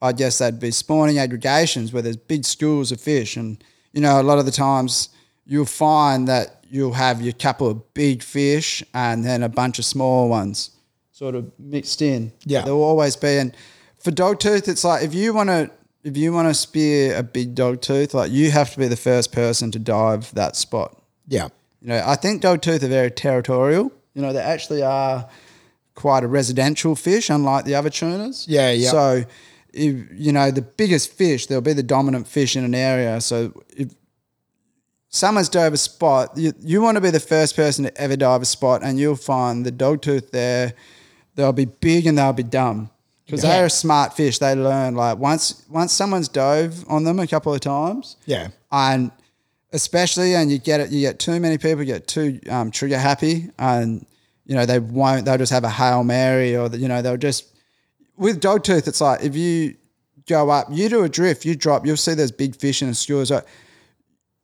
I 0.00 0.12
guess 0.12 0.38
they'd 0.38 0.60
be 0.60 0.70
spawning 0.70 1.18
aggregations 1.18 1.92
where 1.92 2.02
there's 2.02 2.16
big 2.16 2.44
schools 2.44 2.92
of 2.92 3.00
fish. 3.00 3.36
And, 3.36 3.62
you 3.92 4.00
know, 4.00 4.20
a 4.20 4.22
lot 4.22 4.38
of 4.38 4.46
the 4.46 4.52
times 4.52 5.08
you'll 5.46 5.64
find 5.64 6.28
that 6.28 6.64
you'll 6.68 6.92
have 6.92 7.22
your 7.22 7.32
couple 7.32 7.68
of 7.68 7.94
big 7.94 8.22
fish 8.22 8.82
and 8.92 9.24
then 9.24 9.42
a 9.42 9.48
bunch 9.48 9.78
of 9.78 9.84
small 9.84 10.28
ones 10.28 10.70
sort 11.12 11.34
of 11.34 11.50
mixed 11.58 12.02
in. 12.02 12.32
Yeah. 12.44 12.62
There'll 12.62 12.82
always 12.82 13.16
be. 13.16 13.38
And 13.38 13.56
for 13.98 14.10
dogtooth, 14.10 14.68
it's 14.68 14.84
like 14.84 15.02
if 15.02 15.14
you 15.14 15.32
want 15.32 15.50
to. 15.50 15.70
If 16.06 16.18
you 16.18 16.34
want 16.34 16.48
to 16.48 16.52
spear 16.52 17.16
a 17.16 17.22
big 17.22 17.54
dogtooth, 17.54 18.12
like 18.12 18.30
you 18.30 18.50
have 18.50 18.70
to 18.74 18.78
be 18.78 18.88
the 18.88 18.94
first 18.94 19.32
person 19.32 19.70
to 19.70 19.78
dive 19.78 20.34
that 20.34 20.54
spot. 20.54 21.00
Yeah. 21.26 21.48
You 21.80 21.88
know, 21.88 22.04
I 22.04 22.14
think 22.14 22.42
dogtooth 22.42 22.82
are 22.82 22.88
very 22.88 23.10
territorial. 23.10 23.90
You 24.12 24.20
know, 24.20 24.34
they 24.34 24.42
actually 24.42 24.82
are 24.82 25.26
quite 25.94 26.22
a 26.22 26.26
residential 26.26 26.94
fish, 26.94 27.30
unlike 27.30 27.64
the 27.64 27.74
other 27.74 27.88
tunas. 27.88 28.46
Yeah, 28.46 28.70
yeah. 28.70 28.90
So, 28.90 29.24
if 29.74 30.06
you 30.12 30.32
know, 30.32 30.50
the 30.50 30.62
biggest 30.62 31.12
fish, 31.12 31.46
there'll 31.46 31.62
be 31.62 31.72
the 31.72 31.82
dominant 31.82 32.26
fish 32.28 32.56
in 32.56 32.64
an 32.64 32.74
area. 32.74 33.20
So, 33.20 33.62
if 33.76 33.92
someone's 35.08 35.48
dove 35.48 35.72
a 35.72 35.76
spot, 35.76 36.32
you, 36.36 36.52
you 36.60 36.80
want 36.82 36.96
to 36.96 37.00
be 37.00 37.10
the 37.10 37.20
first 37.20 37.56
person 37.56 37.84
to 37.84 37.96
ever 38.00 38.16
dive 38.16 38.42
a 38.42 38.46
spot, 38.46 38.82
and 38.82 38.98
you'll 38.98 39.16
find 39.16 39.64
the 39.64 39.72
dogtooth 39.72 40.30
there. 40.30 40.74
They'll 41.34 41.52
be 41.52 41.64
big 41.66 42.06
and 42.06 42.16
they'll 42.18 42.32
be 42.32 42.44
dumb 42.44 42.90
because 43.26 43.42
Yeah. 43.42 43.50
they're 43.56 43.66
a 43.66 43.70
smart 43.70 44.14
fish. 44.14 44.38
They 44.38 44.54
learn 44.54 44.94
like 44.94 45.18
once 45.18 45.62
once 45.68 45.92
someone's 45.92 46.28
dove 46.28 46.84
on 46.88 47.04
them 47.04 47.18
a 47.18 47.26
couple 47.26 47.52
of 47.52 47.60
times, 47.60 48.16
Yeah. 48.26 48.48
and 48.70 49.10
especially 49.72 50.36
and 50.36 50.52
you 50.52 50.58
get 50.58 50.78
it 50.78 50.90
you 50.92 51.00
get 51.00 51.18
too 51.18 51.40
many 51.40 51.58
people 51.58 51.82
get 51.84 52.06
too 52.06 52.38
um, 52.48 52.70
trigger 52.70 52.96
happy 52.96 53.50
and 53.58 54.06
you 54.46 54.54
know 54.54 54.64
they 54.64 54.78
won't 54.78 55.24
they'll 55.24 55.36
just 55.36 55.50
have 55.50 55.64
a 55.64 55.68
hail 55.70 56.04
mary 56.04 56.56
or 56.56 56.68
you 56.68 56.86
know 56.86 57.02
they'll 57.02 57.16
just 57.16 57.46
with 58.16 58.40
dogtooth 58.40 58.86
it's 58.88 59.00
like 59.00 59.22
if 59.22 59.34
you 59.36 59.74
go 60.26 60.50
up 60.50 60.66
you 60.70 60.88
do 60.88 61.02
a 61.02 61.08
drift 61.08 61.44
you 61.44 61.54
drop 61.54 61.84
you'll 61.86 61.96
see 61.96 62.14
there's 62.14 62.32
big 62.32 62.54
fish 62.56 62.82
in 62.82 62.88
a 62.88 62.94
school 62.94 63.20
it's 63.22 63.30
like, 63.30 63.46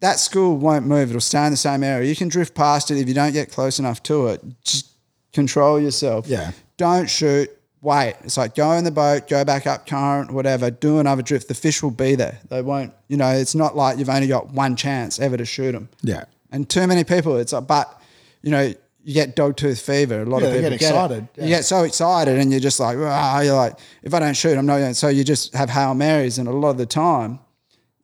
that 0.00 0.18
school 0.18 0.56
won't 0.56 0.86
move 0.86 1.08
it'll 1.10 1.20
stay 1.20 1.44
in 1.44 1.50
the 1.50 1.56
same 1.56 1.82
area 1.82 2.08
you 2.08 2.16
can 2.16 2.28
drift 2.28 2.54
past 2.54 2.90
it 2.90 2.98
if 2.98 3.08
you 3.08 3.14
don't 3.14 3.32
get 3.32 3.50
close 3.50 3.78
enough 3.78 4.02
to 4.02 4.28
it 4.28 4.42
just 4.62 4.90
control 5.32 5.80
yourself 5.80 6.26
Yeah. 6.26 6.52
don't 6.76 7.08
shoot 7.08 7.48
wait. 7.82 8.14
It's 8.24 8.36
like 8.36 8.54
go 8.54 8.72
in 8.72 8.84
the 8.84 8.90
boat, 8.90 9.26
go 9.26 9.42
back 9.42 9.66
up 9.66 9.86
current, 9.86 10.30
whatever, 10.30 10.70
do 10.70 10.98
another 10.98 11.22
drift. 11.22 11.48
The 11.48 11.54
fish 11.54 11.82
will 11.82 11.90
be 11.90 12.14
there. 12.14 12.38
They 12.50 12.60
won't, 12.60 12.92
you 13.08 13.16
know, 13.16 13.30
it's 13.30 13.54
not 13.54 13.74
like 13.74 13.98
you've 13.98 14.10
only 14.10 14.26
got 14.26 14.50
one 14.50 14.76
chance 14.76 15.18
ever 15.18 15.38
to 15.38 15.46
shoot 15.46 15.72
them. 15.72 15.88
Yeah. 16.02 16.24
And 16.52 16.68
too 16.68 16.86
many 16.86 17.04
people, 17.04 17.38
it's 17.38 17.54
like, 17.54 17.66
but, 17.66 17.98
you 18.42 18.50
know, 18.50 18.74
you 19.02 19.14
get 19.14 19.34
dog 19.36 19.56
tooth 19.56 19.80
fever. 19.80 20.22
A 20.22 20.24
lot 20.26 20.42
Yeah, 20.42 20.48
of 20.48 20.54
people 20.54 20.70
get 20.70 20.80
get, 20.80 20.88
it. 20.88 20.94
excited, 20.94 21.28
yeah. 21.36 21.44
You 21.44 21.48
get 21.50 21.64
so 21.64 21.84
excited 21.84 22.38
and 22.38 22.50
you're 22.50 22.60
just 22.60 22.78
like, 22.80 22.96
ah, 23.00 23.40
you're 23.40 23.54
like, 23.56 23.78
if 24.02 24.12
I 24.12 24.18
don't 24.20 24.36
shoot, 24.36 24.56
I'm 24.58 24.66
not 24.66 24.78
going 24.78 24.90
to. 24.90 24.94
So 24.94 25.08
you 25.08 25.24
just 25.24 25.54
have 25.54 25.70
Hail 25.70 25.94
Marys. 25.94 26.38
And 26.38 26.46
a 26.48 26.52
lot 26.52 26.70
of 26.70 26.78
the 26.78 26.86
time, 26.86 27.38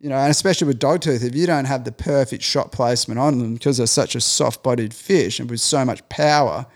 you 0.00 0.08
know, 0.08 0.16
and 0.16 0.30
especially 0.30 0.66
with 0.68 0.78
dog 0.78 1.00
tooth, 1.02 1.22
if 1.22 1.34
you 1.34 1.46
don't 1.46 1.66
have 1.66 1.84
the 1.84 1.92
perfect 1.92 2.42
shot 2.42 2.72
placement 2.72 3.18
on 3.20 3.38
them 3.38 3.54
because 3.54 3.76
they're 3.78 3.86
such 3.86 4.14
a 4.14 4.20
soft 4.20 4.62
bodied 4.62 4.94
fish 4.94 5.38
and 5.40 5.50
with 5.50 5.60
so 5.60 5.84
much 5.84 6.06
power, 6.08 6.66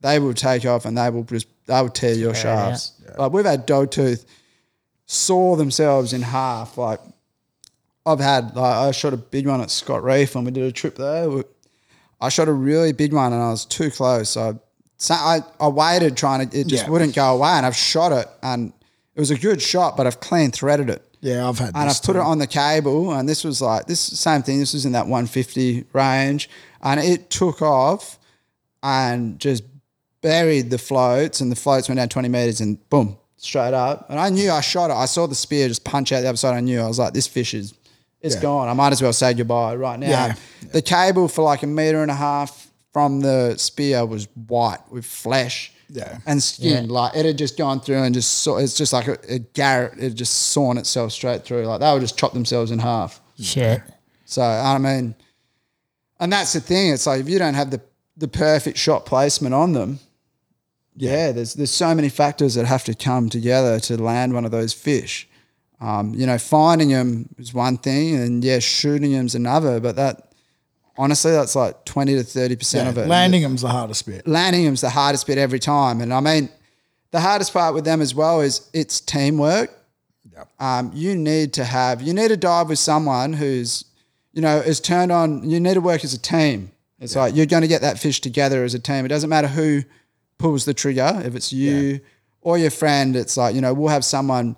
they 0.00 0.18
will 0.18 0.34
take 0.34 0.64
off 0.66 0.84
and 0.84 0.98
they 0.98 1.08
will 1.10 1.24
just, 1.24 1.46
they 1.66 1.80
will 1.80 1.88
tear 1.88 2.14
your 2.14 2.34
shafts. 2.34 2.92
Like 3.16 3.32
we've 3.32 3.44
had 3.44 3.66
dog 3.66 3.90
tooth 3.90 4.24
saw 5.06 5.56
themselves 5.56 6.12
in 6.12 6.22
half. 6.22 6.76
Like 6.76 7.00
I've 8.04 8.20
had, 8.20 8.54
like 8.56 8.74
I 8.74 8.90
shot 8.90 9.12
a 9.14 9.16
big 9.18 9.46
one 9.46 9.60
at 9.60 9.70
Scott 9.70 10.02
Reef 10.02 10.34
when 10.34 10.44
we 10.44 10.50
did 10.50 10.64
a 10.64 10.72
trip 10.72 10.96
there. 10.96 11.30
We- 11.30 11.44
I 12.22 12.28
shot 12.30 12.48
a 12.48 12.52
really 12.52 12.92
big 12.92 13.12
one 13.12 13.32
and 13.32 13.42
I 13.42 13.50
was 13.50 13.64
too 13.64 13.90
close. 13.90 14.36
I, 14.36 14.54
so 14.96 15.14
I, 15.14 15.40
I 15.60 15.68
waited 15.68 16.16
trying 16.16 16.48
to, 16.48 16.58
it 16.60 16.66
just 16.68 16.84
Yeah. 16.84 16.90
wouldn't 16.90 17.14
go 17.14 17.34
away 17.34 17.50
and 17.50 17.66
I've 17.66 17.76
shot 17.76 18.12
it 18.12 18.28
and 18.42 18.72
it 19.14 19.20
was 19.20 19.30
a 19.30 19.38
good 19.38 19.60
shot, 19.60 19.96
but 19.96 20.06
I've 20.06 20.20
clean 20.20 20.50
threaded 20.52 20.88
it. 20.88 21.02
Yeah, 21.20 21.48
I've 21.48 21.58
had 21.58 21.72
And 21.74 21.88
this 21.90 22.00
I 22.00 22.06
put 22.06 22.12
too. 22.14 22.18
it 22.18 22.22
on 22.24 22.38
the 22.38 22.46
cable, 22.48 23.12
and 23.12 23.28
this 23.28 23.44
was 23.44 23.60
like 23.62 23.86
this 23.86 24.00
same 24.00 24.42
thing. 24.42 24.58
This 24.58 24.72
was 24.74 24.84
in 24.84 24.90
that 24.92 25.06
150 25.06 25.84
range, 25.92 26.48
and 26.82 26.98
it 26.98 27.30
took 27.30 27.62
off 27.62 28.18
and 28.82 29.38
just 29.38 29.62
buried 30.20 30.70
the 30.70 30.78
floats, 30.78 31.40
and 31.40 31.52
the 31.52 31.56
floats 31.56 31.88
went 31.88 31.98
down 31.98 32.08
20 32.08 32.28
meters, 32.28 32.60
and 32.60 32.88
boom, 32.90 33.16
straight 33.36 33.74
up. 33.74 34.06
And 34.08 34.18
I 34.18 34.30
knew 34.30 34.50
I 34.50 34.60
shot 34.62 34.90
it. 34.90 34.94
I 34.94 35.04
saw 35.04 35.26
the 35.28 35.34
spear 35.36 35.68
just 35.68 35.84
punch 35.84 36.10
out 36.10 36.22
the 36.22 36.28
other 36.28 36.36
side. 36.36 36.54
I 36.54 36.60
knew 36.60 36.80
I 36.80 36.88
was 36.88 36.98
like, 36.98 37.12
this 37.14 37.26
fish 37.28 37.54
is, 37.54 37.72
it's 38.22 38.36
Yeah. 38.36 38.40
gone. 38.42 38.68
I 38.68 38.72
might 38.72 38.92
as 38.92 39.02
well 39.02 39.12
say 39.12 39.34
goodbye 39.34 39.74
right 39.74 39.98
now. 39.98 40.08
Yeah. 40.08 40.34
The 40.72 40.82
cable 40.82 41.28
for 41.28 41.42
like 41.42 41.62
a 41.62 41.66
meter 41.66 42.02
and 42.02 42.10
a 42.10 42.14
half 42.14 42.68
from 42.92 43.20
the 43.20 43.56
spear 43.58 44.04
was 44.06 44.28
white 44.46 44.80
with 44.90 45.04
flesh 45.04 45.72
Yeah. 45.90 46.18
and 46.26 46.42
skin. 46.42 46.86
Yeah. 46.86 46.92
Like 46.92 47.16
it 47.16 47.26
had 47.26 47.36
just 47.38 47.56
gone 47.58 47.80
through 47.80 48.02
and 48.02 48.14
just 48.14 48.30
saw, 48.42 48.58
it's 48.58 48.74
just 48.74 48.92
like 48.92 49.08
a, 49.08 49.18
a 49.28 49.38
garret. 49.40 49.98
It 49.98 50.10
just 50.14 50.34
sawn 50.52 50.78
itself 50.78 51.12
straight 51.12 51.44
through. 51.44 51.66
Like 51.66 51.80
they 51.80 51.92
would 51.92 52.00
just 52.02 52.16
chop 52.18 52.32
themselves 52.32 52.70
in 52.70 52.78
half. 52.78 53.20
Shit. 53.40 53.82
So 54.24 54.42
I 54.42 54.78
mean, 54.78 55.14
and 56.20 56.32
that's 56.32 56.52
the 56.52 56.60
thing. 56.60 56.92
It's 56.92 57.06
like 57.06 57.20
if 57.20 57.28
you 57.28 57.38
don't 57.38 57.54
have 57.54 57.70
the 57.70 57.80
the 58.16 58.28
perfect 58.28 58.78
shot 58.78 59.04
placement 59.06 59.54
on 59.54 59.72
them, 59.72 59.98
yeah, 60.96 61.32
there's 61.32 61.54
there's 61.54 61.70
so 61.70 61.94
many 61.94 62.08
factors 62.08 62.54
that 62.54 62.66
have 62.66 62.84
to 62.84 62.94
come 62.94 63.28
together 63.30 63.80
to 63.80 63.96
land 64.00 64.34
one 64.34 64.44
of 64.44 64.50
those 64.50 64.72
fish. 64.72 65.28
Um, 65.82 66.14
you 66.14 66.26
know, 66.26 66.38
finding 66.38 66.90
them 66.90 67.28
is 67.38 67.52
one 67.52 67.76
thing, 67.76 68.14
and 68.14 68.44
yeah, 68.44 68.60
shooting 68.60 69.12
them's 69.12 69.34
another. 69.34 69.80
But 69.80 69.96
that 69.96 70.32
honestly, 70.96 71.32
that's 71.32 71.56
like 71.56 71.84
twenty 71.84 72.14
to 72.14 72.22
thirty 72.22 72.54
percent 72.54 72.88
of 72.88 72.96
it. 72.98 73.08
landing 73.08 73.42
them's 73.42 73.62
the 73.62 73.68
hardest 73.68 74.06
bit. 74.06 74.26
landing 74.28 74.64
them's 74.64 74.80
the 74.80 74.90
hardest 74.90 75.26
bit 75.26 75.38
every 75.38 75.58
time. 75.58 76.00
And 76.00 76.14
I 76.14 76.20
mean, 76.20 76.48
the 77.10 77.20
hardest 77.20 77.52
part 77.52 77.74
with 77.74 77.84
them 77.84 78.00
as 78.00 78.14
well 78.14 78.40
is 78.40 78.70
it's 78.72 79.00
teamwork. 79.00 79.70
Yep. 80.32 80.48
Um, 80.60 80.92
you 80.94 81.16
need 81.16 81.52
to 81.54 81.64
have, 81.64 82.00
you 82.00 82.14
need 82.14 82.28
to 82.28 82.36
dive 82.36 82.68
with 82.68 82.78
someone 82.78 83.32
who's, 83.32 83.84
you 84.32 84.40
know, 84.40 84.58
is 84.58 84.80
turned 84.80 85.10
on. 85.10 85.48
You 85.48 85.58
need 85.58 85.74
to 85.74 85.80
work 85.80 86.04
as 86.04 86.14
a 86.14 86.18
team. 86.18 86.70
It's 87.00 87.16
like 87.16 87.34
you're 87.34 87.46
going 87.46 87.62
to 87.62 87.68
get 87.68 87.80
that 87.80 87.98
fish 87.98 88.20
together 88.20 88.62
as 88.62 88.72
a 88.74 88.78
team. 88.78 89.04
It 89.04 89.08
doesn't 89.08 89.28
matter 89.28 89.48
who 89.48 89.82
pulls 90.38 90.64
the 90.64 90.74
trigger, 90.74 91.20
if 91.24 91.34
it's 91.34 91.52
you 91.52 92.00
or 92.40 92.56
your 92.56 92.70
friend. 92.70 93.16
It's 93.16 93.36
like 93.36 93.56
you 93.56 93.60
know 93.60 93.74
we'll 93.74 93.88
have 93.88 94.04
someone. 94.04 94.56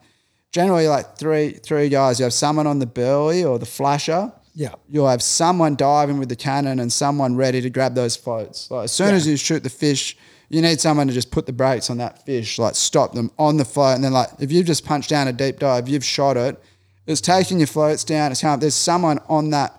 Generally, 0.54 0.86
like 0.86 1.18
three 1.18 1.50
three 1.68 1.88
guys. 1.88 2.20
You 2.20 2.24
have 2.24 2.32
someone 2.32 2.66
on 2.68 2.78
the 2.78 2.86
burley 2.86 3.42
or 3.44 3.58
the 3.58 3.66
flasher 3.66 4.30
Yeah. 4.54 4.74
you'll 4.88 5.08
have 5.08 5.20
someone 5.20 5.74
diving 5.74 6.18
with 6.20 6.28
the 6.28 6.36
cannon 6.36 6.78
and 6.78 6.92
someone 6.92 7.34
ready 7.34 7.60
to 7.60 7.70
grab 7.70 7.94
those 7.96 8.14
floats. 8.16 8.70
Like 8.70 8.84
as 8.84 8.92
soon 8.92 9.12
as 9.16 9.26
you 9.26 9.36
shoot 9.36 9.64
the 9.64 9.68
fish, 9.84 10.16
you 10.48 10.62
need 10.62 10.80
someone 10.80 11.08
to 11.08 11.12
just 11.12 11.32
put 11.32 11.46
the 11.46 11.52
brakes 11.52 11.90
on 11.90 11.96
that 11.98 12.24
fish, 12.24 12.56
like 12.60 12.76
stop 12.76 13.14
them 13.14 13.32
on 13.36 13.56
the 13.56 13.64
float. 13.64 13.96
And 13.96 14.04
then 14.04 14.12
like 14.12 14.28
if 14.38 14.52
you've 14.52 14.66
just 14.66 14.84
punched 14.86 15.10
down 15.10 15.26
a 15.26 15.32
deep 15.32 15.58
dive, 15.58 15.88
you've 15.88 16.04
shot 16.04 16.36
it, 16.36 16.62
it's 17.04 17.20
taking 17.20 17.58
your 17.58 17.66
floats 17.66 18.04
down, 18.04 18.30
it's 18.30 18.40
coming 18.42 18.54
up. 18.54 18.60
There's 18.60 18.76
someone 18.76 19.18
on 19.28 19.50
that 19.50 19.74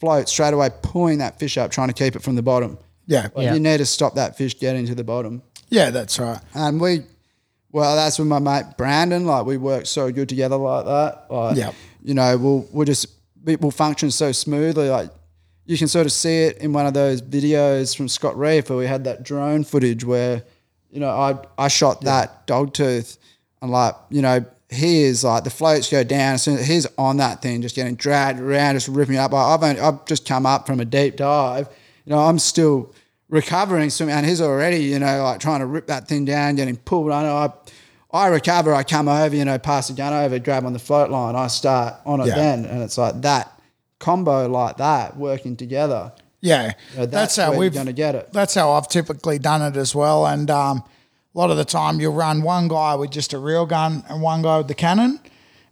float 0.00 0.28
straight 0.28 0.54
away 0.54 0.70
pulling 0.82 1.18
that 1.18 1.38
fish 1.38 1.56
up, 1.56 1.70
trying 1.70 1.88
to 1.88 1.94
keep 1.94 2.16
it 2.16 2.22
from 2.22 2.34
the 2.34 2.42
bottom. 2.42 2.78
Yeah. 3.06 3.28
Like 3.36 3.44
Yeah. 3.44 3.54
you 3.54 3.60
need 3.60 3.78
to 3.78 3.86
stop 3.86 4.16
that 4.16 4.36
fish 4.36 4.58
getting 4.58 4.86
to 4.86 4.94
the 4.96 5.04
bottom. 5.04 5.42
Yeah, 5.68 5.90
that's 5.90 6.18
right. 6.18 6.40
And 6.52 6.80
we, 6.80 7.02
well, 7.76 7.94
that's 7.94 8.18
with 8.18 8.26
my 8.28 8.38
mate 8.38 8.64
Brandon. 8.78 9.26
Like 9.26 9.44
we 9.44 9.56
work 9.58 9.84
so 9.86 10.10
good 10.10 10.28
together 10.28 10.56
like 10.56 10.86
that. 10.86 11.26
Like, 11.30 11.56
Yep. 11.58 11.74
you 12.02 12.14
know, 12.14 12.36
we'll 12.38 12.68
we'll 12.72 12.86
just 12.86 13.06
we- 13.44 13.56
we'll 13.56 13.70
function 13.70 14.10
so 14.10 14.32
smoothly. 14.32 14.88
Like 14.88 15.10
you 15.66 15.76
can 15.76 15.86
sort 15.88 16.06
of 16.06 16.12
see 16.12 16.44
it 16.44 16.58
in 16.58 16.72
one 16.72 16.86
of 16.86 16.94
those 16.94 17.20
videos 17.20 17.94
from 17.96 18.08
Scott 18.08 18.38
Reef 18.38 18.70
where 18.70 18.78
we 18.78 18.86
had 18.86 19.04
that 19.04 19.22
drone 19.24 19.62
footage 19.64 20.04
where, 20.04 20.42
you 20.90 21.00
know, 21.00 21.10
I 21.10 21.38
I 21.58 21.68
shot 21.68 22.00
that 22.02 22.46
dog 22.46 22.72
tooth 22.72 23.18
and 23.60 23.70
like 23.70 23.94
you 24.10 24.22
know 24.22 24.44
he 24.70 25.02
is 25.04 25.22
like 25.22 25.44
the 25.44 25.50
floats 25.50 25.90
go 25.90 26.02
down 26.02 26.34
as 26.34 26.42
soon 26.42 26.58
as 26.58 26.66
he's 26.66 26.86
on 26.98 27.18
that 27.18 27.40
thing 27.42 27.62
just 27.62 27.76
getting 27.76 27.94
dragged 27.94 28.40
around 28.40 28.74
just 28.76 28.88
ripping 28.88 29.14
it 29.16 29.18
up. 29.18 29.32
I've 29.34 29.62
only, 29.62 29.80
I've 29.80 30.04
just 30.06 30.26
come 30.26 30.44
up 30.46 30.66
from 30.66 30.80
a 30.80 30.84
deep 30.84 31.16
dive. 31.16 31.68
You 32.04 32.10
know, 32.14 32.18
I'm 32.20 32.38
still 32.38 32.92
recovering 33.28 33.90
swimming 33.90 34.14
and 34.14 34.26
he's 34.26 34.40
already, 34.40 34.78
you 34.78 34.98
know, 34.98 35.22
like 35.22 35.40
trying 35.40 35.60
to 35.60 35.66
rip 35.66 35.86
that 35.88 36.08
thing 36.08 36.24
down, 36.24 36.54
getting 36.56 36.76
pulled 36.76 37.10
under. 37.10 37.28
I, 37.30 37.50
I 38.12 38.28
recover, 38.28 38.72
I 38.72 38.82
come 38.84 39.08
over, 39.08 39.34
you 39.34 39.44
know, 39.44 39.58
pass 39.58 39.88
the 39.88 39.94
gun 39.94 40.12
over, 40.12 40.38
grab 40.38 40.64
on 40.64 40.72
the 40.72 40.78
float 40.78 41.10
line, 41.10 41.34
I 41.34 41.48
start 41.48 41.94
on 42.06 42.20
it 42.20 42.28
Yeah. 42.28 42.36
then. 42.36 42.64
And 42.64 42.82
it's 42.82 42.96
like 42.98 43.20
that 43.22 43.52
combo 43.98 44.48
like 44.48 44.76
that 44.78 45.16
working 45.16 45.56
together. 45.56 46.12
Yeah, 46.40 46.72
You 46.92 46.98
know, 46.98 47.06
that's, 47.06 47.10
that's 47.10 47.36
how 47.36 47.50
you're 47.50 47.60
we've 47.60 47.74
gonna 47.74 47.92
get 47.92 48.14
it. 48.14 48.32
That's 48.32 48.54
how 48.54 48.72
I've 48.72 48.88
typically 48.88 49.38
done 49.38 49.62
it 49.62 49.76
as 49.76 49.94
well. 49.94 50.26
And 50.26 50.48
um, 50.50 50.84
a 51.34 51.38
lot 51.38 51.50
of 51.50 51.56
the 51.56 51.64
time, 51.64 51.98
you'll 51.98 52.12
run 52.14 52.42
one 52.42 52.68
guy 52.68 52.94
with 52.94 53.10
just 53.10 53.32
a 53.32 53.38
reel 53.38 53.66
gun 53.66 54.04
and 54.08 54.22
one 54.22 54.42
guy 54.42 54.58
with 54.58 54.68
the 54.68 54.74
cannon. 54.74 55.18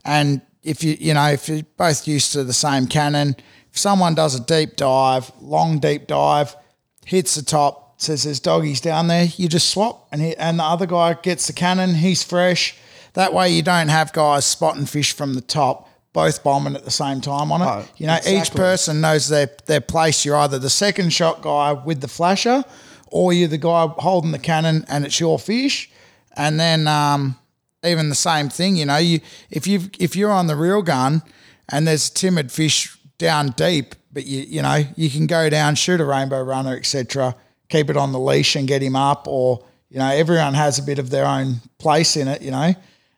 And 0.04 0.40
if 0.62 0.82
you 0.82 0.96
you 0.98 1.14
know 1.14 1.26
if 1.28 1.48
you're 1.48 1.62
both 1.76 2.08
used 2.08 2.32
to 2.32 2.42
the 2.44 2.52
same 2.54 2.86
cannon, 2.88 3.36
if 3.70 3.78
someone 3.78 4.14
does 4.14 4.34
a 4.34 4.40
deep 4.40 4.76
dive, 4.76 5.30
long 5.40 5.78
deep 5.78 6.06
dive, 6.08 6.56
hits 7.04 7.34
the 7.34 7.42
top, 7.42 8.00
says 8.00 8.24
there's 8.24 8.40
doggies 8.40 8.80
down 8.80 9.08
there, 9.08 9.24
you 9.36 9.48
just 9.48 9.70
swap, 9.70 10.06
and 10.12 10.20
he, 10.20 10.36
and 10.36 10.58
the 10.58 10.64
other 10.64 10.86
guy 10.86 11.14
gets 11.14 11.46
the 11.46 11.52
cannon. 11.52 11.94
He's 11.94 12.22
fresh. 12.22 12.76
That 13.14 13.32
way, 13.32 13.50
you 13.50 13.62
don't 13.62 13.88
have 13.88 14.12
guys 14.12 14.44
spotting 14.44 14.86
fish 14.86 15.12
from 15.12 15.34
the 15.34 15.40
top, 15.40 15.88
both 16.12 16.42
bombing 16.42 16.74
at 16.74 16.84
the 16.84 16.90
same 16.90 17.20
time 17.20 17.52
on 17.52 17.62
it. 17.62 17.64
Oh, 17.64 17.88
you 17.96 18.06
know, 18.06 18.18
each 18.26 18.50
person 18.52 19.00
knows 19.00 19.28
their 19.28 19.48
their 19.66 19.80
place. 19.80 20.24
You're 20.24 20.36
either 20.36 20.58
the 20.58 20.70
second 20.70 21.12
shot 21.12 21.42
guy 21.42 21.72
with 21.72 22.00
the 22.00 22.08
flasher, 22.08 22.64
or 23.08 23.32
you're 23.32 23.48
the 23.48 23.58
guy 23.58 23.86
holding 23.98 24.32
the 24.32 24.38
cannon, 24.38 24.84
and 24.88 25.04
it's 25.04 25.20
your 25.20 25.38
fish. 25.38 25.90
And 26.36 26.58
then 26.58 26.88
um, 26.88 27.36
even 27.84 28.08
the 28.08 28.16
same 28.16 28.48
thing, 28.48 28.76
you 28.76 28.86
know, 28.86 28.96
you 28.96 29.20
if 29.50 29.66
you 29.68 29.82
if 30.00 30.16
you're 30.16 30.32
on 30.32 30.48
the 30.48 30.56
reel 30.56 30.82
gun, 30.82 31.22
and 31.68 31.86
there's 31.86 32.10
timid 32.10 32.50
fish 32.50 32.96
down 33.18 33.50
deep, 33.50 33.94
but 34.14 34.24
you 34.26 34.40
you 34.48 34.62
know 34.62 34.84
you 34.96 35.10
can 35.10 35.26
go 35.26 35.50
down, 35.50 35.74
shoot 35.74 36.00
a 36.00 36.04
rainbow 36.04 36.40
runner, 36.42 36.74
etc. 36.76 37.34
Keep 37.68 37.90
it 37.90 37.96
on 37.96 38.12
the 38.12 38.18
leash 38.20 38.56
and 38.56 38.66
get 38.68 38.82
him 38.82 38.96
up, 38.96 39.26
or 39.28 39.64
you 39.90 39.98
know 39.98 40.08
everyone 40.08 40.54
has 40.54 40.78
a 40.78 40.82
bit 40.82 40.98
of 40.98 41.10
their 41.10 41.26
own 41.26 41.56
place 41.78 42.16
in 42.16 42.28
it, 42.28 42.40
you 42.42 42.50
know. 42.50 42.74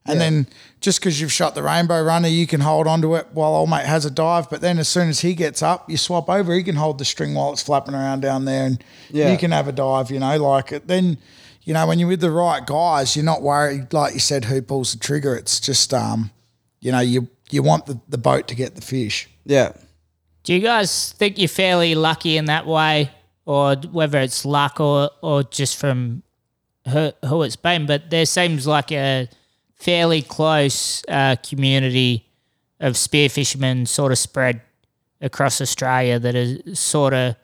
And 0.08 0.20
then 0.20 0.46
just 0.80 1.00
because 1.00 1.20
you've 1.20 1.32
shot 1.32 1.56
the 1.56 1.64
rainbow 1.64 2.00
runner, 2.00 2.28
you 2.28 2.46
can 2.46 2.60
hold 2.60 2.86
onto 2.86 3.16
it 3.16 3.26
while 3.32 3.56
old 3.56 3.68
mate 3.68 3.86
has 3.86 4.04
a 4.04 4.10
dive. 4.10 4.48
But 4.48 4.60
then 4.60 4.78
as 4.78 4.88
soon 4.88 5.08
as 5.08 5.18
he 5.20 5.34
gets 5.34 5.62
up, 5.62 5.90
you 5.90 5.96
swap 5.96 6.30
over. 6.30 6.54
He 6.54 6.62
can 6.62 6.76
hold 6.76 6.98
the 6.98 7.04
string 7.04 7.34
while 7.34 7.52
it's 7.52 7.62
flapping 7.62 7.92
around 7.92 8.20
down 8.20 8.44
there, 8.44 8.66
and 8.66 8.84
Yeah. 9.10 9.32
you 9.32 9.36
can 9.36 9.50
have 9.50 9.66
a 9.66 9.72
dive. 9.72 10.12
You 10.12 10.20
know, 10.20 10.36
like 10.38 10.70
it. 10.70 10.86
Then, 10.86 11.18
you 11.64 11.74
know, 11.74 11.88
when 11.88 11.98
you're 11.98 12.06
with 12.08 12.20
the 12.20 12.30
right 12.30 12.64
guys, 12.64 13.16
you're 13.16 13.24
not 13.24 13.42
worried. 13.42 13.92
Like 13.92 14.14
you 14.14 14.20
said, 14.20 14.44
who 14.44 14.62
pulls 14.62 14.92
the 14.92 15.00
trigger? 15.00 15.34
It's 15.34 15.58
just, 15.58 15.92
um, 15.92 16.30
you 16.80 16.92
know, 16.92 17.00
you 17.00 17.26
you 17.50 17.64
want 17.64 17.86
the, 17.86 17.98
the 18.08 18.18
boat 18.18 18.46
to 18.46 18.54
get 18.54 18.76
the 18.76 18.82
fish. 18.82 19.28
Yeah. 19.44 19.72
Do 20.46 20.54
you 20.54 20.60
guys 20.60 21.10
think 21.14 21.38
you're 21.38 21.48
fairly 21.48 21.96
lucky 21.96 22.36
in 22.36 22.44
that 22.44 22.68
way, 22.68 23.10
or 23.46 23.74
whether 23.90 24.20
it's 24.20 24.44
luck 24.44 24.78
or 24.78 25.10
or 25.20 25.42
just 25.42 25.76
from 25.76 26.22
who, 26.88 27.10
who 27.24 27.42
it's 27.42 27.56
been? 27.56 27.84
But 27.84 28.10
there 28.10 28.26
seems 28.26 28.64
like 28.64 28.92
a 28.92 29.28
fairly 29.74 30.22
close 30.22 31.04
uh, 31.08 31.34
community 31.42 32.28
of 32.78 32.96
spear 32.96 33.28
fishermen 33.28 33.86
sort 33.86 34.12
of 34.12 34.18
spread 34.18 34.60
across 35.20 35.60
Australia 35.60 36.20
that 36.20 36.36
is 36.36 36.78
sort 36.78 37.12
of, 37.12 37.34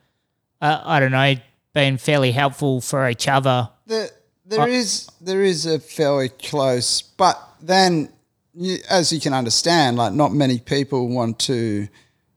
uh, 0.61 0.83
I 0.85 1.01
don't 1.01 1.11
know, 1.11 1.35
been 1.73 1.99
fairly 1.99 2.31
helpful 2.31 2.81
for 2.81 3.09
each 3.09 3.27
other. 3.27 3.69
There, 3.85 4.11
there 4.47 4.69
is 4.69 5.09
there 5.21 5.43
is 5.43 5.67
a 5.67 5.81
fairly 5.81 6.29
close, 6.29 7.03
but 7.03 7.37
then 7.61 8.11
you, 8.55 8.79
as 8.89 9.13
you 9.13 9.19
can 9.19 9.35
understand, 9.35 9.97
like 9.97 10.13
not 10.13 10.33
many 10.33 10.61
people 10.61 11.09
want 11.09 11.41
to 11.41 11.89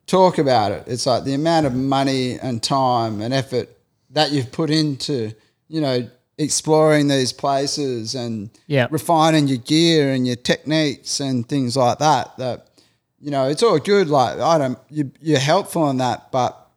talk 0.06 0.38
about 0.38 0.72
it. 0.72 0.84
It's 0.86 1.06
like 1.06 1.24
the 1.24 1.34
amount 1.34 1.66
of 1.66 1.74
money 1.74 2.38
and 2.38 2.62
time 2.62 3.20
and 3.20 3.34
effort 3.34 3.68
that 4.10 4.30
you've 4.32 4.52
put 4.52 4.70
into, 4.70 5.32
you 5.68 5.80
know, 5.80 6.08
exploring 6.38 7.08
these 7.08 7.32
places 7.32 8.14
and 8.14 8.50
Yeah. 8.66 8.86
refining 8.90 9.48
your 9.48 9.58
gear 9.58 10.12
and 10.12 10.26
your 10.26 10.36
techniques 10.36 11.20
and 11.20 11.48
things 11.48 11.76
like 11.76 11.98
that. 11.98 12.36
That 12.38 12.66
you 13.20 13.30
know, 13.30 13.48
it's 13.48 13.62
all 13.62 13.78
good. 13.78 14.08
Like 14.08 14.38
I 14.38 14.58
don't, 14.58 14.78
you, 14.90 15.10
you're 15.20 15.38
helpful 15.38 15.88
in 15.90 15.96
that, 15.98 16.30
but 16.30 16.68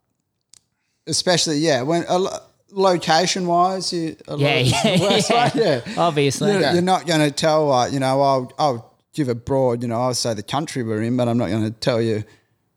especially 1.08 1.58
yeah, 1.58 1.82
when 1.82 2.06
a 2.08 2.28
location 2.72 3.48
wise, 3.48 3.92
you 3.94 4.16
a 4.28 4.36
lot 4.36 4.40
Yeah, 4.40 4.56
of- 4.56 4.68
yeah, 4.68 5.00
well, 5.30 5.52
yeah. 5.56 5.82
Obviously. 5.98 6.52
You're, 6.52 6.72
you're 6.74 6.82
not 6.82 7.06
going 7.08 7.22
to 7.22 7.32
tell, 7.32 7.68
like, 7.68 7.92
you 7.92 8.00
know, 8.00 8.22
I'll, 8.22 8.54
I'll 8.60 8.94
give 9.14 9.28
a 9.28 9.36
broad, 9.36 9.82
you 9.82 9.88
know, 9.88 10.00
I'll 10.02 10.14
say 10.14 10.34
the 10.34 10.44
country 10.44 10.84
we're 10.84 11.02
in, 11.02 11.18
but 11.18 11.28
I'm 11.28 11.38
not 11.38 11.50
going 11.50 11.64
to 11.66 11.72
tell 11.72 12.02
you 12.02 12.24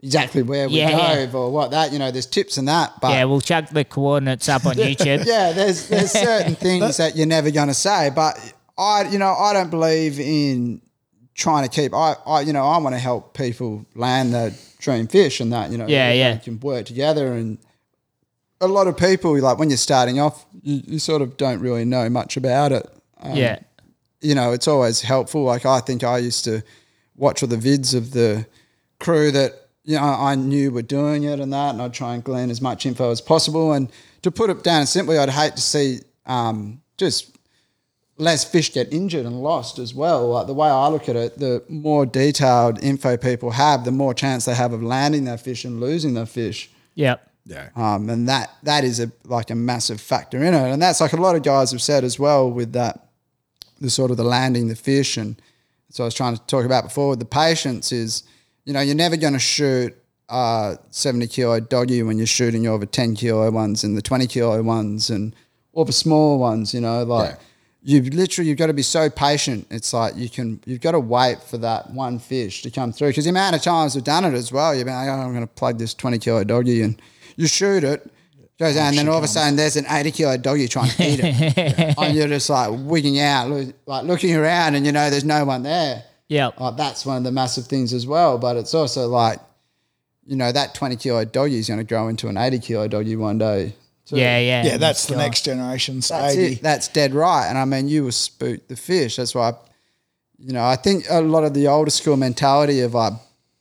exactly 0.02 0.42
where 0.42 0.68
we 0.68 0.74
Yeah, 0.78 0.90
yeah. 1.14 1.30
or 1.32 1.50
what 1.50 1.70
that, 1.70 1.92
you 1.92 1.98
know, 1.98 2.10
there's 2.10 2.26
tips 2.26 2.58
and 2.58 2.68
that. 2.68 3.00
But 3.00 3.12
yeah, 3.12 3.24
we'll 3.24 3.40
chuck 3.40 3.68
the 3.70 3.84
coordinates 3.84 4.48
up 4.48 4.66
on 4.66 4.74
YouTube. 4.76 5.24
yeah, 5.26 5.52
there's 5.52 5.88
there's 5.88 6.10
certain 6.30 6.54
things 6.54 6.96
that 6.96 7.16
you're 7.16 7.26
never 7.26 7.50
going 7.50 7.68
to 7.68 7.74
say. 7.74 8.10
But 8.14 8.36
I, 8.76 9.08
you 9.08 9.18
know, 9.18 9.32
I 9.32 9.52
don't 9.52 9.70
believe 9.70 10.18
in 10.18 10.80
trying 11.34 11.68
to 11.68 11.74
keep. 11.74 11.94
I, 11.94 12.14
I 12.26 12.40
you 12.42 12.52
know, 12.52 12.64
I 12.64 12.78
want 12.78 12.94
to 12.94 12.98
help 12.98 13.36
people 13.36 13.86
land 13.94 14.34
their 14.34 14.52
dream 14.80 15.06
fish 15.06 15.40
and 15.40 15.52
that. 15.52 15.70
You 15.70 15.78
know, 15.78 15.86
Yeah, 15.86 16.12
yeah. 16.12 16.34
we 16.34 16.40
can 16.40 16.60
work 16.60 16.86
together. 16.86 17.32
And 17.32 17.58
a 18.60 18.68
lot 18.68 18.86
of 18.86 18.96
people, 18.96 19.38
like 19.40 19.58
when 19.58 19.70
you're 19.70 19.76
starting 19.76 20.20
off, 20.20 20.44
you, 20.62 20.82
you 20.86 20.98
sort 20.98 21.22
of 21.22 21.36
don't 21.36 21.60
really 21.60 21.84
know 21.84 22.08
much 22.08 22.36
about 22.36 22.72
it. 22.72 22.88
Um, 23.20 23.36
yeah. 23.36 23.60
you 24.20 24.34
know, 24.34 24.52
it's 24.52 24.66
always 24.66 25.00
helpful. 25.00 25.44
Like 25.44 25.64
I 25.64 25.80
think 25.80 26.02
I 26.02 26.18
used 26.18 26.44
to 26.44 26.62
watch 27.16 27.42
all 27.42 27.48
the 27.48 27.56
vids 27.56 27.94
of 27.94 28.10
the 28.12 28.46
crew 28.98 29.30
that 29.30 29.61
you 29.84 29.96
know 29.96 30.02
I 30.02 30.34
knew 30.34 30.70
we're 30.70 30.82
doing 30.82 31.24
it 31.24 31.40
and 31.40 31.52
that, 31.52 31.70
and 31.70 31.82
I'd 31.82 31.94
try 31.94 32.14
and 32.14 32.22
glean 32.22 32.50
as 32.50 32.60
much 32.60 32.86
info 32.86 33.10
as 33.10 33.20
possible. 33.20 33.72
And 33.72 33.90
to 34.22 34.30
put 34.30 34.50
it 34.50 34.62
down 34.62 34.86
simply, 34.86 35.18
I'd 35.18 35.30
hate 35.30 35.56
to 35.56 35.62
see 35.62 36.00
um, 36.26 36.80
just 36.96 37.36
less 38.18 38.44
fish 38.44 38.72
get 38.72 38.92
injured 38.92 39.26
and 39.26 39.42
lost 39.42 39.78
as 39.78 39.94
well. 39.94 40.28
Like 40.28 40.46
the 40.46 40.54
way 40.54 40.68
I 40.68 40.88
look 40.88 41.08
at 41.08 41.16
it, 41.16 41.38
the 41.38 41.64
more 41.68 42.06
detailed 42.06 42.82
info 42.82 43.16
people 43.16 43.50
have, 43.52 43.84
the 43.84 43.90
more 43.90 44.14
chance 44.14 44.44
they 44.44 44.54
have 44.54 44.72
of 44.72 44.82
landing 44.82 45.24
their 45.24 45.38
fish 45.38 45.64
and 45.64 45.80
losing 45.80 46.14
their 46.14 46.26
fish. 46.26 46.70
Yep. 46.94 47.28
Yeah. 47.44 47.70
Um, 47.74 48.08
and 48.08 48.28
that 48.28 48.50
that 48.62 48.84
is 48.84 49.00
a 49.00 49.10
like 49.24 49.50
a 49.50 49.56
massive 49.56 50.00
factor 50.00 50.38
in 50.38 50.54
it. 50.54 50.72
And 50.72 50.80
that's 50.80 51.00
like 51.00 51.12
a 51.12 51.16
lot 51.16 51.34
of 51.34 51.42
guys 51.42 51.72
have 51.72 51.82
said 51.82 52.04
as 52.04 52.18
well 52.18 52.50
with 52.50 52.72
that 52.72 53.08
the 53.80 53.90
sort 53.90 54.12
of 54.12 54.16
the 54.16 54.24
landing 54.24 54.68
the 54.68 54.76
fish 54.76 55.16
and 55.16 55.42
so 55.92 56.04
I 56.04 56.06
was 56.06 56.14
trying 56.14 56.34
to 56.34 56.42
talk 56.46 56.64
about 56.64 56.84
before 56.84 57.10
with 57.10 57.18
the 57.18 57.26
patience 57.26 57.92
is, 57.92 58.22
you 58.64 58.72
know, 58.72 58.80
you're 58.80 58.94
never 58.94 59.16
going 59.16 59.32
to 59.32 59.38
shoot 59.38 59.96
uh, 60.28 60.76
70 60.90 61.26
kilo 61.28 61.60
doggy 61.60 62.02
when 62.02 62.16
you're 62.16 62.26
shooting 62.26 62.66
over 62.66 62.86
10 62.86 63.14
kilo 63.16 63.50
ones 63.50 63.84
and 63.84 63.96
the 63.96 64.02
20 64.02 64.26
kilo 64.26 64.62
ones 64.62 65.10
and 65.10 65.34
all 65.72 65.84
the 65.84 65.92
small 65.92 66.38
ones, 66.38 66.72
you 66.72 66.80
know, 66.80 67.02
like 67.02 67.30
Yeah. 67.30 67.36
you've 67.82 68.14
literally, 68.14 68.48
you've 68.48 68.58
got 68.58 68.68
to 68.68 68.72
be 68.72 68.82
so 68.82 69.10
patient. 69.10 69.66
It's 69.70 69.92
like 69.92 70.16
you 70.16 70.28
can, 70.30 70.60
you've 70.64 70.80
got 70.80 70.92
to 70.92 71.00
wait 71.00 71.42
for 71.42 71.58
that 71.58 71.90
one 71.90 72.18
fish 72.18 72.62
to 72.62 72.70
come 72.70 72.92
through 72.92 73.08
because 73.08 73.24
the 73.24 73.30
amount 73.30 73.56
of 73.56 73.62
times 73.62 73.94
we've 73.94 74.04
done 74.04 74.24
it 74.24 74.34
as 74.34 74.52
well, 74.52 74.74
you've 74.74 74.86
been 74.86 74.94
like, 74.94 75.08
oh, 75.08 75.12
I'm 75.12 75.32
going 75.32 75.46
to 75.46 75.52
plug 75.52 75.78
this 75.78 75.92
20 75.94 76.18
kilo 76.18 76.44
doggy 76.44 76.82
and 76.82 77.00
you 77.36 77.46
shoot 77.46 77.82
it, 77.84 78.10
goes 78.58 78.74
down, 78.74 78.88
and 78.88 78.98
then 78.98 79.08
all 79.08 79.18
of 79.18 79.24
a 79.24 79.28
sudden 79.28 79.56
there's 79.56 79.76
an 79.76 79.86
80 79.88 80.10
kilo 80.12 80.36
doggy 80.36 80.68
trying 80.68 80.90
to 80.90 81.02
eat 81.04 81.20
it. 81.22 81.94
and 81.98 82.14
you're 82.14 82.28
just 82.28 82.48
like 82.48 82.70
wigging 82.72 83.18
out, 83.18 83.50
like 83.86 84.04
looking 84.04 84.34
around, 84.36 84.76
and 84.76 84.86
you 84.86 84.92
know 84.92 85.10
there's 85.10 85.24
no 85.24 85.44
one 85.44 85.62
there. 85.62 86.04
Yep. 86.32 86.60
Like 86.60 86.72
oh, 86.72 86.76
that's 86.76 87.04
one 87.04 87.18
of 87.18 87.24
the 87.24 87.32
massive 87.32 87.66
things 87.66 87.92
as 87.92 88.06
well. 88.06 88.38
But 88.38 88.56
it's 88.56 88.74
also 88.74 89.06
like, 89.06 89.38
you 90.26 90.36
know, 90.36 90.50
that 90.50 90.74
20 90.74 90.96
kilo 90.96 91.24
doggy 91.24 91.58
is 91.58 91.68
going 91.68 91.78
to 91.78 91.84
grow 91.84 92.08
into 92.08 92.28
an 92.28 92.36
80 92.36 92.58
kilo 92.60 92.88
doggy 92.88 93.16
one 93.16 93.38
day. 93.38 93.74
too. 94.06 94.16
Yeah, 94.16 94.38
yeah. 94.38 94.64
Yeah, 94.64 94.76
that's 94.78 95.10
oh 95.10 95.14
the 95.14 95.18
next 95.18 95.44
generation's 95.44 96.08
That's 96.08 96.34
80. 96.34 96.52
it. 96.54 96.62
That's 96.62 96.88
dead 96.88 97.12
right. 97.14 97.46
And 97.48 97.58
I 97.58 97.64
mean, 97.66 97.88
you 97.88 98.04
will 98.04 98.12
spook 98.12 98.66
the 98.68 98.76
fish. 98.76 99.16
That's 99.16 99.34
why, 99.34 99.52
you 100.38 100.52
know, 100.52 100.64
I 100.64 100.76
think 100.76 101.04
a 101.10 101.20
lot 101.20 101.44
of 101.44 101.52
the 101.52 101.68
older 101.68 101.90
school 101.90 102.16
mentality 102.16 102.80
of 102.80 102.94
like 102.94 103.12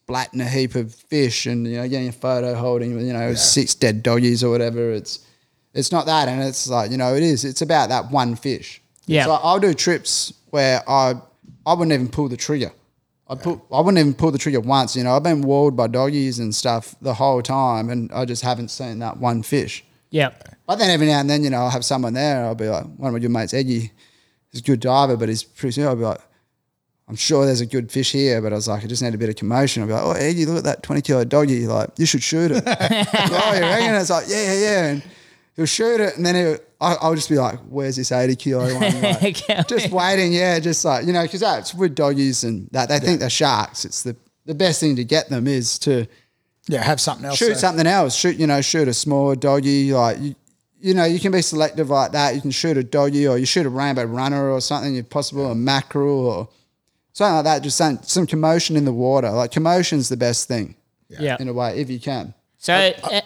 blatting 0.08 0.42
a 0.42 0.50
heap 0.50 0.76
of 0.76 0.94
fish 0.94 1.46
and 1.46 1.66
you 1.66 1.78
know 1.78 1.88
getting 1.88 2.10
a 2.10 2.12
photo 2.12 2.54
holding 2.54 3.00
you 3.00 3.14
know 3.14 3.34
six 3.34 3.74
dead 3.76 4.04
doggies 4.04 4.44
or 4.44 4.50
whatever. 4.50 4.92
It's 4.92 5.26
it's 5.74 5.92
not 5.92 6.06
that, 6.08 6.28
and 6.28 6.42
it's 6.42 6.68
like 6.68 6.92
you 6.92 6.98
know 6.98 7.16
it 7.16 7.24
is. 7.24 7.46
It's 7.46 7.62
about 7.62 7.90
that 7.90 8.12
one 8.12 8.36
fish. 8.36 8.82
Yeah. 9.06 9.26
So 9.26 9.34
I'll 9.34 9.60
do 9.60 9.74
trips 9.74 10.34
where 10.50 10.84
I 10.90 11.16
I 11.66 11.74
wouldn't 11.74 11.94
even 11.94 12.10
pull 12.10 12.28
the 12.28 12.38
trigger. 12.38 12.72
I 13.28 13.36
put 13.36 13.62
I 13.72 13.80
wouldn't 13.80 14.00
even 14.00 14.14
pull 14.14 14.32
the 14.32 14.38
trigger 14.38 14.60
once. 14.60 14.96
You 14.96 15.04
know, 15.04 15.16
I've 15.16 15.24
been 15.24 15.42
walled 15.42 15.78
by 15.78 15.88
doggies 15.88 16.40
and 16.40 16.54
stuff 16.54 16.96
the 17.02 17.14
whole 17.14 17.42
time, 17.42 17.90
and 17.90 18.12
I 18.12 18.26
just 18.26 18.44
haven't 18.44 18.70
seen 18.70 19.00
that 19.00 19.18
one 19.18 19.42
fish. 19.42 19.86
Yep. 20.10 20.58
But 20.68 20.76
then 20.76 20.90
every 20.90 21.08
now 21.08 21.20
and 21.20 21.30
then, 21.30 21.44
you 21.44 21.50
know, 21.50 21.60
I'll 21.60 21.70
have 21.70 21.86
someone 21.86 22.14
there. 22.14 22.44
I'll 22.44 22.56
be 22.56 22.68
like, 22.68 22.86
one 22.98 23.16
of 23.16 23.22
your 23.22 23.32
mates, 23.32 23.54
Eggy, 23.54 23.92
he's 24.52 24.62
a 24.62 24.64
good 24.64 24.82
diver, 24.82 25.16
but 25.18 25.30
he's 25.30 25.44
pretty 25.44 25.74
soon. 25.74 25.88
I'll 25.88 25.96
be 25.96 26.04
like, 26.04 26.20
I'm 27.08 27.16
sure 27.16 27.46
there's 27.46 27.62
a 27.62 27.66
good 27.66 27.92
fish 27.92 28.12
here, 28.12 28.42
but 28.42 28.54
I 28.54 28.56
was 28.56 28.68
like, 28.68 28.84
I 28.84 28.88
just 28.88 29.02
need 29.02 29.14
a 29.14 29.18
bit 29.18 29.30
of 29.30 29.36
commotion. 29.36 29.82
I'll 29.82 29.88
be 29.88 29.94
like, 29.94 30.04
oh, 30.04 30.12
Eggy, 30.12 30.46
look 30.46 30.60
at 30.60 30.64
that 30.66 30.84
20 30.84 31.02
kilo 31.02 31.24
doggy. 31.24 31.68
Like, 31.68 31.90
you 31.98 32.06
should 32.06 32.24
shoot 32.24 32.52
it. 32.52 32.64
oh, 32.68 33.54
you 33.54 33.62
reckon? 33.62 33.96
It's 33.96 34.10
like, 34.10 34.26
yeah, 34.28 34.54
yeah, 34.54 34.60
yeah. 34.60 34.86
And 34.88 35.04
he'll 35.56 35.66
shoot 35.66 36.00
it, 36.00 36.18
and 36.18 36.26
then 36.26 36.36
he'll, 36.36 36.58
I, 36.82 36.96
I'll 36.96 37.16
just 37.16 37.30
be 37.30 37.38
like, 37.38 37.60
where's 37.70 37.96
this 37.96 38.12
80 38.12 38.36
kilo 38.36 38.74
one? 38.74 38.82
Like, 39.22 39.68
just 39.68 39.92
waiting, 39.92 40.34
yeah, 40.34 40.60
just 40.60 40.84
like, 40.84 41.06
you 41.06 41.14
know, 41.14 41.22
because 41.22 41.42
that's 41.42 41.74
with 41.76 41.94
doggies 41.96 42.44
and 42.44 42.68
that, 42.72 42.90
they 42.90 43.00
think 43.00 43.20
they're 43.20 43.30
sharks. 43.30 43.86
It's 43.86 44.02
the, 44.04 44.16
the 44.48 44.56
best 44.56 44.80
thing 44.80 44.96
to 44.96 45.04
get 45.04 45.30
them 45.30 45.46
is 45.48 45.78
to, 45.80 46.08
Yeah, 46.68 46.82
have 46.84 47.00
something 47.00 47.26
else. 47.26 47.38
shoot 47.38 47.46
there. 47.48 47.56
something 47.56 47.86
else. 47.88 48.16
Shoot, 48.16 48.38
you 48.38 48.48
know, 48.48 48.62
shoot 48.62 48.88
a 48.88 48.94
small 48.94 49.36
doggy. 49.36 49.94
Like 49.94 50.20
you, 50.20 50.36
you 50.80 50.94
know, 50.96 51.06
you 51.06 51.20
can 51.20 51.32
be 51.32 51.42
selective 51.44 51.92
like 51.92 52.14
that. 52.14 52.34
You 52.34 52.42
can 52.42 52.50
shoot 52.52 52.76
a 52.78 52.84
doggy, 52.84 53.28
or 53.28 53.38
you 53.38 53.46
shoot 53.46 53.68
a 53.68 53.70
rainbow 53.70 54.06
runner, 54.06 54.50
or 54.50 54.60
something. 54.62 54.96
If 54.96 55.10
possible, 55.12 55.52
a 55.52 55.56
mackerel, 55.56 56.26
or 56.28 56.50
something 57.14 57.36
like 57.36 57.44
that. 57.46 57.62
Just 57.62 57.78
some, 57.78 58.00
some 58.02 58.26
commotion 58.26 58.76
in 58.76 58.86
the 58.86 58.94
water. 58.94 59.30
Like 59.30 59.52
commotion's 59.52 60.10
the 60.10 60.18
best 60.18 60.48
thing 60.48 60.76
Yeah. 61.10 61.38
in 61.40 61.48
a 61.48 61.54
way, 61.54 61.80
if 61.80 61.90
you 61.92 62.00
can. 62.00 62.34
So, 62.58 62.74
uh, 62.74 63.22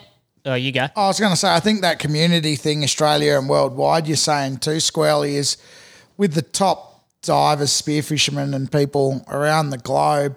oh, 0.46 0.54
you 0.54 0.72
go. 0.72 0.86
I 0.96 1.06
was 1.08 1.20
going 1.20 1.32
to 1.32 1.36
say, 1.36 1.52
I 1.54 1.60
think 1.60 1.82
that 1.82 1.98
community 1.98 2.56
thing, 2.56 2.82
Australia 2.82 3.38
and 3.38 3.48
worldwide, 3.48 4.06
you're 4.06 4.16
saying 4.16 4.58
too, 4.58 4.80
Squarely, 4.80 5.36
is 5.36 5.56
with 6.16 6.34
the 6.34 6.42
top 6.42 7.04
divers, 7.22 7.70
spearfishermen, 7.70 8.54
and 8.54 8.70
people 8.70 9.24
around 9.28 9.70
the 9.70 9.78
globe, 9.78 10.36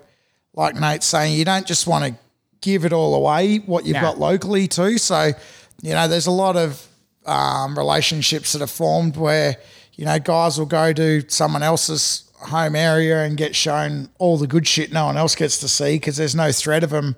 like 0.53 0.75
Nate's 0.75 1.05
saying, 1.05 1.37
you 1.37 1.45
don't 1.45 1.65
just 1.67 1.87
want 1.87 2.05
to 2.05 2.19
give 2.61 2.83
it 2.83 2.91
all 2.91 3.15
away, 3.15 3.57
what 3.59 3.85
you've 3.85 3.95
No. 3.95 4.01
got 4.01 4.19
locally 4.19 4.67
too. 4.67 4.97
So, 4.97 5.31
you 5.81 5.93
know, 5.93 6.07
there's 6.07 6.27
a 6.27 6.31
lot 6.31 6.57
of 6.57 6.85
um, 7.25 7.77
relationships 7.77 8.51
that 8.53 8.61
are 8.61 8.67
formed 8.67 9.15
where, 9.15 9.57
you 9.93 10.05
know, 10.05 10.19
guys 10.19 10.57
will 10.57 10.65
go 10.65 10.91
to 10.93 11.23
someone 11.29 11.63
else's 11.63 12.23
home 12.41 12.75
area 12.75 13.23
and 13.23 13.37
get 13.37 13.55
shown 13.55 14.09
all 14.17 14.37
the 14.37 14.47
good 14.47 14.65
shit 14.65 14.91
no 14.93 15.05
one 15.07 15.17
else 15.17 15.35
gets 15.35 15.57
to 15.59 15.67
see 15.67 15.95
because 15.97 16.15
there's 16.15 16.35
no 16.35 16.51
threat 16.53 16.83
of 16.85 16.89
them 16.89 17.15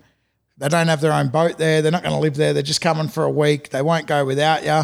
they 0.62 0.70
don't 0.70 0.88
have 0.88 1.02
their 1.02 1.12
own 1.12 1.30
boat 1.30 1.58
there. 1.58 1.82
They're 1.82 1.92
not 1.92 2.04
going 2.04 2.14
to 2.14 2.20
live 2.22 2.36
there. 2.36 2.54
They're 2.54 2.62
just 2.64 2.82
coming 2.82 3.08
for 3.08 3.24
a 3.24 3.30
week. 3.30 3.70
They 3.70 3.82
won't 3.82 4.06
go 4.08 4.24
without 4.24 4.64
you. 4.64 4.84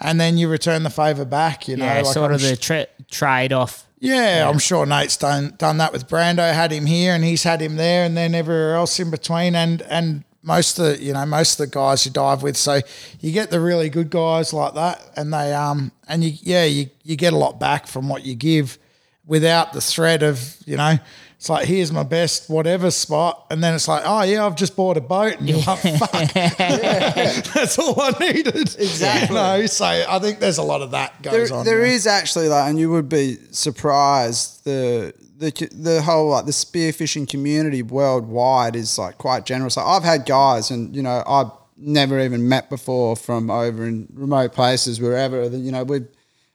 And 0.00 0.18
then 0.20 0.38
you 0.38 0.48
return 0.48 0.82
the 0.84 0.90
favour 0.90 1.24
back, 1.24 1.68
you 1.68 1.76
know. 1.76 1.84
Yeah, 1.84 2.00
like 2.02 2.06
sort 2.14 2.30
I'm 2.30 2.36
of 2.36 2.40
the 2.40 2.56
tra- 2.56 2.86
trade 3.10 3.52
off. 3.52 3.84
yeah, 3.98 4.48
I'm 4.48 4.58
sure 4.58 4.86
Nate's 4.86 5.16
done 5.16 5.54
done 5.58 5.78
that 5.78 5.92
with 5.92 6.08
Brando. 6.08 6.52
Had 6.52 6.72
him 6.72 6.86
here, 6.86 7.14
and 7.14 7.24
he's 7.24 7.42
had 7.42 7.60
him 7.60 7.76
there, 7.76 8.04
and 8.04 8.16
then 8.16 8.34
everywhere 8.34 8.74
else 8.76 8.98
in 9.00 9.10
between. 9.10 9.54
And 9.56 9.82
and 9.82 10.22
most 10.42 10.78
of 10.78 10.84
the 10.84 11.02
you 11.02 11.12
know 11.12 11.26
most 11.26 11.58
of 11.58 11.66
the 11.68 11.72
guys 11.74 12.06
you 12.06 12.12
dive 12.12 12.42
with, 12.44 12.56
so 12.56 12.80
you 13.20 13.32
get 13.32 13.50
the 13.50 13.60
really 13.60 13.88
good 13.90 14.08
guys 14.08 14.52
like 14.52 14.74
that, 14.74 15.02
and 15.16 15.32
they 15.32 15.52
um 15.52 15.90
and 16.06 16.22
you 16.22 16.32
yeah 16.42 16.64
you 16.64 16.90
you 17.02 17.16
get 17.16 17.32
a 17.32 17.36
lot 17.36 17.58
back 17.58 17.88
from 17.88 18.08
what 18.08 18.24
you 18.24 18.36
give, 18.36 18.78
without 19.26 19.72
the 19.72 19.80
threat 19.80 20.22
of 20.22 20.56
you 20.64 20.76
know. 20.76 20.98
It's 21.38 21.48
like 21.48 21.68
here's 21.68 21.92
my 21.92 22.02
best 22.02 22.50
whatever 22.50 22.90
spot, 22.90 23.46
and 23.48 23.62
then 23.62 23.72
it's 23.72 23.86
like, 23.86 24.02
oh 24.04 24.22
yeah, 24.24 24.44
I've 24.44 24.56
just 24.56 24.74
bought 24.74 24.96
a 24.96 25.00
boat, 25.00 25.38
and 25.38 25.48
you're 25.48 25.58
like, 25.58 25.78
fuck, 25.78 26.32
that's 27.54 27.78
all 27.78 27.94
I 28.00 28.10
needed. 28.18 28.56
Exactly. 28.76 29.36
You 29.36 29.42
know, 29.42 29.66
so 29.66 29.84
I 29.86 30.18
think 30.18 30.40
there's 30.40 30.58
a 30.58 30.64
lot 30.64 30.82
of 30.82 30.90
that 30.90 31.22
goes 31.22 31.48
There, 31.50 31.58
on. 31.58 31.64
there 31.64 31.86
yeah. 31.86 31.92
is 31.92 32.06
actually 32.08 32.48
like, 32.48 32.68
and 32.68 32.76
you 32.78 32.90
would 32.90 33.08
be 33.08 33.36
surprised 33.52 34.64
the 34.64 35.14
the 35.38 35.52
the 35.72 36.02
whole 36.02 36.30
like 36.30 36.46
the 36.46 36.50
spearfishing 36.50 37.28
community 37.28 37.82
worldwide 37.82 38.74
is 38.74 38.98
like 38.98 39.16
quite 39.18 39.46
generous. 39.46 39.76
Like 39.76 39.86
I've 39.86 40.02
had 40.02 40.26
guys, 40.26 40.72
and 40.72 40.94
you 40.94 41.02
know 41.02 41.22
I've 41.26 41.52
never 41.76 42.18
even 42.18 42.48
met 42.48 42.68
before 42.68 43.14
from 43.14 43.48
over 43.48 43.86
in 43.86 44.08
remote 44.12 44.52
places 44.54 45.00
wherever. 45.00 45.46
You 45.48 45.70
know, 45.70 45.84
we 45.84 46.00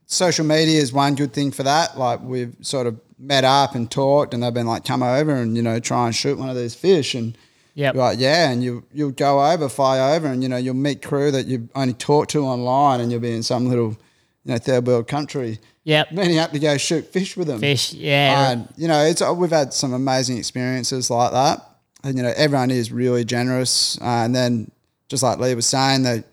social 0.07 0.45
media 0.45 0.81
is 0.81 0.91
one 0.91 1.15
good 1.15 1.31
thing 1.31 1.51
for 1.51 1.63
that. 1.63 1.97
Like 1.97 2.19
we've 2.21 2.53
sort 2.59 2.87
of 2.87 2.99
met 3.23 3.43
up 3.43 3.75
and 3.75 3.89
talked, 3.89 4.33
and 4.33 4.43
they've 4.43 4.53
been 4.53 4.67
like, 4.67 4.85
come 4.85 5.01
over 5.03 5.33
and 5.33 5.55
you 5.55 5.63
know 5.63 5.79
try 5.79 6.05
and 6.05 6.15
shoot 6.15 6.37
one 6.37 6.49
of 6.49 6.55
these 6.55 6.75
fish 6.75 7.15
and. 7.15 7.37
Yep. 7.75 7.95
Right, 7.95 8.19
yeah, 8.19 8.51
and 8.51 8.63
you 8.63 8.83
you'll 8.93 9.09
go 9.09 9.43
over, 9.43 9.67
fly 9.67 10.15
over, 10.15 10.27
and 10.27 10.43
you 10.43 10.47
know 10.49 10.57
you'll 10.57 10.75
meet 10.75 11.01
crew 11.01 11.31
that 11.31 11.47
you 11.47 11.69
only 11.73 11.95
talked 11.95 12.29
to 12.29 12.45
online, 12.45 13.01
and 13.01 13.11
you'll 13.11 13.19
be 13.19 13.31
in 13.33 13.41
some 13.41 13.67
little, 13.67 13.97
you 14.45 14.51
know, 14.53 14.59
third 14.59 14.85
world 14.85 15.07
country, 15.07 15.57
Yep. 15.83 16.11
meeting 16.11 16.37
up 16.37 16.51
to 16.51 16.59
go 16.59 16.77
shoot 16.77 17.03
fish 17.11 17.35
with 17.35 17.47
them. 17.47 17.59
Fish. 17.59 17.91
Yeah. 17.93 18.51
and 18.51 18.71
you 18.77 18.87
know, 18.87 19.03
it's 19.03 19.23
we've 19.23 19.49
had 19.49 19.73
some 19.73 19.91
amazing 19.91 20.37
experiences 20.37 21.09
like 21.09 21.31
that, 21.31 21.67
and 22.03 22.15
you 22.15 22.21
know, 22.21 22.31
everyone 22.35 22.69
is 22.69 22.91
really 22.91 23.25
generous, 23.25 23.99
uh, 24.01 24.21
and 24.23 24.35
then 24.35 24.69
just 25.09 25.23
like 25.23 25.39
Lee 25.39 25.55
was 25.55 25.65
saying, 25.65 26.03
that 26.03 26.25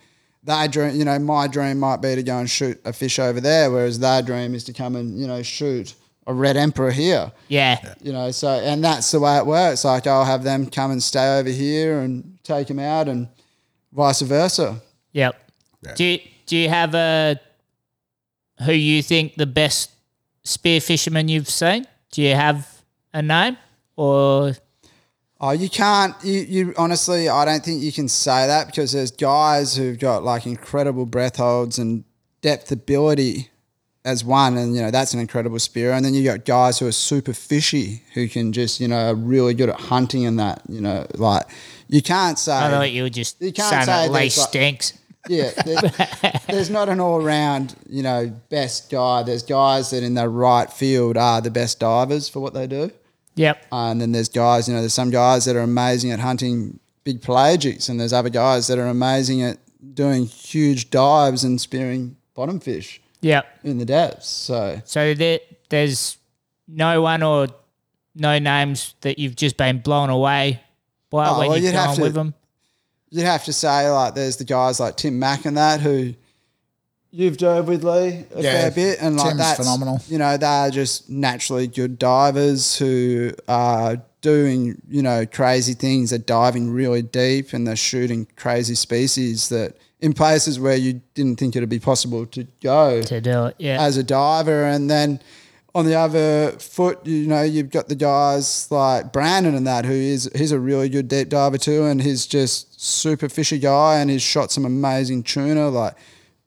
they 0.45 0.53
their 0.53 0.69
dream, 0.69 0.95
you 0.95 1.07
know, 1.07 1.19
my 1.19 1.47
dream 1.47 1.81
might 1.81 2.03
be 2.03 2.15
to 2.17 2.23
go 2.23 2.37
and 2.37 2.51
shoot 2.51 2.79
a 2.85 2.93
fish 2.93 3.19
over 3.19 3.41
there, 3.41 3.71
whereas 3.71 3.99
their 3.99 4.21
dream 4.21 4.55
is 4.55 4.65
to 4.65 4.75
come 4.75 4.95
and 4.95 5.19
you 5.19 5.27
know 5.27 5.43
shoot 5.43 5.95
a 6.31 6.35
red 6.35 6.57
emperor 6.57 6.91
here. 6.91 7.33
Yeah. 7.49 7.95
You 8.01 8.13
know, 8.13 8.31
so 8.31 8.49
and 8.49 8.83
that's 8.83 9.11
the 9.11 9.21
way 9.21 9.37
it 9.37 9.45
works. 9.45 9.85
Like 9.85 10.07
I'll 10.07 10.25
have 10.25 10.45
them 10.45 10.67
come 10.67 10.93
and 10.93 11.03
stay 11.03 11.39
over 11.39 11.51
here 11.51 12.01
and 12.01 12.39
take 12.45 12.69
them 12.69 12.79
out, 12.79 13.09
and 13.09 13.29
vice 13.93 14.23
versa. 14.23 14.81
Yep. 15.13 15.35
Do 15.97 16.05
you, 16.05 16.19
do 16.47 16.57
you 16.57 16.69
have 16.69 16.95
a 16.95 17.41
who 18.65 18.73
you 18.73 19.03
think 19.03 19.35
the 19.35 19.47
best 19.47 19.91
spear 20.45 20.81
fisherman 20.81 21.29
you've 21.29 21.49
seen? 21.49 21.87
Do 22.13 22.23
you 22.23 22.35
have 22.35 22.83
a 23.13 23.23
name 23.23 23.57
or 23.97 24.55
Oh, 25.43 25.53
you 25.53 25.71
can't. 25.71 26.15
You, 26.23 26.41
you 26.41 26.75
honestly, 26.77 27.31
I 27.31 27.47
don't 27.47 27.65
think 27.65 27.83
you 27.83 27.93
can 27.93 28.09
say 28.09 28.47
that 28.47 28.67
because 28.67 28.93
there's 28.93 29.11
guys 29.11 29.75
who've 29.75 29.99
got 29.99 30.23
like 30.23 30.47
incredible 30.47 31.07
breath 31.07 31.37
holds 31.37 31.79
and 31.79 32.05
depth 32.43 32.71
ability 32.71 33.50
as 34.05 34.25
one, 34.25 34.57
and 34.57 34.75
you 34.75 34.83
know 34.83 34.91
that's 34.91 35.13
an 35.15 35.21
incredible 35.21 35.59
spear. 35.59 35.93
And 35.93 36.05
then 36.05 36.15
you 36.15 36.25
got 36.25 36.45
guys 36.45 36.79
who 36.79 36.87
are 36.87 36.93
super 36.93 37.33
fishy 37.33 38.03
who 38.15 38.29
can 38.29 38.53
just 38.53 38.81
you 38.81 38.89
know 38.89 39.11
are 39.11 39.15
really 39.15 39.55
good 39.55 39.69
at 39.69 39.79
hunting 39.81 40.25
and 40.27 40.39
that. 40.39 40.63
You 40.69 40.81
know, 40.81 41.07
like 41.15 41.45
you 41.89 42.03
can't 42.03 42.39
say. 42.39 42.53
I 42.57 42.71
thought 42.71 42.91
you 42.93 43.03
were 43.03 43.11
just 43.11 43.41
You 43.41 43.53
can't 43.53 43.71
say 43.71 43.87
that 43.87 44.07
Lee 44.11 44.13
like- 44.13 44.33
stinks. 44.33 44.95
Yeah, 45.29 45.51
there- 45.67 46.41
there's 46.49 46.71
not 46.71 46.89
an 46.89 46.99
all 46.99 47.21
round, 47.21 47.77
you 47.89 48.03
know, 48.03 48.33
best 48.49 48.91
guy. 48.91 49.23
There's 49.23 49.43
guys 49.43 49.91
that 49.91 50.03
in 50.03 50.15
the 50.15 50.29
right 50.31 50.73
field 50.73 51.19
are 51.19 51.43
the 51.43 51.51
best 51.51 51.79
divers 51.79 52.27
for 52.29 52.41
what 52.41 52.55
they 52.55 52.67
do. 52.67 52.91
Yep. 53.35 53.67
Uh, 53.71 53.91
and 53.91 54.01
then 54.01 54.13
there's 54.13 54.31
guys, 54.31 54.67
you 54.67 54.75
know, 54.75 54.81
there's 54.81 54.95
some 54.95 55.11
guys 55.11 55.45
that 55.45 55.57
are 55.57 55.61
amazing 55.61 56.11
at 56.11 56.21
hunting 56.21 56.81
big 57.05 57.21
pelagics, 57.21 57.91
and 57.91 58.01
there's 58.01 58.15
other 58.15 58.31
guys 58.31 58.67
that 58.69 58.79
are 58.79 58.87
amazing 58.87 59.43
at 59.43 59.59
doing 59.95 60.25
huge 60.25 60.89
dives 60.89 61.45
and 61.45 61.61
spearing 61.61 62.17
bottom 62.35 62.59
fish 62.59 63.01
Yep. 63.23 63.47
in 63.65 63.79
the 63.79 63.85
depths. 63.85 64.29
So 64.29 64.81
So 64.85 65.15
there, 65.15 65.41
there's 65.69 66.17
no 66.69 67.03
one 67.03 67.23
or 67.23 67.49
no 68.15 68.39
names 68.39 68.95
that 69.03 69.19
you've 69.19 69.37
just 69.37 69.57
been 69.57 69.79
blown 69.81 70.11
away 70.11 70.61
by 71.11 71.29
Oh, 71.29 71.39
when 71.39 71.49
well, 71.49 71.57
you've 71.59 71.67
you'd 71.67 71.75
have 71.75 71.87
gone 71.89 71.97
to- 71.97 72.03
with 72.03 72.15
them. 72.15 72.35
you'd 73.11 73.25
have 73.27 73.45
to 73.45 73.53
say 73.53 73.89
like 73.91 74.15
there's 74.15 74.37
the 74.37 74.45
guys 74.45 74.81
like 74.81 74.97
Tim 74.97 75.19
Mack 75.19 75.45
and 75.45 75.57
that 75.57 75.81
who 75.81 76.15
you've 77.11 77.37
dove 77.37 77.67
with 77.69 77.83
Lee 77.85 78.25
a 78.35 78.43
Yeah, 78.43 78.53
fair 78.53 78.71
bit, 78.71 78.99
and 79.01 79.17
like 79.17 79.29
Tim's 79.31 79.39
that's 79.39 79.59
phenomenal. 79.59 80.01
You 80.09 80.19
know, 80.19 80.37
they're 80.37 80.71
just 80.71 81.11
naturally 81.11 81.67
good 81.67 81.99
divers 81.99 82.77
who 82.79 83.33
are 83.49 84.01
doing 84.23 84.81
you 84.89 85.03
know 85.03 85.27
crazy 85.27 85.75
things. 85.75 86.11
They're 86.11 86.19
diving 86.19 86.71
really 86.71 87.03
deep 87.03 87.53
and 87.53 87.67
they're 87.67 87.75
shooting 87.77 88.27
crazy 88.37 88.75
species 88.77 89.49
that 89.49 89.77
in 90.01 90.13
places 90.13 90.59
where 90.59 90.77
you 90.77 91.01
didn't 91.15 91.39
think 91.39 91.57
it'd 91.57 91.69
be 91.69 91.79
possible 91.79 92.27
to 92.27 92.47
go 92.63 93.03
To 93.03 93.21
do 93.21 93.47
it, 93.47 93.57
yeah. 93.59 93.83
as 93.83 93.97
a 93.97 94.03
diver, 94.03 94.65
and 94.65 94.91
then. 94.91 95.21
On 95.73 95.87
the 95.87 95.95
other 95.95 96.51
foot, 96.59 97.07
you 97.07 97.29
know, 97.29 97.43
you've 97.43 97.71
got 97.71 97.87
the 97.87 97.95
guys 97.95 98.69
like 98.73 99.13
Brandon 99.13 99.55
and 99.55 99.65
that, 99.69 99.85
who 99.85 99.93
is 99.93 100.29
he's 100.35 100.51
a 100.51 100.59
really 100.59 100.89
good 100.89 101.07
deep 101.07 101.29
diver 101.29 101.59
too, 101.59 101.85
and 101.85 102.03
he's 102.03 102.27
just 102.27 102.81
super 102.81 103.29
fishy 103.29 103.61
guy, 103.61 104.01
and 104.01 104.11
he's 104.11 104.21
shot 104.21 104.51
some 104.51 104.65
amazing 104.65 105.23
tuna 105.23 105.69
like 105.69 105.95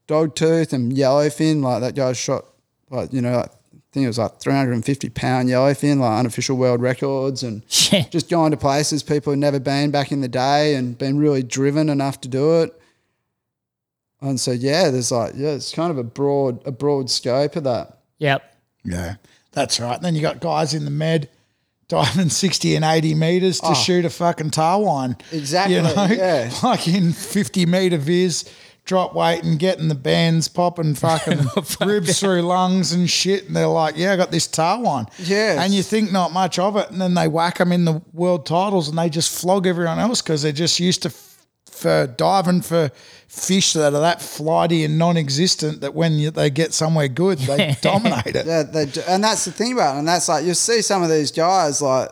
dogtooth 0.10 0.74
and 0.74 0.92
yellowfin. 0.92 1.64
Like 1.64 1.80
that 1.80 1.96
guy 1.96 2.12
shot 2.12 2.44
like 2.90 3.14
you 3.14 3.22
know, 3.22 3.38
like, 3.38 3.50
I 3.50 3.78
think 3.94 4.04
it 4.04 4.08
was 4.08 4.18
like 4.18 4.40
350 4.40 5.10
pound 5.12 5.48
yellowfin, 5.48 6.00
like 6.00 6.20
unofficial 6.20 6.58
world 6.58 6.82
records, 6.82 7.44
and 7.44 7.66
just 7.70 8.30
going 8.30 8.52
to 8.52 8.58
places 8.58 9.04
people 9.04 9.32
had 9.32 9.40
never 9.40 9.60
been 9.60 9.90
back 9.90 10.12
in 10.12 10.20
the 10.20 10.28
day, 10.28 10.76
and 10.76 10.98
been 10.98 11.18
really 11.18 11.44
driven 11.44 11.90
enough 11.90 12.20
to 12.22 12.28
do 12.28 12.62
it. 12.62 12.78
And 14.24 14.40
so 14.40 14.52
yeah, 14.52 14.90
there's 14.90 15.12
like 15.12 15.34
yeah, 15.36 15.50
it's 15.50 15.74
kind 15.74 15.92
of 15.92 15.98
a 15.98 16.04
broad 16.04 16.66
a 16.66 16.72
broad 16.72 17.10
scope 17.10 17.56
of 17.56 17.66
that. 17.66 18.00
yep. 18.18 18.50
Yeah, 18.86 19.16
that's 19.52 19.80
right. 19.80 19.96
And 19.96 20.04
then 20.04 20.16
you 20.16 20.22
got 20.22 20.42
guys 20.42 20.74
in 20.74 20.84
the 20.84 20.92
med 20.92 21.30
diving 21.88 22.30
60 22.30 22.76
and 22.76 22.84
80 22.84 23.16
meters 23.16 23.60
to 23.60 23.68
ah. 23.68 23.74
shoot 23.74 24.04
a 24.04 24.10
fucking 24.10 24.50
tarwhine. 24.50 25.16
Oh. 25.20 25.38
Exactly, 25.38 25.76
You 25.76 25.82
know, 25.84 26.08
yeah. 26.10 26.52
like 26.64 26.88
in 26.88 27.14
50 27.14 27.66
meter 27.66 27.98
viz, 27.98 28.50
drop 28.86 29.16
weight 29.16 29.44
and 29.44 29.60
getting 29.60 29.88
the 29.88 29.96
bands 29.96 30.48
popping 30.48 30.96
fucking 30.96 31.40
oh, 31.56 31.86
ribs 31.86 32.20
through 32.20 32.42
lungs 32.42 32.92
and 32.92 33.10
shit. 33.10 33.46
And 33.48 33.56
they're 33.56 33.68
like, 33.68 33.96
yeah, 33.96 34.14
I 34.14 34.18
got 34.18 34.32
this 34.32 34.48
tarwhine. 34.48 35.08
Yes. 35.20 35.60
And 35.60 35.74
you 35.74 35.84
think 35.84 36.12
not 36.12 36.32
much 36.32 36.60
of 36.60 36.76
it. 36.78 36.90
And 36.90 37.00
then 37.00 37.14
they 37.14 37.28
whack 37.28 37.60
them 37.60 37.72
in 37.72 37.86
the 37.86 38.02
world 38.12 38.46
titles 38.46 38.90
and 38.90 38.98
they 38.98 39.10
just 39.10 39.40
flog 39.40 39.68
everyone 39.68 40.00
else 40.00 40.22
because 40.22 40.42
they're 40.42 40.52
just 40.52 40.80
used 40.80 41.04
to 41.04 41.10
f- 41.10 41.33
for 41.74 42.08
diving 42.08 42.62
for 42.62 42.90
fish 43.28 43.74
that 43.74 43.94
are 43.94 44.02
that 44.02 44.22
flighty 44.22 44.84
and 44.86 44.98
non-existent 44.98 45.82
that 45.82 45.94
when 45.94 46.14
you, 46.14 46.32
they 46.32 46.50
get 46.50 46.74
somewhere 46.74 47.08
good, 47.08 47.40
they 47.40 47.76
dominate 47.82 48.36
it. 48.36 48.46
Yeah, 48.46 48.64
they 48.64 48.86
do. 48.86 49.02
and 49.08 49.24
that's 49.24 49.46
the 49.46 49.52
thing 49.52 49.74
about 49.74 49.96
it. 49.96 50.00
And 50.00 50.08
that's 50.08 50.30
like 50.30 50.46
you 50.46 50.54
see 50.54 50.82
some 50.82 51.04
of 51.04 51.10
these 51.10 51.32
guys 51.32 51.82
like 51.82 52.10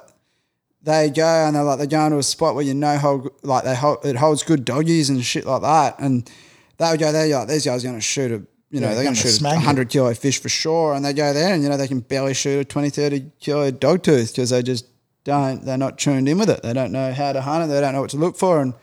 they 0.83 1.09
go 1.09 1.23
and 1.23 1.55
they're 1.55 1.63
like 1.63 1.79
they 1.79 1.87
go 1.87 2.03
into 2.05 2.17
a 2.17 2.23
spot 2.23 2.55
where 2.55 2.63
you 2.63 2.73
know 2.73 2.97
hold 2.97 3.29
like 3.43 3.63
they 3.63 3.75
hold 3.75 4.03
it 4.03 4.15
holds 4.15 4.43
good 4.43 4.65
doggies 4.65 5.09
and 5.09 5.23
shit 5.23 5.45
like 5.45 5.61
that, 5.61 5.99
and 5.99 6.29
they 6.77 6.89
would 6.89 6.99
go 6.99 7.11
there. 7.11 7.27
You're 7.27 7.39
like 7.39 7.47
these 7.49 7.65
guys 7.65 7.83
are 7.83 7.87
going 7.87 7.99
to 7.99 8.01
shoot 8.01 8.31
a 8.31 8.43
you 8.71 8.79
know 8.79 8.87
Yeah, 8.87 8.95
they're 8.95 9.03
going 9.03 9.15
gonna 9.15 9.15
shoot 9.15 9.41
a 9.41 9.59
hundred 9.59 9.89
kilo 9.89 10.13
fish 10.15 10.41
for 10.41 10.49
sure, 10.49 10.93
and 10.93 11.05
they 11.05 11.13
go 11.13 11.33
there 11.33 11.53
and 11.53 11.61
you 11.61 11.69
know 11.69 11.77
they 11.77 11.87
can 11.87 11.99
barely 11.99 12.33
shoot 12.33 12.59
a 12.61 12.65
20, 12.65 12.89
30 12.89 13.31
kilo 13.39 13.69
dog 13.69 14.01
tooth 14.01 14.31
because 14.31 14.49
they 14.49 14.63
just 14.63 14.85
don't 15.23 15.63
they're 15.65 15.77
not 15.77 15.99
tuned 15.99 16.27
in 16.27 16.39
with 16.39 16.49
it. 16.49 16.63
They 16.63 16.73
don't 16.73 16.91
know 16.91 17.13
how 17.13 17.31
to 17.33 17.41
hunt 17.41 17.65
it. 17.65 17.73
They 17.73 17.79
don't 17.79 17.93
know 17.93 18.01
what 18.01 18.09
to 18.11 18.17
look 18.17 18.37
for, 18.37 18.59
and 18.59 18.73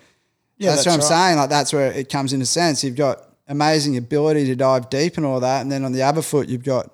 Yeah, 0.59 0.71
that's, 0.75 0.87
what 0.87 0.93
I'm 0.95 1.01
right. 1.01 1.09
saying. 1.09 1.37
Like 1.39 1.51
that's 1.51 1.73
where 1.73 1.93
it 1.93 2.09
comes 2.09 2.33
into 2.33 2.47
sense. 2.47 2.83
You've 2.85 2.97
got 2.97 3.23
amazing 3.47 3.97
ability 3.97 4.45
to 4.47 4.57
dive 4.57 4.91
deep 4.91 5.17
and 5.17 5.25
all 5.25 5.41
that, 5.41 5.63
and 5.63 5.71
then 5.73 5.85
on 5.85 5.93
the 5.93 6.03
other 6.03 6.23
foot, 6.23 6.49
you've 6.49 6.65
got 6.65 6.91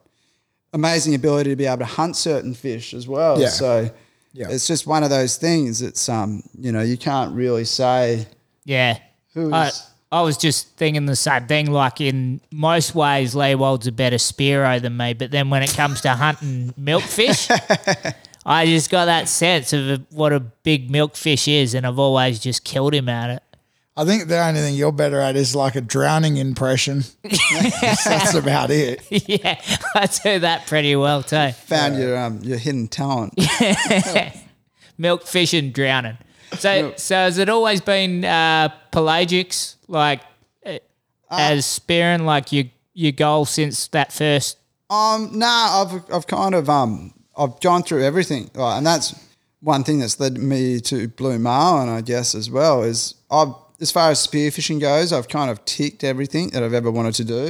amazing 0.73 1.15
ability 1.15 1.51
to 1.51 1.57
be 1.57 1.67
able 1.67 1.79
to 1.79 1.85
hunt 1.85 2.17
certain 2.17 2.53
fish 2.55 2.95
as 2.95 3.07
well. 3.09 3.41
Yeah. 3.41 3.49
So 3.49 3.91
Yeah. 4.33 4.49
it's 4.51 4.67
just 4.67 4.87
one 4.87 5.03
of 5.05 5.11
those 5.11 5.37
things. 5.37 5.83
It's 5.83 6.09
um, 6.09 6.43
you 6.59 6.73
know, 6.73 6.83
you 6.83 6.97
can't 6.97 7.35
really 7.35 7.65
say 7.65 8.27
Yeah. 8.65 8.99
who's 9.35 9.53
I, 9.53 9.71
I 10.13 10.23
was 10.23 10.37
just 10.37 10.77
thinking 10.77 11.07
the 11.07 11.17
same 11.17 11.47
thing. 11.47 11.71
Like 11.73 12.01
in 12.01 12.41
most 12.53 12.95
ways, 12.95 13.35
Leewald's 13.35 13.87
a 13.87 13.93
better 13.93 14.17
spearo 14.17 14.81
than 14.83 14.97
me, 14.97 15.13
but 15.15 15.31
then 15.31 15.49
when 15.51 15.63
it 15.63 15.73
comes 15.73 16.01
to 16.03 16.11
hunting 16.11 16.75
milkfish, 16.81 17.49
I 18.47 18.67
just 18.67 18.91
got 18.91 19.07
that 19.07 19.29
sense 19.29 19.73
of 19.73 20.05
what 20.11 20.33
a 20.33 20.41
big 20.41 20.91
milkfish 20.91 21.49
is, 21.49 21.75
and 21.75 21.87
I've 21.87 21.99
always 21.99 22.39
just 22.39 22.63
killed 22.65 22.95
him 22.95 23.09
at 23.09 23.31
it. 23.31 23.43
I 23.97 24.05
think 24.05 24.27
the 24.27 24.39
only 24.45 24.61
thing 24.61 24.75
you're 24.75 24.91
better 24.91 25.21
at 25.21 25.37
is 25.37 25.55
like 25.55 25.77
a 25.77 25.81
drowning 25.81 26.37
impression. 26.37 27.05
That's 27.23 28.35
about 28.35 28.71
it. 28.73 29.03
yeah, 29.11 29.61
I 29.95 30.07
do 30.07 30.41
that 30.41 30.67
pretty 30.67 30.97
well 30.97 31.23
too. 31.23 31.53
found 31.53 31.97
your 31.97 32.17
um 32.17 32.41
your 32.43 32.59
hidden 32.59 32.89
talent. 32.89 33.35
Milkfish 34.99 35.57
and 35.59 35.73
drowning. 35.73 36.19
So, 36.59 36.95
so 36.97 37.15
has 37.17 37.39
it 37.39 37.49
always 37.49 37.81
been 37.81 38.25
uh, 38.25 38.69
pelagics, 38.93 39.77
like 39.89 40.21
uh, 40.65 40.79
as 41.31 41.67
spearing, 41.67 42.25
like 42.25 42.53
your 42.53 42.65
your 42.95 43.13
goal 43.13 43.45
since 43.45 43.89
that 43.89 44.13
first? 44.13 44.59
Um, 44.91 45.31
nah, 45.39 45.83
I've 45.83 46.13
I've 46.13 46.27
kind 46.27 46.55
of 46.55 46.69
um 46.69 47.15
I've 47.37 47.61
gone 47.61 47.83
through 47.83 48.05
everything, 48.05 48.51
like, 48.55 48.79
and 48.79 48.87
that's 48.87 49.15
one 49.61 49.83
thing 49.83 49.99
that's 50.01 50.21
led 50.21 50.37
me 50.39 50.79
to 50.81 51.09
Blue 51.09 51.39
Marlin, 51.39 51.89
I 51.89 52.01
guess, 52.01 52.35
as 52.35 52.51
well. 52.51 52.83
Is 52.83 53.15
I've 53.31 53.55
as 53.85 53.91
far 53.91 54.11
as 54.11 54.19
spearfishing 54.27 54.81
goes, 54.81 55.13
I've 55.13 55.29
kind 55.29 55.51
of 55.53 55.57
ticked 55.65 56.03
everything 56.05 56.49
that 56.53 56.63
I've 56.65 56.73
ever 56.81 56.91
wanted 56.91 57.15
to 57.21 57.25
do. 57.25 57.43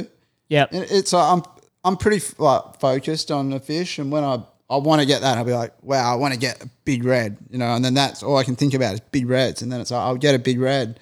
It- 0.71 0.91
It's 0.97 1.13
uh, 1.13 1.33
I'm 1.33 1.41
I'm 1.87 1.97
pretty 1.97 2.21
like 2.37 2.63
focused 2.79 3.29
on 3.31 3.49
the 3.51 3.59
fish, 3.59 3.99
and 3.99 4.11
when 4.11 4.23
I 4.23 4.35
I 4.69 4.77
want 4.77 4.99
to 5.01 5.07
get 5.07 5.21
that, 5.21 5.37
I'll 5.37 5.45
be 5.53 5.53
like, 5.63 5.73
wow, 5.81 6.11
I 6.13 6.15
want 6.15 6.33
to 6.33 6.39
get 6.39 6.55
a 6.63 6.69
big 6.83 7.03
red, 7.05 7.37
you 7.51 7.57
know, 7.61 7.69
and 7.75 7.83
then 7.85 7.93
that's 7.93 8.23
all 8.23 8.37
I 8.37 8.43
can 8.43 8.55
think 8.55 8.73
about 8.73 8.93
is 8.95 8.99
big 9.17 9.27
reds, 9.29 9.61
and 9.61 9.71
then 9.71 9.79
it's 9.81 9.91
like 9.91 10.01
I'll 10.07 10.17
get 10.27 10.33
a 10.35 10.39
big 10.49 10.59
red, 10.59 10.99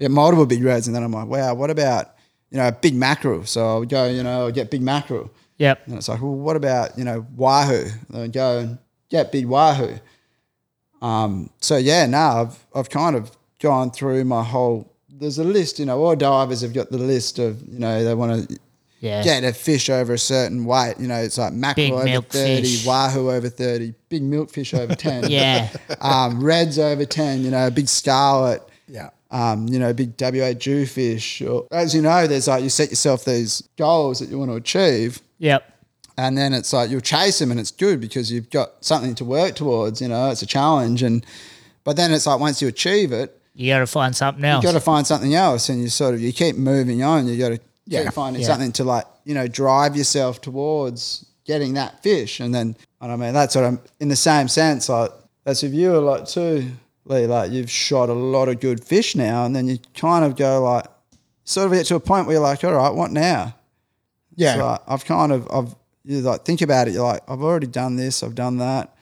get 0.00 0.10
multiple 0.10 0.46
big 0.46 0.64
reds, 0.64 0.86
and 0.86 0.96
then 0.96 1.02
I'm 1.04 1.12
like, 1.12 1.28
wow, 1.28 1.54
what 1.54 1.70
about 1.70 2.04
you 2.50 2.56
know 2.58 2.66
a 2.68 2.72
big 2.72 2.94
mackerel? 2.94 3.44
So 3.46 3.60
I'll 3.66 3.84
go, 3.84 4.08
you 4.08 4.22
know, 4.22 4.36
I'll 4.46 4.50
get 4.60 4.70
big 4.70 4.82
mackerel. 4.82 5.30
Yep. 5.58 5.86
And 5.86 5.94
it's 5.98 6.08
like, 6.08 6.20
well, 6.22 6.34
what 6.46 6.56
about, 6.56 6.98
you 6.98 7.04
know, 7.04 7.24
Wahoo? 7.36 7.86
And 8.08 8.16
I 8.24 8.26
go 8.26 8.58
and 8.58 8.78
get 9.10 9.30
big 9.30 9.46
Wahoo. 9.46 9.94
Um, 11.00 11.50
so 11.60 11.76
yeah, 11.76 12.06
no, 12.06 12.18
I've 12.18 12.66
I've 12.74 12.90
kind 12.90 13.14
of 13.16 13.30
gone 13.62 13.90
through 13.90 14.24
my 14.24 14.42
whole 14.42 14.88
there's 15.08 15.38
a 15.38 15.44
list, 15.44 15.78
you 15.78 15.86
know, 15.86 16.02
all 16.02 16.16
divers 16.16 16.62
have 16.62 16.72
got 16.74 16.90
the 16.90 16.98
list 16.98 17.38
of, 17.38 17.62
you 17.68 17.78
know, 17.78 18.02
they 18.02 18.12
want 18.14 18.48
to 18.48 18.58
Yeah. 19.00 19.22
get 19.22 19.44
a 19.44 19.52
fish 19.52 19.88
over 19.88 20.14
a 20.14 20.18
certain 20.18 20.64
weight. 20.64 20.94
You 20.98 21.06
know, 21.06 21.16
it's 21.20 21.38
like 21.38 21.52
mackerel 21.52 21.86
Big 21.86 21.92
over 21.94 22.04
milk 22.06 22.28
30, 22.30 22.62
fish. 22.62 22.86
Wahoo 22.86 23.30
over 23.30 23.48
30, 23.48 23.94
big 24.08 24.22
milkfish 24.22 24.76
over 24.76 24.94
10. 25.08 25.30
Yeah. 25.30 25.68
Um, 26.00 26.42
reds 26.42 26.78
over 26.78 27.04
10, 27.04 27.42
you 27.44 27.50
know, 27.52 27.70
big 27.70 27.88
scarlet 27.88 28.62
Yeah. 28.88 29.10
um, 29.30 29.68
you 29.68 29.78
know, 29.78 29.92
big 29.92 30.14
WA 30.20 30.54
Jewfish. 30.54 31.40
Or, 31.48 31.66
as 31.70 31.94
you 31.94 32.02
know, 32.02 32.26
there's 32.26 32.48
like 32.48 32.64
you 32.64 32.70
set 32.70 32.90
yourself 32.90 33.24
these 33.24 33.62
goals 33.78 34.18
that 34.18 34.28
you 34.28 34.38
want 34.40 34.50
to 34.50 34.56
achieve, 34.56 35.20
Yep. 35.38 35.62
and 36.18 36.36
then 36.36 36.52
it's 36.52 36.72
like 36.72 36.90
you'll 36.90 37.00
chase 37.00 37.38
them, 37.38 37.50
and 37.52 37.60
it's 37.60 37.70
good 37.70 38.00
because 38.00 38.32
you've 38.32 38.50
got 38.50 38.72
something 38.80 39.14
to 39.16 39.24
work 39.24 39.54
towards. 39.54 40.00
You 40.00 40.08
know, 40.08 40.30
it's 40.30 40.42
a 40.42 40.46
challenge, 40.46 41.02
and 41.02 41.24
but 41.84 41.96
then 41.96 42.12
it's 42.12 42.26
like 42.26 42.40
once 42.40 42.60
you 42.60 42.68
achieve 42.68 43.12
it, 43.12 43.38
You 43.54 43.72
got 43.72 43.80
to 43.80 43.86
find 43.86 44.16
something 44.16 44.44
else. 44.44 44.62
you 44.62 44.68
got 44.68 44.74
to 44.74 44.80
find 44.84 45.06
something 45.06 45.34
else, 45.34 45.68
and 45.68 45.80
you 45.82 45.88
sort 45.88 46.14
of 46.14 46.20
you 46.20 46.32
keep 46.32 46.56
moving 46.56 47.02
on. 47.02 47.26
You 47.26 47.36
got 47.38 47.50
to 47.50 47.60
Yeah. 47.86 48.04
keep 48.04 48.12
finding 48.14 48.42
Yeah. 48.42 48.48
something 48.48 48.72
to 48.72 48.84
like 48.84 49.04
you 49.24 49.34
know 49.34 49.46
drive 49.46 49.96
yourself 49.96 50.40
towards 50.40 51.26
getting 51.44 51.74
that 51.74 52.02
fish, 52.02 52.40
and 52.40 52.54
then 52.54 52.76
and 53.00 53.12
I 53.12 53.16
mean 53.16 53.34
that's 53.34 53.54
what 53.54 53.64
I'm 53.64 53.80
in 54.00 54.08
the 54.08 54.16
same 54.16 54.48
sense. 54.48 54.88
Like 54.88 55.10
that's 55.44 55.62
if 55.62 55.72
you 55.74 55.90
were 55.90 55.98
like 55.98 56.26
too, 56.26 56.70
Lee, 57.04 57.26
like 57.26 57.50
you've 57.52 57.70
shot 57.70 58.08
a 58.08 58.14
lot 58.14 58.48
of 58.48 58.60
good 58.60 58.82
fish 58.82 59.14
now, 59.16 59.44
and 59.44 59.54
then 59.54 59.66
you 59.68 59.78
kind 59.94 60.24
of 60.24 60.36
go 60.36 60.62
like 60.62 60.86
sort 61.44 61.66
of 61.66 61.72
get 61.72 61.84
to 61.86 61.96
a 61.96 62.00
point 62.00 62.26
where 62.26 62.34
you're 62.36 62.42
like, 62.42 62.62
all 62.64 62.72
right, 62.72 62.94
what 62.94 63.10
now? 63.10 63.54
Yeah. 64.36 64.62
Like, 64.62 64.80
I've 64.88 65.04
kind 65.04 65.32
of 65.32 65.46
I've 65.52 65.74
you 66.04 66.20
like 66.20 66.44
think 66.44 66.62
about 66.62 66.88
it. 66.88 66.94
You're 66.94 67.04
like, 67.04 67.22
I've 67.28 67.42
already 67.42 67.66
done 67.66 67.96
this. 67.96 68.22
I've 68.22 68.34
done 68.34 68.56
that. 68.58 68.94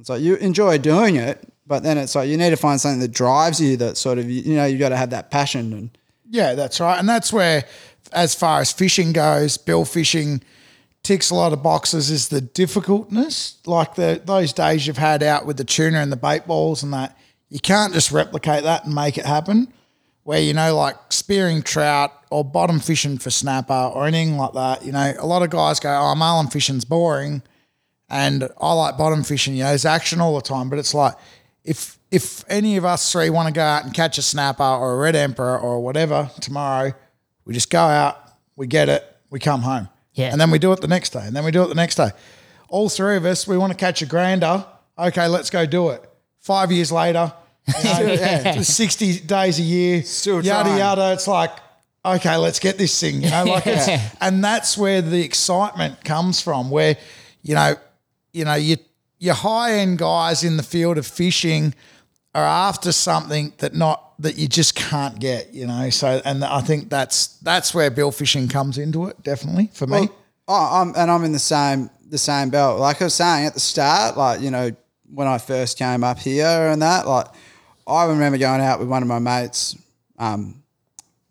It's 0.00 0.08
like 0.08 0.22
you 0.22 0.36
enjoy 0.36 0.78
doing 0.78 1.16
it, 1.16 1.46
but 1.66 1.82
then 1.82 1.98
it's 1.98 2.14
like 2.14 2.28
you 2.28 2.36
need 2.36 2.50
to 2.50 2.56
find 2.56 2.80
something 2.80 3.00
that 3.00 3.12
drives 3.12 3.60
you. 3.60 3.76
That 3.76 3.96
sort 3.96 4.18
of 4.18 4.30
you, 4.30 4.56
know 4.56 4.64
you 4.66 4.78
got 4.78 4.90
to 4.90 4.96
have 4.96 5.10
that 5.10 5.30
passion 5.30 5.72
and 5.72 5.98
Yeah, 6.30 6.54
that's 6.54 6.80
right. 6.80 6.98
And 6.98 7.08
that's 7.08 7.32
where, 7.32 7.64
as 8.12 8.34
far 8.34 8.60
as 8.60 8.72
fishing 8.72 9.12
goes, 9.12 9.56
bill 9.56 9.84
fishing 9.84 10.42
ticks 11.02 11.30
a 11.30 11.34
lot 11.34 11.52
of 11.52 11.62
boxes 11.62 12.10
is 12.10 12.28
the 12.28 12.40
difficultness. 12.40 13.58
Like 13.66 13.94
the 13.94 14.20
those 14.24 14.52
days 14.52 14.86
you've 14.86 14.98
had 14.98 15.22
out 15.22 15.46
with 15.46 15.56
the 15.56 15.64
tuna 15.64 15.98
and 15.98 16.10
the 16.10 16.16
bait 16.16 16.46
balls 16.46 16.82
and 16.82 16.92
that, 16.92 17.16
you 17.48 17.60
can't 17.60 17.92
just 17.92 18.10
replicate 18.10 18.64
that 18.64 18.84
and 18.84 18.94
make 18.94 19.18
it 19.18 19.26
happen. 19.26 19.72
Where, 20.24 20.40
you 20.40 20.54
know, 20.54 20.74
like 20.74 20.96
spearing 21.10 21.62
trout 21.62 22.10
or 22.30 22.42
bottom 22.42 22.80
fishing 22.80 23.18
for 23.18 23.28
snapper 23.28 23.90
or 23.94 24.06
anything 24.06 24.38
like 24.38 24.54
that, 24.54 24.82
you 24.82 24.90
know, 24.90 25.12
a 25.18 25.26
lot 25.26 25.42
of 25.42 25.50
guys 25.50 25.78
go, 25.78 25.90
oh, 25.90 26.14
marlin 26.14 26.46
fishing's 26.48 26.86
boring 26.86 27.42
and 28.08 28.48
I 28.60 28.72
like 28.72 28.96
bottom 28.96 29.22
fishing. 29.22 29.54
You 29.54 29.64
know, 29.64 29.68
there's 29.70 29.84
action 29.84 30.20
all 30.20 30.34
the 30.34 30.40
time, 30.40 30.70
but 30.70 30.78
it's 30.78 30.94
like 30.94 31.14
if 31.64 31.98
if 32.10 32.44
any 32.48 32.76
of 32.76 32.84
us 32.84 33.10
three 33.10 33.30
want 33.30 33.48
to 33.48 33.52
go 33.54 33.62
out 33.62 33.84
and 33.84 33.92
catch 33.94 34.18
a 34.18 34.22
snapper 34.22 34.62
or 34.62 34.94
a 34.94 34.96
red 34.98 35.16
emperor 35.16 35.58
or 35.58 35.80
whatever 35.80 36.30
tomorrow, 36.40 36.92
we 37.44 37.54
just 37.54 37.70
go 37.70 37.80
out, 37.80 38.16
we 38.56 38.66
get 38.66 38.88
it, 38.88 39.04
we 39.30 39.38
come 39.40 39.62
home, 39.62 39.88
Yeah. 40.12 40.30
and 40.30 40.40
then 40.40 40.50
we 40.50 40.58
do 40.58 40.72
it 40.72 40.80
the 40.80 40.88
next 40.88 41.10
day, 41.10 41.24
and 41.26 41.34
then 41.34 41.44
we 41.44 41.50
do 41.50 41.62
it 41.64 41.68
the 41.68 41.74
next 41.74 41.96
day. 41.96 42.10
All 42.68 42.88
three 42.88 43.16
of 43.16 43.24
us, 43.24 43.46
we 43.48 43.56
want 43.58 43.72
to 43.72 43.76
catch 43.76 44.02
a 44.02 44.06
grander. 44.06 44.64
Okay, 44.98 45.26
let's 45.26 45.50
go 45.50 45.66
do 45.66 45.90
it. 45.90 46.02
Five 46.40 46.70
years 46.70 46.92
later, 46.92 47.32
you 47.66 47.84
know, 47.84 48.00
Yeah. 48.12 48.60
sixty 48.62 49.18
days 49.20 49.58
a 49.58 49.62
year, 49.62 50.02
Still 50.02 50.44
yada 50.44 50.68
trying. 50.68 50.78
yada. 50.78 51.12
It's 51.12 51.26
like. 51.28 51.50
Okay, 52.06 52.36
let's 52.36 52.58
get 52.58 52.76
this 52.76 53.00
thing. 53.00 53.22
You 53.22 53.30
know, 53.30 53.44
like 53.44 53.66
it's, 53.66 53.88
and 54.20 54.44
that's 54.44 54.76
where 54.76 55.00
the 55.00 55.22
excitement 55.24 56.04
comes 56.04 56.38
from. 56.38 56.68
Where, 56.68 56.98
you 57.42 57.54
know, 57.54 57.76
you 58.34 58.44
know, 58.44 58.54
you 58.56 58.76
your 59.24 59.34
high 59.34 59.72
end 59.72 59.98
guys 59.98 60.44
in 60.44 60.58
the 60.58 60.62
field 60.62 60.98
of 60.98 61.06
fishing 61.06 61.74
are 62.34 62.44
after 62.44 62.92
something 62.92 63.54
that 63.58 63.74
not 63.74 64.12
that 64.18 64.36
you 64.36 64.46
just 64.46 64.74
can't 64.74 65.18
get, 65.18 65.54
you 65.54 65.66
know. 65.66 65.88
So 65.90 66.20
and 66.24 66.44
I 66.44 66.60
think 66.60 66.90
that's 66.90 67.38
that's 67.38 67.74
where 67.74 67.90
bill 67.90 68.12
fishing 68.12 68.48
comes 68.48 68.76
into 68.76 69.06
it, 69.06 69.22
definitely 69.22 69.70
for 69.72 69.86
me. 69.86 70.08
Oh, 70.46 70.82
I'm, 70.82 70.92
and 70.94 71.10
I'm 71.10 71.24
in 71.24 71.32
the 71.32 71.38
same 71.38 71.88
the 72.10 72.18
same 72.18 72.50
belt. 72.50 72.78
Like 72.78 73.00
I 73.00 73.06
was 73.06 73.14
saying 73.14 73.46
at 73.46 73.54
the 73.54 73.60
start, 73.60 74.18
like 74.18 74.40
you 74.42 74.50
know 74.50 74.70
when 75.10 75.26
I 75.26 75.38
first 75.38 75.78
came 75.78 76.04
up 76.04 76.18
here 76.18 76.68
and 76.68 76.82
that, 76.82 77.06
like 77.06 77.28
I 77.86 78.04
remember 78.04 78.36
going 78.36 78.60
out 78.60 78.78
with 78.78 78.88
one 78.88 79.02
of 79.02 79.08
my 79.08 79.20
mates, 79.20 79.74
um, 80.18 80.62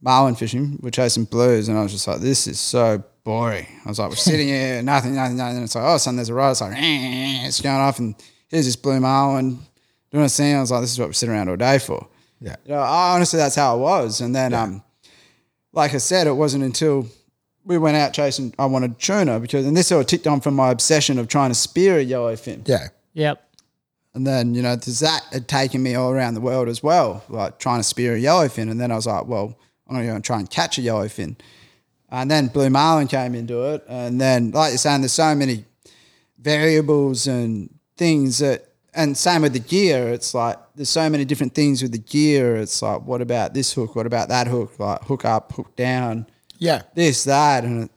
marlin 0.01 0.35
fishing. 0.35 0.79
We're 0.81 0.89
chasing 0.89 1.25
blues, 1.25 1.67
and 1.67 1.77
I 1.77 1.83
was 1.83 1.91
just 1.91 2.07
like, 2.07 2.21
"This 2.21 2.47
is 2.47 2.59
so 2.59 3.03
boring." 3.24 3.67
I 3.86 3.89
was 3.89 3.99
like, 3.99 4.09
"We're 4.09 4.15
sitting 4.15 4.47
here, 4.47 4.82
nothing, 4.84 5.15
nothing, 5.15 5.38
nothing." 5.38 5.57
And 5.57 5.65
it's 5.65 5.76
like, 5.76 5.84
"Oh, 5.84 5.97
son, 5.97 6.15
there's 6.15 6.30
a 6.30 6.34
rod." 6.34 6.51
It's 6.51 6.61
like, 6.61 6.74
it's 6.78 7.61
going 7.61 7.76
off, 7.76 7.99
and 7.99 8.15
here's 8.49 8.65
this 8.65 8.76
blue 8.76 8.99
marlin 8.99 9.59
doing 10.11 10.26
a 10.26 10.30
thing. 10.30 10.55
I 10.55 10.61
was 10.61 10.71
like, 10.71 10.82
"This 10.82 10.91
is 10.91 10.99
what 10.99 11.09
we 11.09 11.13
sit 11.13 11.30
around 11.30 11.49
all 11.49 11.55
day 11.55 11.80
for." 11.80 12.07
Yeah. 12.43 12.57
You 12.65 12.74
know, 12.74 12.80
I, 12.80 13.15
honestly, 13.15 13.38
that's 13.38 13.55
how 13.55 13.78
it 13.78 13.80
was. 13.80 14.19
And 14.19 14.36
then, 14.36 14.53
um, 14.53 14.84
like 15.71 15.93
I 15.93 15.97
said, 15.97 16.28
it 16.28 16.34
wasn't 16.34 16.65
until 16.65 17.07
we 17.63 17.78
went 17.78 17.95
out 17.95 18.13
chasing. 18.13 18.53
I 18.59 18.65
wanted 18.65 18.99
tuna 18.99 19.39
because, 19.39 19.65
and 19.65 19.76
this 19.76 19.88
sort 19.88 20.01
of 20.01 20.07
ticked 20.07 20.28
on 20.28 20.41
from 20.41 20.53
my 20.53 20.69
obsession 20.69 21.17
of 21.17 21.30
trying 21.30 21.51
to 21.51 21.55
spear 21.55 21.97
a 21.97 22.05
yellowfin. 22.05 22.67
Yeah. 22.67 22.89
Yep. 23.13 23.49
And 24.13 24.28
then, 24.28 24.53
you 24.53 24.61
know, 24.61 24.76
there's 24.76 24.99
that 24.99 25.24
had 25.32 25.47
taken 25.47 25.82
me 25.82 25.95
all 25.95 26.11
around 26.11 26.36
the 26.36 26.41
world 26.41 26.67
as 26.67 26.84
well, 26.84 27.24
like 27.30 27.57
trying 27.57 27.80
to 27.80 27.84
spear 27.84 28.15
a 28.15 28.19
yellowfin. 28.19 28.69
And 28.69 28.80
then 28.80 28.91
I 28.91 28.95
was 28.95 29.07
like, 29.07 29.26
well, 29.26 29.57
I'm 29.88 29.95
going 29.95 30.05
to 30.05 30.11
go 30.11 30.15
and 30.15 30.24
try 30.24 30.39
and 30.39 30.49
catch 30.49 30.78
a 30.78 30.82
yellowfin. 30.82 31.38
And 32.14 32.30
then 32.30 32.45
blue 32.47 32.70
marlin 32.70 33.07
came 33.07 33.34
into 33.34 33.64
it. 33.74 33.84
And 33.89 34.22
then, 34.22 34.51
like 34.51 34.70
you're 34.70 34.78
saying, 34.78 35.01
there's 35.01 35.14
so 35.14 35.34
many 35.34 35.66
variables 36.38 37.26
and 37.26 37.74
things 37.97 38.38
that, 38.38 38.68
and 38.93 39.18
same 39.18 39.41
with 39.41 39.53
the 39.53 39.59
gear. 39.59 40.09
It's 40.09 40.36
like 40.36 40.57
there's 40.76 40.89
so 40.89 41.09
many 41.09 41.26
different 41.26 41.55
things 41.55 41.82
with 41.82 41.91
the 41.91 41.97
gear. 41.97 42.55
It's 42.57 42.84
like, 42.84 43.01
what 43.01 43.22
about 43.22 43.55
this 43.55 43.74
hook? 43.74 43.95
What 43.95 44.05
about 44.05 44.30
that 44.30 44.45
hook? 44.45 44.78
Like 44.78 45.01
hook 45.01 45.26
up, 45.26 45.53
hook 45.53 45.76
down, 45.76 46.28
Yeah. 46.59 46.84
this, 46.93 47.24
that. 47.24 47.64
And 47.64 47.89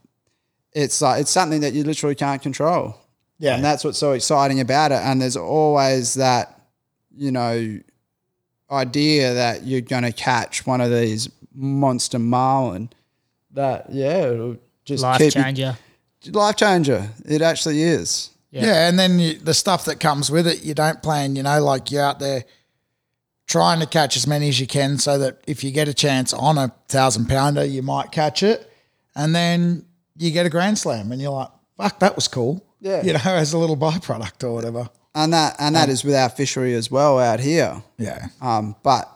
it's 0.73 1.03
like, 1.03 1.21
it's 1.21 1.31
something 1.31 1.61
that 1.61 1.75
you 1.75 1.85
literally 1.85 2.15
can't 2.15 2.41
control. 2.41 2.97
Yeah. 3.39 3.57
And 3.57 3.63
that's 3.63 3.85
what's 3.85 3.99
so 3.99 4.13
exciting 4.13 4.61
about 4.61 4.93
it. 4.93 5.01
And 5.03 5.21
there's 5.21 5.37
always 5.37 6.15
that, 6.15 6.59
you 7.15 7.31
know, 7.31 7.79
idea 8.71 9.35
that 9.35 9.65
you're 9.65 9.83
going 9.83 10.05
to 10.05 10.13
catch 10.13 10.65
one 10.67 10.81
of 10.81 10.91
these 10.91 11.29
monster 11.55 12.19
marlin 12.19 12.89
that, 13.57 13.87
yeah, 13.93 14.27
it'll 14.29 14.57
just 14.85 15.03
Life 15.03 15.19
keep 15.19 15.35
you- 15.35 15.43
changer. 15.43 15.77
life 16.33 16.57
changer. 16.57 17.11
It 17.25 17.43
actually 17.43 17.83
is. 17.83 18.31
Yeah. 18.51 18.65
Yeah, 18.67 18.89
and 18.89 18.99
then 18.99 19.19
you, 19.19 19.35
the 19.39 19.53
stuff 19.55 19.85
that 19.87 19.99
comes 20.01 20.31
with 20.31 20.47
it, 20.47 20.63
you 20.65 20.73
don't 20.75 21.03
plan. 21.03 21.37
You 21.37 21.43
know, 21.43 21.63
like 21.63 21.91
you're 21.91 22.03
out 22.05 22.21
there 22.21 22.45
trying 23.47 23.81
to 23.81 23.87
catch 23.87 24.17
as 24.17 24.27
many 24.27 24.49
as 24.49 24.59
you 24.61 24.67
can, 24.67 24.99
so 24.99 25.19
that 25.19 25.41
if 25.47 25.63
you 25.63 25.71
get 25.71 25.89
a 25.89 25.95
chance 25.95 26.33
on 26.33 26.57
a 26.59 26.73
thousand 26.89 27.27
pounder, 27.29 27.65
you 27.65 27.83
might 27.83 28.13
catch 28.13 28.43
it, 28.43 28.71
and 29.15 29.35
then 29.35 29.85
you 30.17 30.31
get 30.31 30.47
a 30.47 30.51
grand 30.51 30.79
slam, 30.79 31.13
and 31.13 31.21
you're 31.21 31.31
like, 31.33 31.49
"Fuck, 31.77 31.99
that 32.01 32.15
was 32.17 32.29
cool." 32.29 32.65
Yeah. 32.81 33.03
you 33.03 33.13
know, 33.13 33.21
as 33.25 33.53
a 33.53 33.59
little 33.59 33.77
byproduct 33.77 34.45
or 34.45 34.53
whatever. 34.55 34.89
And 35.15 35.33
that, 35.33 35.57
and 35.59 35.75
that 35.75 35.89
is 35.89 36.05
with 36.05 36.15
our 36.15 36.29
fishery 36.29 36.75
as 36.75 36.91
well 36.91 37.19
out 37.19 37.41
here. 37.41 37.83
Yeah, 37.99 38.27
Um, 38.43 38.77
but 38.83 39.11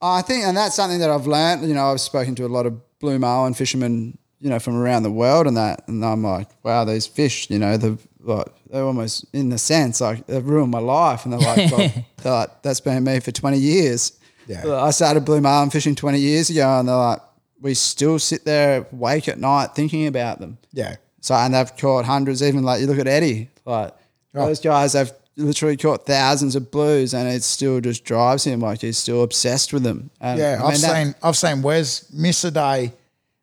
I 0.00 0.22
think, 0.22 0.44
and 0.46 0.56
that's 0.56 0.74
something 0.74 0.98
that 1.00 1.10
I've 1.10 1.26
learned. 1.26 1.68
You 1.68 1.74
know, 1.74 1.92
I've 1.92 2.00
spoken 2.00 2.34
to 2.36 2.46
a 2.46 2.48
lot 2.48 2.64
of 2.66 2.80
blue 3.00 3.18
marlin 3.18 3.54
fishermen, 3.54 4.16
you 4.40 4.48
know, 4.48 4.58
from 4.58 4.76
around 4.76 5.02
the 5.02 5.10
world, 5.10 5.46
and 5.46 5.56
that, 5.56 5.86
and 5.88 6.04
I'm 6.04 6.22
like, 6.22 6.48
wow, 6.62 6.84
these 6.84 7.06
fish, 7.06 7.50
you 7.50 7.58
know, 7.58 7.76
they've 7.76 8.06
like 8.20 8.48
they're 8.70 8.84
almost 8.84 9.24
in 9.32 9.48
the 9.48 9.56
sense 9.58 10.00
like 10.00 10.26
they've 10.26 10.44
ruined 10.44 10.70
my 10.70 10.78
life, 10.78 11.24
and 11.24 11.32
they're 11.32 11.40
like, 11.40 11.72
well, 11.72 11.92
they're 12.22 12.32
like 12.32 12.62
that's 12.62 12.80
been 12.80 13.02
me 13.02 13.20
for 13.20 13.32
20 13.32 13.58
years. 13.58 14.18
Yeah. 14.46 14.76
I 14.76 14.90
started 14.90 15.24
blue 15.24 15.40
marlin 15.40 15.70
fishing 15.70 15.94
20 15.94 16.18
years 16.18 16.50
ago, 16.50 16.78
and 16.78 16.88
they're 16.88 16.96
like, 16.96 17.20
we 17.60 17.74
still 17.74 18.18
sit 18.18 18.44
there 18.44 18.86
awake 18.92 19.28
at 19.28 19.38
night 19.38 19.74
thinking 19.74 20.06
about 20.06 20.40
them. 20.40 20.58
yeah, 20.72 20.96
So 21.20 21.34
and 21.34 21.54
they've 21.54 21.76
caught 21.76 22.04
hundreds. 22.04 22.42
Even 22.42 22.62
like 22.62 22.80
you 22.80 22.86
look 22.86 22.98
at 22.98 23.06
Eddie, 23.06 23.48
like 23.64 23.94
oh. 24.34 24.46
those 24.46 24.60
guys 24.60 24.94
have 24.94 25.12
literally 25.36 25.76
caught 25.76 26.06
thousands 26.06 26.56
of 26.56 26.70
blues, 26.70 27.14
and 27.14 27.28
it 27.28 27.42
still 27.42 27.80
just 27.80 28.04
drives 28.04 28.44
him. 28.44 28.60
Like 28.60 28.80
he's 28.80 28.98
still 28.98 29.22
obsessed 29.22 29.72
with 29.72 29.82
them. 29.82 30.10
And, 30.20 30.38
yeah. 30.38 30.60
I 30.62 30.66
I've 30.68 30.80
that- 30.80 31.04
seen 31.04 31.14
I've 31.22 31.36
seen 31.36 31.62
Wes 31.62 32.12
miss 32.12 32.44
a 32.44 32.50
day 32.50 32.92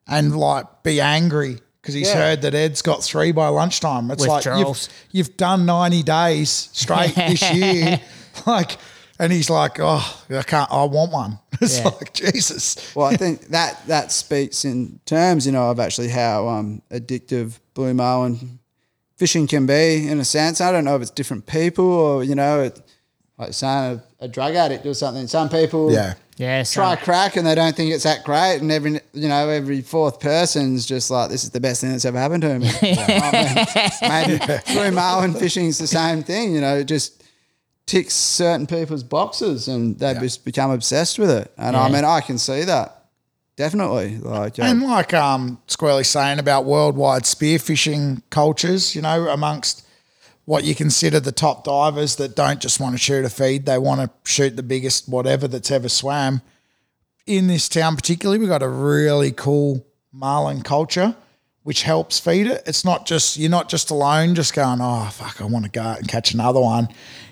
and 0.07 0.37
like 0.37 0.65
be 0.83 1.01
angry 1.01 1.59
because 1.81 1.93
he's 1.95 2.07
Yeah. 2.07 2.15
heard 2.15 2.41
that 2.43 2.53
Ed's 2.55 2.81
got 2.81 3.03
three 3.03 3.31
by 3.31 3.47
lunchtime. 3.47 4.11
It's 4.11 4.25
like 4.27 4.45
you've, 4.45 4.87
you've 5.11 5.37
done 5.37 5.65
ninety 5.65 6.03
days 6.03 6.69
straight 6.73 7.15
this 7.15 7.53
year, 7.53 7.99
like, 8.45 8.77
and 9.19 9.31
he's 9.31 9.49
like, 9.49 9.77
oh, 9.79 10.23
I 10.29 10.43
can't, 10.43 10.71
I 10.71 10.83
want 10.85 11.11
one. 11.11 11.39
It's 11.59 11.79
Yeah. 11.79 11.85
like 11.85 12.13
Jesus. 12.13 12.93
well, 12.95 13.07
I 13.07 13.15
think 13.15 13.47
that 13.47 13.81
that 13.87 14.11
speaks 14.11 14.63
in 14.63 14.99
terms, 15.05 15.47
you 15.47 15.51
know, 15.53 15.71
of 15.71 15.79
actually 15.79 16.09
how 16.09 16.47
um, 16.47 16.83
addictive 16.91 17.57
blue 17.73 17.95
marlin 17.95 18.59
fishing 19.17 19.47
can 19.47 19.65
be 19.65 20.07
in 20.07 20.19
a 20.19 20.25
sense. 20.25 20.61
I 20.61 20.71
don't 20.71 20.85
know 20.85 20.95
if 20.95 21.01
it's 21.01 21.11
different 21.11 21.45
people 21.45 21.85
or 21.85 22.23
you 22.23 22.35
know, 22.35 22.61
it, 22.61 22.81
like 23.37 23.53
saying 23.53 24.01
a, 24.19 24.25
a 24.25 24.27
drug 24.27 24.55
addict 24.55 24.85
or 24.85 24.93
something. 24.93 25.27
Some 25.27 25.49
people, 25.49 25.91
Yeah, 25.91 26.15
Yeah. 26.37 26.63
try 26.63 26.95
So, 26.95 27.03
crack 27.03 27.35
and 27.35 27.45
they 27.45 27.53
don't 27.55 27.75
think 27.75 27.91
it's 27.93 28.03
that 28.03 28.23
great, 28.23 28.57
and 28.61 28.71
every 28.71 28.99
you 29.13 29.27
know 29.27 29.49
every 29.49 29.81
fourth 29.81 30.19
person's 30.19 30.85
just 30.85 31.11
like 31.11 31.29
this 31.29 31.43
is 31.43 31.51
the 31.51 31.59
best 31.59 31.81
thing 31.81 31.91
that's 31.91 32.05
ever 32.05 32.17
happened 32.19 32.41
to 32.43 32.57
me. 32.59 32.69
I 32.81 33.65
mean, 34.01 34.37
maybe 34.39 34.61
blue 34.73 34.91
marlin 34.91 35.33
fishing 35.33 35.65
is 35.65 35.77
the 35.77 35.87
same 35.87 36.23
thing. 36.23 36.53
You 36.55 36.61
know, 36.61 36.77
it 36.77 36.85
just 36.85 37.23
ticks 37.85 38.13
certain 38.13 38.67
people's 38.67 39.03
boxes, 39.03 39.67
and 39.67 39.97
they 39.99 40.13
just 40.15 40.43
become 40.45 40.71
obsessed 40.71 41.19
with 41.19 41.29
it. 41.29 41.51
And 41.57 41.75
I 41.75 41.89
mean, 41.89 42.05
I 42.05 42.21
can 42.21 42.37
see 42.37 42.63
that 42.63 42.96
definitely. 43.57 44.17
Like, 44.19 44.57
and 44.59 44.81
like 44.83 45.13
um, 45.13 45.61
Squirrely's 45.67 46.07
saying 46.07 46.39
about 46.39 46.63
worldwide 46.63 47.23
spearfishing 47.23 48.21
cultures, 48.29 48.95
you 48.95 49.01
know, 49.01 49.27
amongst 49.27 49.85
what 50.45 50.63
you 50.63 50.73
consider 50.73 51.19
the 51.19 51.33
top 51.33 51.65
divers 51.65 52.15
that 52.15 52.33
don't 52.33 52.61
just 52.61 52.79
want 52.79 52.93
to 52.93 52.97
shoot 52.97 53.25
a 53.25 53.29
feed, 53.29 53.65
they 53.65 53.77
want 53.77 53.99
to 53.99 54.09
shoot 54.31 54.55
the 54.55 54.63
biggest 54.63 55.09
whatever 55.09 55.45
that's 55.45 55.69
ever 55.71 55.89
swam. 55.89 56.41
In 57.25 57.47
this 57.47 57.67
town, 57.67 57.97
particularly, 57.97 58.39
we've 58.39 58.47
got 58.47 58.63
a 58.63 58.69
really 58.69 59.33
cool 59.33 59.85
marlin 60.13 60.61
culture, 60.61 61.17
which 61.63 61.83
helps 61.83 62.17
feed 62.17 62.47
it. 62.47 62.63
It's 62.65 62.85
not 62.85 63.05
just 63.05 63.35
you're 63.35 63.51
not 63.51 63.67
just 63.67 63.89
alone, 63.89 64.35
just 64.35 64.53
going, 64.53 64.79
oh 64.81 65.09
fuck, 65.11 65.41
I 65.41 65.43
want 65.43 65.65
to 65.65 65.71
go 65.71 65.81
out 65.81 65.97
and 65.97 66.07
catch 66.07 66.33
another 66.33 66.61
one. 66.61 66.87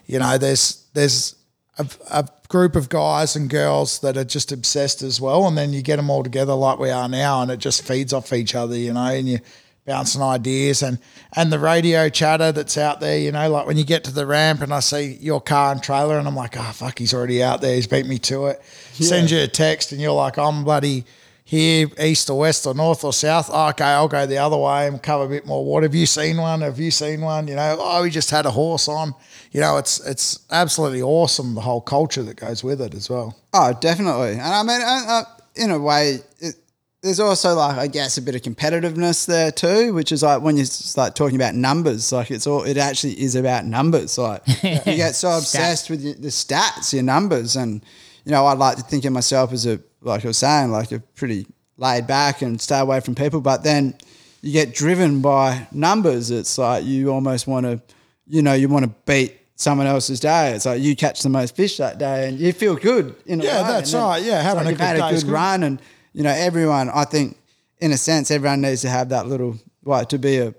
You 0.07 0.19
know, 0.19 0.37
there's 0.37 0.85
there's 0.93 1.34
a, 1.77 1.87
a 2.11 2.29
group 2.47 2.75
of 2.75 2.89
guys 2.89 3.35
and 3.35 3.49
girls 3.49 3.99
that 3.99 4.17
are 4.17 4.23
just 4.23 4.51
obsessed 4.51 5.01
as 5.01 5.19
well, 5.19 5.47
and 5.47 5.57
then 5.57 5.73
you 5.73 5.81
get 5.81 5.97
them 5.97 6.09
all 6.09 6.23
together 6.23 6.53
like 6.53 6.79
we 6.79 6.89
are 6.89 7.09
now, 7.09 7.41
and 7.41 7.51
it 7.51 7.57
just 7.57 7.85
feeds 7.85 8.13
off 8.13 8.33
each 8.33 8.55
other, 8.55 8.75
you 8.77 8.93
know, 8.93 9.05
and 9.05 9.27
you 9.27 9.39
bouncing 9.85 10.21
ideas 10.21 10.81
and 10.81 10.97
and 11.35 11.53
the 11.53 11.59
radio 11.59 12.09
chatter 12.09 12.51
that's 12.51 12.77
out 12.77 12.99
there, 12.99 13.19
you 13.19 13.31
know, 13.31 13.49
like 13.49 13.67
when 13.67 13.77
you 13.77 13.83
get 13.83 14.03
to 14.03 14.11
the 14.11 14.25
ramp 14.25 14.61
and 14.61 14.73
I 14.73 14.79
see 14.79 15.17
your 15.21 15.39
car 15.39 15.71
and 15.71 15.81
trailer 15.81 16.17
and 16.17 16.27
I'm 16.27 16.35
like, 16.35 16.57
oh 16.57 16.71
fuck, 16.73 16.97
he's 16.97 17.13
already 17.13 17.43
out 17.43 17.61
there, 17.61 17.75
he's 17.75 17.87
beat 17.87 18.07
me 18.07 18.17
to 18.19 18.47
it. 18.47 18.61
Send 18.93 19.29
you 19.29 19.41
a 19.41 19.47
text 19.47 19.91
and 19.91 20.01
you're 20.01 20.11
like, 20.11 20.37
I'm 20.37 20.63
bloody 20.63 21.05
here, 21.43 21.87
east 21.99 22.29
or 22.31 22.39
west 22.39 22.65
or 22.65 22.73
north 22.73 23.03
or 23.03 23.13
south. 23.13 23.49
Oh, 23.51 23.69
okay, 23.69 23.85
I'll 23.85 24.07
go 24.07 24.25
the 24.25 24.39
other 24.39 24.57
way 24.57 24.87
and 24.87 25.01
cover 25.01 25.25
a 25.25 25.29
bit 25.29 25.45
more 25.45 25.63
water. 25.63 25.85
Have 25.85 25.93
you 25.93 26.07
seen 26.07 26.37
one? 26.37 26.61
Have 26.61 26.79
you 26.79 26.89
seen 26.89 27.21
one? 27.21 27.47
You 27.47 27.55
know, 27.55 27.77
oh, 27.79 28.01
we 28.01 28.09
just 28.09 28.31
had 28.31 28.47
a 28.47 28.51
horse 28.51 28.87
on. 28.87 29.13
You 29.55 29.61
know, 29.61 29.77
it's 29.77 30.05
it's 30.05 30.39
absolutely 30.51 31.01
awesome 31.01 31.55
the 31.55 31.61
whole 31.61 31.79
culture 31.79 32.21
that 32.23 32.35
goes 32.35 32.61
with 32.61 32.81
it 32.81 32.93
as 32.93 33.09
well. 33.09 33.37
Oh, 33.53 33.71
definitely. 33.71 34.31
And 34.31 34.41
I 34.41 34.63
mean, 34.63 34.81
uh, 34.81 35.05
uh, 35.07 35.23
in 35.55 35.71
a 35.71 35.79
way, 35.79 36.19
it, 36.39 36.55
there's 37.01 37.21
also 37.21 37.55
like 37.55 37.77
I 37.77 37.87
guess 37.87 38.17
a 38.17 38.21
bit 38.21 38.35
of 38.35 38.41
competitiveness 38.41 39.25
there 39.25 39.53
too, 39.53 39.93
which 39.93 40.11
is 40.11 40.23
like 40.23 40.41
when 40.41 40.57
you 40.57 40.65
start 40.65 41.15
talking 41.15 41.37
about 41.37 41.55
numbers, 41.55 42.11
like 42.11 42.31
it's 42.31 42.45
all 42.45 42.63
it 42.63 42.75
actually 42.75 43.13
is 43.13 43.35
about 43.35 43.63
numbers. 43.63 44.17
Like 44.17 44.45
you 44.61 44.81
get 44.83 45.15
so 45.15 45.37
obsessed 45.37 45.89
with 45.89 46.01
your, 46.01 46.15
the 46.15 46.27
stats, 46.27 46.91
your 46.91 47.03
numbers, 47.03 47.55
and 47.55 47.81
you 48.25 48.33
know 48.33 48.45
I'd 48.47 48.57
like 48.57 48.75
to 48.75 48.83
think 48.83 49.05
of 49.05 49.13
myself 49.13 49.53
as 49.53 49.65
a 49.65 49.79
like 50.01 50.25
I 50.25 50.27
was 50.27 50.37
saying, 50.37 50.71
like 50.71 50.91
a 50.91 50.99
pretty 50.99 51.47
laid 51.77 52.07
back 52.07 52.41
and 52.41 52.59
stay 52.59 52.79
away 52.79 52.99
from 52.99 53.15
people, 53.15 53.39
but 53.39 53.63
then 53.63 53.95
you 54.41 54.51
get 54.51 54.75
driven 54.75 55.21
by 55.21 55.65
numbers. 55.71 56.29
It's 56.29 56.57
like 56.57 56.83
you 56.83 57.09
almost 57.13 57.47
want 57.47 57.65
to, 57.67 57.81
you 58.27 58.41
know, 58.41 58.53
you 58.53 58.67
want 58.67 58.83
to 58.83 58.91
beat 59.05 59.43
someone 59.55 59.87
else's 59.87 60.19
day. 60.19 60.51
It's 60.53 60.65
like 60.65 60.81
you 60.81 60.95
catch 60.95 61.21
the 61.21 61.29
most 61.29 61.55
fish 61.55 61.77
that 61.77 61.97
day, 61.97 62.27
and 62.27 62.39
you 62.39 62.51
feel 62.53 62.75
good. 62.75 63.15
In 63.25 63.39
Yeah, 63.39 63.61
way. 63.63 63.67
that's 63.69 63.91
then 63.91 64.01
right. 64.01 64.23
Yeah, 64.23 64.41
having 64.41 64.65
like 64.65 64.67
a 64.67 64.69
you've 64.71 64.79
good 64.79 64.85
had 64.85 64.95
a 64.97 65.15
good 65.15 65.23
good. 65.25 65.31
run, 65.31 65.63
and 65.63 65.81
you 66.13 66.23
know 66.23 66.31
everyone. 66.31 66.89
I 66.89 67.05
think, 67.05 67.37
in 67.79 67.91
a 67.91 67.97
sense, 67.97 68.31
everyone 68.31 68.61
needs 68.61 68.81
to 68.81 68.89
have 68.89 69.09
that 69.09 69.27
little 69.27 69.57
like 69.83 70.09
to 70.09 70.17
be 70.17 70.37
a 70.37 70.53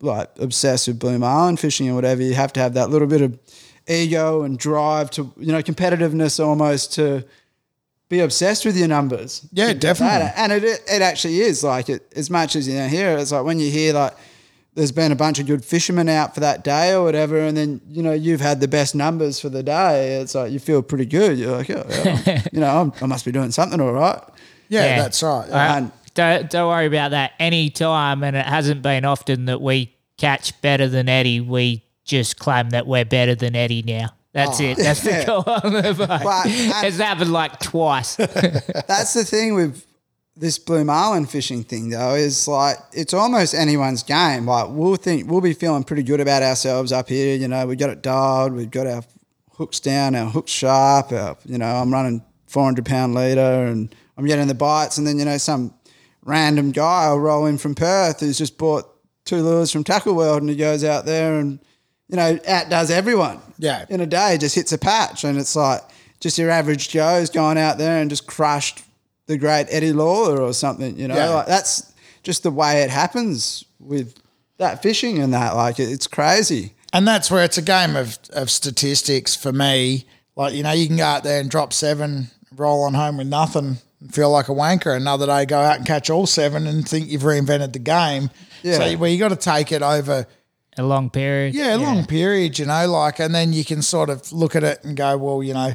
like 0.00 0.30
obsessed 0.38 0.88
with 0.88 0.98
blue 0.98 1.18
marlin 1.18 1.56
fishing 1.56 1.88
or 1.90 1.94
whatever. 1.94 2.22
You 2.22 2.34
have 2.34 2.52
to 2.54 2.60
have 2.60 2.74
that 2.74 2.90
little 2.90 3.08
bit 3.08 3.22
of 3.22 3.38
ego 3.88 4.42
and 4.42 4.58
drive 4.58 5.10
to 5.12 5.32
you 5.38 5.52
know 5.52 5.62
competitiveness 5.62 6.44
almost 6.44 6.92
to 6.94 7.24
be 8.08 8.20
obsessed 8.20 8.64
with 8.64 8.76
your 8.76 8.88
numbers. 8.88 9.44
Yeah, 9.52 9.72
definitely. 9.72 10.30
And 10.36 10.52
it 10.52 10.62
it 10.64 11.02
actually 11.02 11.40
is 11.40 11.64
like 11.64 11.88
it 11.88 12.12
as 12.14 12.30
much 12.30 12.54
as 12.56 12.68
you 12.68 12.74
know 12.74 12.86
here. 12.88 13.16
It's 13.18 13.32
like 13.32 13.44
when 13.44 13.58
you 13.58 13.70
hear 13.70 13.92
like 13.94 14.14
there's 14.76 14.92
been 14.92 15.10
a 15.10 15.16
bunch 15.16 15.40
of 15.40 15.46
good 15.46 15.64
fishermen 15.64 16.08
out 16.08 16.34
for 16.34 16.40
that 16.40 16.62
day 16.62 16.92
or 16.92 17.02
whatever, 17.02 17.38
and 17.38 17.56
then 17.56 17.80
you 17.88 18.02
know 18.02 18.12
you've 18.12 18.42
had 18.42 18.60
the 18.60 18.68
best 18.68 18.94
numbers 18.94 19.40
for 19.40 19.48
the 19.48 19.62
day. 19.62 20.20
It's 20.20 20.34
like 20.34 20.52
you 20.52 20.60
feel 20.60 20.82
pretty 20.82 21.06
good. 21.06 21.38
You're 21.38 21.56
like, 21.56 21.70
oh, 21.70 21.84
yeah, 21.88 22.42
you 22.52 22.60
know, 22.60 22.68
I'm, 22.68 22.92
I 23.00 23.06
must 23.06 23.24
be 23.24 23.32
doing 23.32 23.50
something 23.50 23.80
all 23.80 23.92
right. 23.92 24.22
Yeah, 24.68 24.98
that's 24.98 25.22
right. 25.22 25.48
And- 25.50 25.92
don't, 26.14 26.48
don't 26.48 26.68
worry 26.68 26.86
about 26.86 27.10
that. 27.10 27.32
Any 27.38 27.68
time, 27.68 28.24
and 28.24 28.36
it 28.36 28.46
hasn't 28.46 28.80
been 28.80 29.04
often 29.04 29.44
that 29.46 29.60
we 29.60 29.94
catch 30.16 30.58
better 30.62 30.88
than 30.88 31.10
Eddie, 31.10 31.40
we 31.40 31.84
just 32.04 32.38
claim 32.38 32.70
that 32.70 32.86
we're 32.86 33.04
better 33.04 33.34
than 33.34 33.54
Eddie 33.54 33.82
now. 33.82 34.08
That's 34.32 34.60
ah. 34.60 34.64
it. 34.64 34.78
That's 34.78 35.02
the 35.02 35.24
goal 35.26 35.44
on 35.46 35.72
the 35.74 35.94
boat. 35.94 36.08
But- 36.08 36.46
it's 36.86 36.98
happened 36.98 37.32
like 37.32 37.58
twice. 37.60 38.16
That's 38.16 39.14
the 39.14 39.24
thing 39.24 39.54
with 39.54 39.85
this 40.36 40.58
blue 40.58 40.84
marlin 40.84 41.24
fishing 41.24 41.64
thing 41.64 41.88
though 41.88 42.14
is 42.14 42.46
like 42.46 42.76
it's 42.92 43.14
almost 43.14 43.54
anyone's 43.54 44.02
game. 44.02 44.46
Like 44.46 44.68
we'll 44.68 44.96
think 44.96 45.30
we'll 45.30 45.40
be 45.40 45.54
feeling 45.54 45.82
pretty 45.82 46.02
good 46.02 46.20
about 46.20 46.42
ourselves 46.42 46.92
up 46.92 47.08
here. 47.08 47.36
You 47.36 47.48
know, 47.48 47.66
we 47.66 47.74
got 47.76 47.90
it 47.90 48.02
dialed. 48.02 48.52
We've 48.52 48.70
got 48.70 48.86
our 48.86 49.02
hooks 49.52 49.80
down, 49.80 50.14
our 50.14 50.28
hooks 50.28 50.52
sharp. 50.52 51.12
Our, 51.12 51.36
you 51.46 51.56
know, 51.56 51.74
I'm 51.76 51.90
running 51.90 52.22
400 52.48 52.84
pound 52.84 53.14
leader 53.14 53.66
and 53.66 53.94
I'm 54.18 54.26
getting 54.26 54.46
the 54.46 54.54
bites. 54.54 54.98
And 54.98 55.06
then 55.06 55.18
you 55.18 55.24
know 55.24 55.38
some 55.38 55.72
random 56.22 56.70
guy 56.70 57.10
will 57.10 57.20
roll 57.20 57.46
in 57.46 57.56
from 57.56 57.74
Perth 57.74 58.20
who's 58.20 58.38
just 58.38 58.58
bought 58.58 58.84
two 59.24 59.42
lures 59.42 59.72
from 59.72 59.84
Tackle 59.84 60.14
World 60.14 60.42
and 60.42 60.50
he 60.50 60.56
goes 60.56 60.84
out 60.84 61.06
there 61.06 61.38
and 61.38 61.60
you 62.08 62.16
know 62.16 62.38
outdoes 62.46 62.90
everyone. 62.90 63.40
Yeah. 63.58 63.86
in 63.88 64.02
a 64.02 64.06
day 64.06 64.36
just 64.38 64.54
hits 64.54 64.72
a 64.72 64.78
patch 64.78 65.24
and 65.24 65.38
it's 65.38 65.56
like 65.56 65.80
just 66.20 66.36
your 66.36 66.50
average 66.50 66.90
Joe's 66.90 67.30
going 67.30 67.56
out 67.56 67.78
there 67.78 68.02
and 68.02 68.10
just 68.10 68.26
crushed 68.26 68.82
the 69.26 69.36
great 69.38 69.66
Eddie 69.70 69.92
Lawler 69.92 70.40
or 70.40 70.52
something. 70.52 70.98
You 70.98 71.08
know, 71.08 71.16
Yeah. 71.16 71.30
like 71.30 71.46
that's 71.46 71.92
just 72.22 72.42
the 72.42 72.50
way 72.50 72.82
it 72.82 72.90
happens 72.90 73.64
with 73.80 74.14
that 74.58 74.82
fishing 74.82 75.18
and 75.18 75.32
that. 75.34 75.54
Like 75.56 75.78
it- 75.80 75.90
it's 75.90 76.06
crazy. 76.06 76.74
And 76.92 77.06
that's 77.06 77.30
where 77.30 77.44
it's 77.44 77.58
a 77.58 77.62
game 77.62 77.94
of, 77.96 78.18
of 78.32 78.50
statistics 78.50 79.34
for 79.36 79.52
me. 79.52 80.06
Like, 80.36 80.54
you 80.54 80.62
know, 80.62 80.72
you 80.72 80.86
can 80.86 80.96
go 80.96 81.04
out 81.04 81.24
there 81.24 81.40
and 81.40 81.50
drop 81.50 81.72
seven, 81.72 82.30
roll 82.54 82.84
on 82.84 82.94
home 82.94 83.16
with 83.18 83.26
nothing, 83.26 83.78
and 84.00 84.14
feel 84.14 84.30
like 84.30 84.48
a 84.48 84.52
wanker. 84.52 84.94
Another 84.96 85.26
day, 85.26 85.44
go 85.46 85.58
out 85.58 85.76
and 85.78 85.86
catch 85.86 86.08
all 86.10 86.26
seven 86.26 86.66
and 86.66 86.88
think 86.88 87.08
you've 87.10 87.22
reinvented 87.22 87.72
the 87.72 87.78
game. 87.80 88.30
Yeah. 88.62 88.78
So, 88.78 88.96
well, 88.98 89.10
you 89.10 89.18
got 89.18 89.28
to 89.28 89.36
take 89.36 89.72
it 89.72 89.82
over, 89.82 90.26
A 90.78 90.82
long 90.82 91.10
period. 91.10 91.54
yeah, 91.54 91.76
a 91.76 91.78
long 91.78 92.06
period, 92.06 92.58
you 92.58 92.66
know, 92.66 92.86
like, 92.90 93.18
and 93.18 93.34
then 93.34 93.52
you 93.52 93.64
can 93.64 93.82
sort 93.82 94.08
of 94.10 94.30
look 94.32 94.54
at 94.56 94.62
it 94.64 94.82
and 94.84 94.96
go, 94.96 95.16
well, 95.18 95.42
you 95.42 95.54
know, 95.54 95.74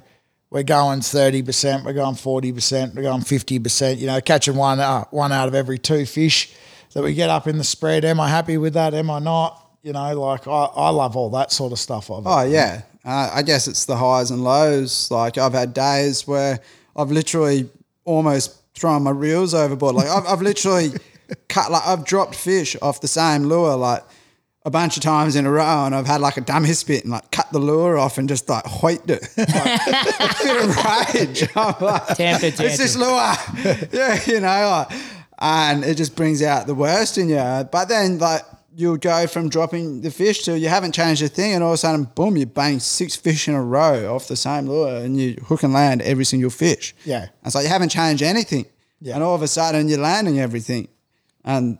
we're 0.51 0.63
going 0.63 0.99
30%, 0.99 1.85
we're 1.85 1.93
going 1.93 2.13
40%, 2.13 2.93
we're 2.93 3.01
going 3.01 3.21
50%, 3.21 3.97
you 3.97 4.05
know, 4.05 4.19
catching 4.19 4.55
one, 4.55 4.79
uh, 4.81 5.05
one 5.05 5.31
out 5.31 5.47
of 5.47 5.55
every 5.55 5.79
two 5.79 6.05
fish 6.05 6.53
that 6.93 7.01
we 7.01 7.13
get 7.13 7.29
up 7.29 7.47
in 7.47 7.57
the 7.57 7.63
spread. 7.63 8.03
Am 8.03 8.19
I 8.19 8.27
happy 8.29 8.57
with 8.57 8.73
that? 8.73 8.93
Am 8.93 9.09
I 9.09 9.19
not? 9.19 9.57
You 9.81 9.93
know, 9.93 10.19
like, 10.19 10.47
I, 10.47 10.65
I 10.65 10.89
love 10.89 11.15
all 11.15 11.29
that 11.31 11.51
sort 11.51 11.71
of 11.71 11.79
stuff 11.79 12.11
of 12.11 12.25
it. 12.25 12.29
Oh 12.29 12.43
yeah, 12.43 12.81
uh, 13.03 13.31
I 13.33 13.41
guess 13.41 13.67
it's 13.67 13.85
the 13.85 13.95
highs 13.95 14.29
and 14.29 14.43
lows. 14.43 15.09
Like 15.09 15.37
I've 15.37 15.53
had 15.53 15.73
days 15.73 16.27
where 16.27 16.59
I've 16.95 17.09
literally 17.09 17.69
almost 18.03 18.61
thrown 18.75 19.03
my 19.03 19.11
reels 19.11 19.53
overboard. 19.53 19.95
Like 19.95 20.09
I've, 20.09 20.27
I've 20.27 20.41
literally 20.41 20.91
cut, 21.49 21.71
like 21.71 21.87
I've 21.87 22.05
dropped 22.05 22.35
fish 22.35 22.75
off 22.81 23.01
the 23.01 23.07
same 23.07 23.43
lure 23.43 23.75
like 23.75 24.03
a 24.63 24.69
bunch 24.69 24.95
of 24.95 25.03
times 25.03 25.35
in 25.35 25.45
a 25.45 25.51
row, 25.51 25.85
and 25.85 25.95
I've 25.95 26.05
had 26.05 26.21
like 26.21 26.37
a 26.37 26.41
dummy 26.41 26.73
spit 26.73 27.03
and 27.03 27.11
like 27.11 27.31
cut 27.31 27.51
the 27.51 27.59
lure 27.59 27.97
off 27.97 28.17
and 28.17 28.29
just 28.29 28.47
like 28.47 28.63
hoiked 28.65 29.09
it. 29.09 29.21
like, 29.37 29.49
a 30.19 30.43
bit 30.43 30.63
of 30.63 31.15
rage. 31.15 31.49
I'm 31.55 31.83
like, 31.83 32.07
Temper 32.15 32.45
it's 32.47 32.77
this 32.77 32.95
lure, 32.95 33.33
yeah, 33.91 34.19
you 34.27 34.39
know, 34.39 34.85
like, 34.87 34.91
and 35.39 35.83
it 35.83 35.97
just 35.97 36.15
brings 36.15 36.43
out 36.43 36.67
the 36.67 36.75
worst 36.75 37.17
in 37.17 37.29
you. 37.29 37.67
But 37.71 37.85
then 37.85 38.19
like 38.19 38.43
you'll 38.75 38.97
go 38.97 39.27
from 39.27 39.49
dropping 39.49 40.01
the 40.01 40.11
fish 40.11 40.43
to 40.43 40.57
you 40.57 40.69
haven't 40.69 40.93
changed 40.93 41.23
a 41.23 41.27
thing, 41.27 41.53
and 41.53 41.63
all 41.63 41.71
of 41.71 41.75
a 41.75 41.77
sudden, 41.77 42.03
boom, 42.03 42.37
you 42.37 42.45
bang 42.45 42.79
six 42.79 43.15
fish 43.15 43.47
in 43.47 43.55
a 43.55 43.63
row 43.63 44.13
off 44.13 44.27
the 44.27 44.35
same 44.35 44.67
lure, 44.67 44.95
and 44.97 45.19
you 45.19 45.33
hook 45.47 45.63
and 45.63 45.73
land 45.73 46.03
every 46.03 46.23
single 46.25 46.51
fish. 46.51 46.93
Yeah. 47.03 47.29
And 47.43 47.51
so 47.51 47.59
you 47.61 47.67
haven't 47.67 47.89
changed 47.89 48.21
anything, 48.21 48.67
Yeah. 49.01 49.15
and 49.15 49.23
all 49.23 49.33
of 49.33 49.41
a 49.41 49.47
sudden 49.47 49.87
you're 49.89 49.97
landing 49.99 50.39
everything, 50.39 50.87
and 51.43 51.79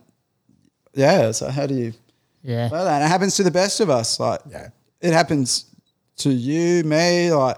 yeah. 0.94 1.30
So 1.30 1.48
how 1.48 1.66
do 1.68 1.74
you? 1.74 1.92
Yeah. 2.42 2.68
Well, 2.70 2.86
and 2.88 3.04
it 3.04 3.08
happens 3.08 3.36
to 3.36 3.42
the 3.42 3.50
best 3.50 3.80
of 3.80 3.88
us. 3.90 4.18
Like, 4.18 4.40
Yeah. 4.50 4.68
it 5.00 5.12
happens 5.12 5.66
to 6.18 6.30
you, 6.30 6.82
me. 6.84 7.32
Like, 7.32 7.56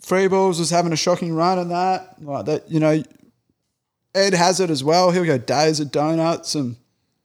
Free 0.00 0.28
Balls 0.28 0.58
was 0.58 0.70
having 0.70 0.92
a 0.92 0.96
shocking 0.96 1.34
run 1.34 1.58
and 1.58 1.70
that. 1.70 2.16
Like 2.22 2.46
that, 2.46 2.70
you 2.70 2.80
know. 2.80 3.02
Ed 4.14 4.34
has 4.34 4.58
it 4.58 4.70
as 4.70 4.82
well. 4.82 5.12
He'll 5.12 5.24
go 5.24 5.38
days 5.38 5.78
of 5.78 5.92
donuts, 5.92 6.56
and 6.56 6.74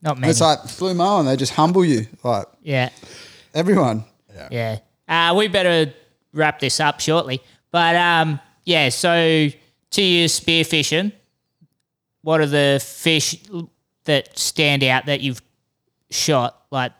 Not 0.03 0.19
many. 0.19 0.29
it's 0.29 0.39
like 0.41 0.59
Blue 0.77 0.93
Marlin. 0.93 1.25
They 1.25 1.35
just 1.35 1.53
humble 1.53 1.83
you, 1.83 2.05
like 2.23 2.45
yeah. 2.61 2.89
everyone. 3.55 4.03
Yeah. 4.51 4.79
Uh, 5.07 5.33
we 5.35 5.47
better 5.47 5.91
wrap 6.31 6.59
this 6.59 6.79
up 6.79 6.99
shortly. 6.99 7.41
But 7.71 7.95
um, 7.95 8.39
yeah, 8.65 8.89
so 8.89 9.47
to 9.91 10.01
your 10.03 10.27
spearfishing, 10.27 11.11
what 12.21 12.39
are 12.39 12.45
the 12.45 12.79
fish 12.85 13.35
that 14.03 14.37
stand 14.37 14.83
out 14.83 15.07
that 15.07 15.21
you've 15.21 15.41
shot? 16.09 16.61
Like 16.71 16.91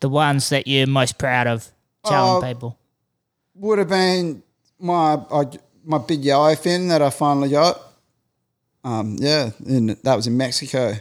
the 0.00 0.08
ones 0.08 0.48
that 0.50 0.66
you're 0.66 0.86
most 0.86 1.18
proud 1.18 1.46
of 1.46 1.68
telling 2.04 2.42
Oh, 2.42 2.46
people? 2.46 2.78
Would 3.54 3.78
have 3.78 3.88
been 3.88 4.42
my 4.78 5.18
I, 5.32 5.44
my 5.84 5.98
big 5.98 6.22
yellowfin 6.22 6.88
that 6.88 7.02
I 7.02 7.10
finally 7.10 7.50
got. 7.50 7.80
Um, 8.82 9.16
yeah, 9.18 9.50
in, 9.66 9.88
that 10.04 10.14
was 10.14 10.26
in 10.26 10.36
Mexico 10.38 10.94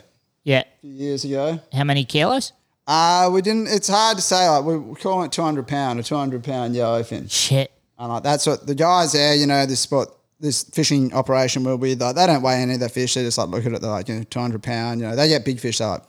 Yeah, 0.44 0.60
a 0.62 0.82
few 0.82 0.92
years 0.92 1.24
ago. 1.24 1.62
How 1.72 1.86
many 1.86 2.04
kilos? 2.04 2.52
Uh, 2.86 3.30
we 3.32 3.42
didn't. 3.42 3.68
It's 3.68 3.88
hard 3.88 4.18
to 4.18 4.24
say. 4.24 4.50
Like 4.50 4.66
we 4.66 4.78
we 4.78 4.96
call 4.96 5.24
it 5.24 5.32
two 5.32 5.44
hundred 5.44 5.68
pound, 5.68 6.00
a 6.00 6.04
two 6.04 6.16
hundred 6.16 6.44
pound 6.44 6.76
yellowfin. 6.76 7.32
Shit. 7.32 7.72
And 7.98 8.10
like 8.10 8.24
that's 8.24 8.46
what 8.48 8.66
the 8.66 8.76
guys 8.76 9.12
there, 9.14 9.36
you 9.36 9.46
know, 9.46 9.66
this 9.66 9.82
spot, 9.82 10.08
this 10.40 10.64
fishing 10.64 11.14
operation 11.14 11.64
will 11.64 11.78
be 11.78 11.96
like 11.96 12.16
they 12.16 12.26
don't 12.28 12.42
weigh 12.42 12.56
any 12.62 12.74
of 12.74 12.80
the 12.80 12.90
fish. 12.90 13.14
They 13.14 13.22
just 13.24 13.38
like 13.38 13.50
look 13.50 13.66
at 13.66 13.72
it. 13.74 13.82
They're 13.82 13.92
like, 13.92 14.10
you 14.10 14.16
know, 14.16 14.24
two 14.24 14.40
hundred 14.40 14.64
pound. 14.64 15.00
You 15.00 15.08
know, 15.08 15.16
they 15.16 15.28
get 15.30 15.46
big 15.46 15.60
fish. 15.60 15.78
They're 15.78 15.88
like 15.88 16.04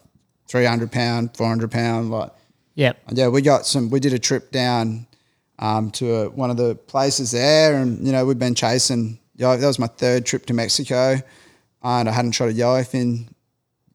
three 0.51 0.65
hundred 0.65 0.91
pound, 0.91 1.37
four 1.37 1.47
hundred 1.47 1.71
pound. 1.71 2.11
Like, 2.11 2.33
Yep. 2.75 2.99
and 3.07 3.19
yeah, 3.19 3.29
we 3.29 3.41
got 3.41 3.67
some. 3.67 3.89
We 3.91 4.01
did 4.01 4.13
a 4.13 4.19
trip 4.19 4.51
down 4.51 5.07
um, 5.59 5.91
to 5.93 6.15
a, 6.15 6.29
one 6.31 6.51
of 6.51 6.57
the 6.57 6.75
places 6.75 7.31
there, 7.31 7.77
and 7.77 8.05
you 8.05 8.13
know, 8.13 8.27
we've 8.27 8.39
been 8.39 8.55
chasing. 8.55 9.19
Yeah, 9.37 9.55
that 9.57 9.67
was 9.67 9.79
my 9.79 9.87
third 9.87 10.27
trip 10.27 10.47
to 10.47 10.55
Mexico, 10.55 11.17
and 11.83 12.09
I 12.09 12.13
hadn't 12.13 12.33
shot 12.33 12.49
a 12.49 12.53
yellowfin 12.53 13.29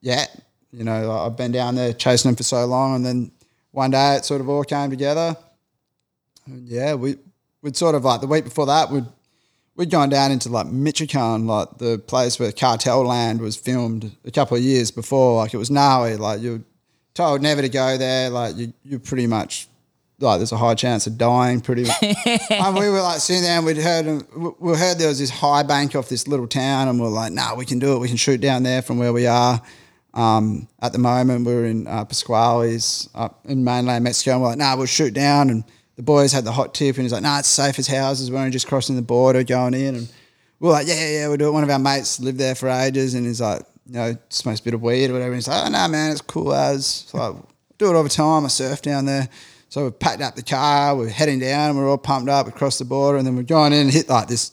yet. 0.02 0.42
You 0.72 0.84
know, 0.84 1.08
like, 1.08 1.22
I've 1.32 1.38
been 1.38 1.52
down 1.52 1.76
there 1.76 1.94
chasing 1.94 2.30
them 2.30 2.36
for 2.36 2.44
so 2.44 2.66
long, 2.66 2.96
and 2.96 3.06
then 3.06 3.32
one 3.72 3.92
day 3.92 4.16
it 4.16 4.26
sort 4.26 4.42
of 4.42 4.50
all 4.50 4.64
came 4.64 4.90
together. 4.90 5.36
And 6.46 6.68
yeah, 6.68 6.94
we 6.94 7.18
we'd 7.62 7.76
sort 7.76 7.96
of 7.96 8.06
like 8.06 8.22
the 8.22 8.28
week 8.28 8.46
before 8.46 8.68
that, 8.68 8.90
we'd 8.92 9.06
we'd 9.76 9.90
gone 9.90 10.10
down 10.10 10.32
into 10.32 10.50
like 10.50 10.68
Michoacan, 10.68 11.48
like 11.48 11.78
the 11.78 12.00
place 12.00 12.40
where 12.40 12.52
Cartel 12.52 13.04
Land 13.06 13.42
was 13.42 13.56
filmed 13.56 14.16
a 14.26 14.32
couple 14.32 14.58
of 14.58 14.64
years 14.64 14.92
before. 14.92 15.38
Like 15.38 15.54
it 15.54 15.58
was 15.58 15.72
gnarly. 15.72 16.16
Like 16.16 16.42
you're 16.42 16.62
told 17.14 17.42
never 17.42 17.62
to 17.62 17.70
go 17.70 17.98
there. 17.98 18.30
Like 18.30 18.56
you 18.56 18.74
you're 18.84 19.00
pretty 19.00 19.28
much 19.28 19.68
like 20.20 20.40
there's 20.40 20.52
a 20.52 20.58
high 20.58 20.76
chance 20.76 21.08
of 21.08 21.18
dying 21.18 21.60
pretty 21.60 21.86
and 22.50 22.76
we 22.78 22.88
were 22.88 23.02
like 23.02 23.20
sitting 23.20 23.44
there 23.44 23.58
and 23.58 23.66
we'd 23.66 23.76
heard 23.76 24.06
we 24.60 24.78
heard 24.78 24.98
there 24.98 25.10
was 25.10 25.20
this 25.20 25.30
high 25.30 25.62
bank 25.62 25.94
off 25.94 26.08
this 26.08 26.26
little 26.26 26.48
town 26.48 26.88
and 26.88 27.00
we 27.00 27.06
are 27.06 27.10
like, 27.10 27.34
nah, 27.34 27.54
we 27.54 27.66
can 27.66 27.80
do 27.80 27.96
it. 27.96 28.00
We 28.00 28.08
can 28.08 28.18
shoot 28.18 28.40
down 28.40 28.64
there 28.64 28.82
from 28.82 28.98
where 28.98 29.12
we 29.12 29.28
are. 29.28 29.62
Um, 30.14 30.70
at 30.82 30.94
the 30.94 30.98
moment, 30.98 31.46
we 31.46 31.54
are 31.54 31.66
in 31.66 31.88
uh, 31.88 32.06
Pascuales 32.06 33.10
up 33.14 33.42
in 33.46 33.64
mainland 33.64 34.06
Mexico. 34.06 34.32
And 34.32 34.42
we're 34.42 34.48
like, 34.50 34.58
nah, 34.58 34.78
we'll 34.78 34.86
shoot 34.86 35.14
down. 35.14 35.50
And 35.50 35.66
the 35.96 36.04
boys 36.04 36.32
had 36.32 36.44
the 36.44 36.52
hot 36.52 36.74
tip, 36.74 36.96
and 36.96 37.04
he's 37.04 37.14
like, 37.14 37.24
nah, 37.24 37.40
it's 37.40 37.48
safe 37.48 37.80
as 37.80 37.88
houses. 37.88 38.30
We're 38.30 38.40
only 38.40 38.52
just 38.52 38.68
crossing 38.68 38.96
the 38.96 39.02
border, 39.02 39.44
going 39.44 39.74
in. 39.74 39.96
And 39.96 40.14
we 40.60 40.70
are 40.70 40.74
like, 40.74 40.88
yeah, 40.88 41.10
yeah, 41.10 41.28
we'll 41.28 41.38
do 41.38 41.48
it. 41.48 41.52
One 41.52 41.64
of 41.64 41.70
our 41.70 41.80
mates 41.80 42.20
lived 42.20 42.38
there 42.38 42.56
for 42.56 42.70
ages, 42.70 43.14
and 43.14 43.26
he's 43.26 43.42
like, 43.42 43.62
you 43.88 43.94
know, 43.94 44.16
smokes 44.30 44.60
a 44.60 44.64
bit 44.64 44.74
of 44.74 44.82
weed 44.82 45.10
or 45.10 45.14
whatever. 45.14 45.32
And 45.32 45.36
he's 45.36 45.48
like, 45.48 45.64
oh, 45.66 45.70
no, 45.70 45.78
nah, 45.78 45.88
man, 45.88 46.12
it's 46.12 46.22
cool 46.22 46.54
as. 46.54 46.86
So 46.86 47.18
like, 47.18 47.44
do 47.78 47.90
it 47.90 47.96
all 47.96 48.04
the 48.04 48.10
time. 48.10 48.46
I 48.46 48.50
surf 48.50 48.82
down 48.82 49.06
there. 49.06 49.30
So 49.70 49.86
we 49.86 49.92
packed 49.92 50.22
up 50.22 50.36
the 50.36 50.44
car, 50.44 50.96
we're 50.96 51.10
heading 51.10 51.40
down, 51.40 51.72
and 51.72 51.80
we're 51.80 51.90
all 51.90 51.98
pumped 51.98 52.30
up 52.30 52.48
across 52.48 52.78
the 52.78 52.86
border, 52.86 53.18
and 53.18 53.28
then 53.28 53.36
we're 53.36 53.44
going 53.44 53.74
in 53.74 53.80
and 53.80 53.92
hit 53.92 54.10
like 54.10 54.28
this. 54.28 54.52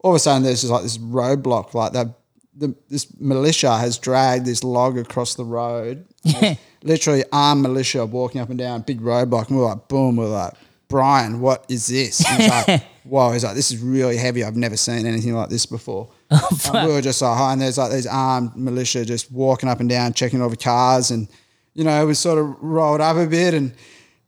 All 0.00 0.12
of 0.12 0.16
a 0.16 0.18
sudden, 0.18 0.42
there's 0.42 0.60
just 0.60 0.72
like 0.72 0.82
this 0.82 0.98
roadblock, 0.98 1.74
like 1.74 1.92
that. 1.92 2.08
The, 2.56 2.74
this 2.88 3.08
militia 3.18 3.76
has 3.76 3.98
dragged 3.98 4.46
this 4.46 4.62
log 4.62 4.96
across 4.96 5.34
the 5.34 5.44
road. 5.44 6.06
Yeah. 6.22 6.54
literally 6.84 7.24
armed 7.32 7.62
militia 7.62 8.06
walking 8.06 8.40
up 8.40 8.50
and 8.50 8.58
down, 8.58 8.82
big 8.82 9.00
roadblock, 9.00 9.48
and 9.48 9.58
we're 9.58 9.64
like, 9.64 9.88
boom, 9.88 10.16
we're 10.16 10.26
like, 10.26 10.52
Brian, 10.88 11.40
what 11.40 11.64
is 11.68 11.86
this? 11.86 12.24
And 12.28 12.42
he's 12.42 12.50
like, 12.50 12.82
whoa, 13.04 13.32
he's 13.32 13.44
like, 13.44 13.54
this 13.54 13.70
is 13.70 13.78
really 13.80 14.16
heavy. 14.16 14.44
I've 14.44 14.56
never 14.56 14.76
seen 14.76 15.06
anything 15.06 15.34
like 15.34 15.48
this 15.48 15.66
before. 15.66 16.10
Oh, 16.36 16.70
and 16.74 16.88
we 16.88 16.94
were 16.94 17.00
just 17.00 17.22
like, 17.22 17.38
oh, 17.38 17.50
and 17.50 17.60
there's 17.62 17.78
like 17.78 17.92
these 17.92 18.08
armed 18.08 18.56
militia 18.56 19.04
just 19.04 19.30
walking 19.30 19.68
up 19.68 19.78
and 19.78 19.88
down, 19.88 20.14
checking 20.14 20.42
over 20.42 20.56
cars. 20.56 21.12
And, 21.12 21.28
you 21.74 21.84
know, 21.84 22.06
we 22.06 22.14
sort 22.14 22.38
of 22.38 22.60
rolled 22.60 23.00
up 23.00 23.16
a 23.16 23.26
bit. 23.26 23.54
And 23.54 23.72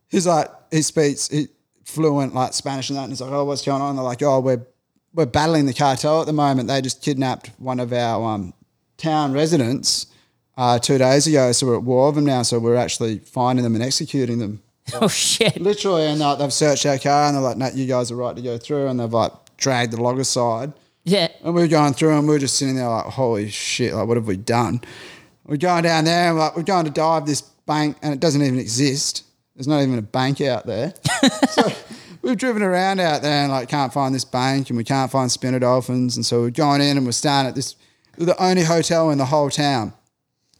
he's 0.07 0.25
like, 0.25 0.47
he 0.71 0.81
speaks 0.83 1.27
he, 1.27 1.49
fluent 1.83 2.33
like 2.33 2.53
Spanish 2.53 2.89
and 2.89 2.97
that. 2.97 3.03
And 3.03 3.11
he's 3.11 3.19
like, 3.19 3.31
oh, 3.31 3.43
what's 3.43 3.65
going 3.65 3.81
on? 3.81 3.97
They're 3.97 4.05
like, 4.05 4.23
oh, 4.23 4.39
we're, 4.39 4.65
we're 5.13 5.25
battling 5.25 5.65
the 5.65 5.73
cartel 5.73 6.21
at 6.21 6.27
the 6.27 6.33
moment. 6.33 6.69
They 6.69 6.79
just 6.79 7.01
kidnapped 7.01 7.51
one 7.57 7.81
of 7.81 7.91
our 7.91 8.23
um, 8.23 8.53
town 8.95 9.33
residents 9.33 10.07
uh, 10.55 10.79
two 10.79 10.97
days 10.97 11.27
ago. 11.27 11.51
So 11.51 11.67
we're 11.67 11.77
at 11.77 11.83
war 11.83 12.07
with 12.07 12.15
them 12.15 12.25
now. 12.25 12.43
So 12.43 12.59
we're 12.59 12.75
actually 12.75 13.19
finding 13.19 13.63
them 13.63 13.75
and 13.75 13.83
executing 13.83 14.39
them. 14.39 14.61
Oh 14.93 15.07
shit! 15.07 15.59
Literally, 15.59 16.05
and 16.05 16.19
like, 16.19 16.39
they've 16.39 16.53
searched 16.53 16.85
our 16.85 16.97
car 16.97 17.27
and 17.27 17.35
they're 17.35 17.41
like, 17.41 17.57
"No, 17.57 17.67
you 17.67 17.85
guys 17.85 18.11
are 18.11 18.15
right 18.15 18.35
to 18.35 18.41
go 18.41 18.57
through," 18.57 18.87
and 18.87 18.99
they've 18.99 19.11
like 19.11 19.31
dragged 19.57 19.93
the 19.93 20.01
log 20.01 20.19
aside. 20.19 20.73
Yeah. 21.03 21.29
And 21.43 21.53
we 21.53 21.61
were 21.61 21.67
going 21.67 21.93
through 21.93 22.17
and 22.17 22.27
we 22.27 22.35
are 22.35 22.39
just 22.39 22.57
sitting 22.57 22.75
there 22.75 22.89
like, 22.89 23.05
"Holy 23.05 23.49
shit! 23.49 23.93
Like, 23.93 24.07
what 24.07 24.17
have 24.17 24.27
we 24.27 24.37
done?" 24.37 24.81
We're 25.45 25.55
going 25.55 25.83
down 25.83 26.03
there 26.03 26.29
and 26.29 26.37
like 26.37 26.57
we're 26.57 26.63
going 26.63 26.85
to 26.85 26.91
dive 26.91 27.25
this 27.25 27.41
bank 27.41 27.95
and 28.01 28.13
it 28.13 28.19
doesn't 28.19 28.41
even 28.41 28.59
exist. 28.59 29.23
There's 29.55 29.67
not 29.67 29.81
even 29.81 29.97
a 29.97 30.01
bank 30.01 30.41
out 30.41 30.65
there. 30.65 30.93
so 31.49 31.71
we've 32.21 32.37
driven 32.37 32.61
around 32.61 32.99
out 32.99 33.21
there 33.21 33.43
and 33.43 33.51
like 33.51 33.69
can't 33.69 33.93
find 33.93 34.13
this 34.13 34.25
bank 34.25 34.69
and 34.69 34.77
we 34.77 34.83
can't 34.83 35.09
find 35.09 35.31
spinner 35.31 35.59
dolphins 35.59 36.17
and 36.17 36.25
so 36.25 36.41
we're 36.41 36.49
going 36.49 36.81
in 36.81 36.97
and 36.97 37.05
we're 37.05 37.13
staying 37.13 37.47
at 37.47 37.55
this 37.55 37.75
the 38.17 38.41
only 38.43 38.63
hotel 38.63 39.09
in 39.11 39.17
the 39.17 39.25
whole 39.25 39.49
town. 39.49 39.93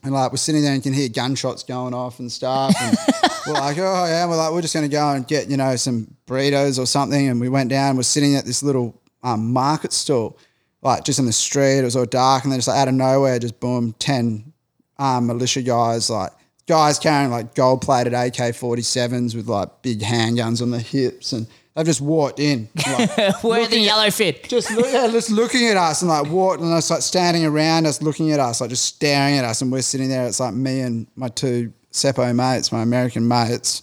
And 0.03 0.13
like 0.13 0.31
we're 0.31 0.37
sitting 0.37 0.61
there 0.61 0.71
and 0.71 0.85
you 0.85 0.89
can 0.89 0.97
hear 0.97 1.09
gunshots 1.09 1.63
going 1.63 1.93
off 1.93 2.19
and 2.19 2.31
stuff. 2.31 2.73
And 2.79 2.97
we're 3.47 3.53
like, 3.53 3.77
oh 3.77 4.05
yeah, 4.05 4.25
we're 4.25 4.35
like, 4.35 4.51
we're 4.51 4.61
just 4.61 4.73
gonna 4.73 4.87
go 4.87 5.11
and 5.11 5.27
get, 5.27 5.49
you 5.49 5.57
know, 5.57 5.75
some 5.75 6.15
burritos 6.25 6.77
or 6.79 6.85
something. 6.85 7.27
And 7.27 7.39
we 7.39 7.49
went 7.49 7.69
down, 7.69 7.95
we're 7.95 8.03
sitting 8.03 8.35
at 8.35 8.45
this 8.45 8.61
little 8.61 8.99
um, 9.23 9.53
market 9.53 9.93
stall, 9.93 10.37
like 10.81 11.03
just 11.03 11.19
in 11.19 11.25
the 11.25 11.33
street. 11.33 11.79
It 11.79 11.83
was 11.83 11.95
all 11.95 12.05
dark, 12.05 12.43
and 12.43 12.51
then 12.51 12.59
just 12.59 12.67
like 12.67 12.77
out 12.77 12.87
of 12.87 12.93
nowhere, 12.93 13.39
just 13.39 13.59
boom, 13.59 13.93
ten 13.99 14.53
um, 14.99 15.27
militia 15.27 15.61
guys, 15.61 16.09
like 16.09 16.31
guys 16.67 16.99
carrying 16.99 17.31
like 17.31 17.55
gold 17.55 17.81
plated 17.81 18.13
AK 18.13 18.33
47s 18.33 19.35
with 19.35 19.47
like 19.47 19.81
big 19.81 19.99
handguns 19.99 20.61
on 20.61 20.69
the 20.69 20.79
hips 20.79 21.31
and 21.31 21.47
they've 21.75 21.85
just 21.85 22.01
walked 22.01 22.39
in. 22.39 22.67
Like, 22.87 23.43
Where 23.43 23.67
the 23.67 23.79
yellow 23.79 24.09
fit? 24.11 24.43
Just 24.43 24.71
look, 24.71 24.85
yeah, 24.91 25.07
just 25.07 25.29
looking 25.29 25.67
at 25.67 25.77
us 25.77 26.01
and 26.01 26.09
like 26.09 26.27
walked 26.27 26.61
and 26.61 26.75
it's 26.77 26.89
like 26.89 27.01
standing 27.01 27.45
around 27.45 27.85
us, 27.85 28.01
looking 28.01 28.31
at 28.31 28.39
us, 28.39 28.61
like 28.61 28.69
just 28.69 28.85
staring 28.85 29.37
at 29.37 29.45
us, 29.45 29.61
and 29.61 29.71
we're 29.71 29.81
sitting 29.81 30.09
there. 30.09 30.27
It's 30.27 30.39
like 30.39 30.53
me 30.53 30.81
and 30.81 31.07
my 31.15 31.29
two 31.29 31.71
Seppo 31.97 32.33
mates, 32.35 32.71
my 32.71 32.81
American 32.81 33.27
mates, 33.27 33.81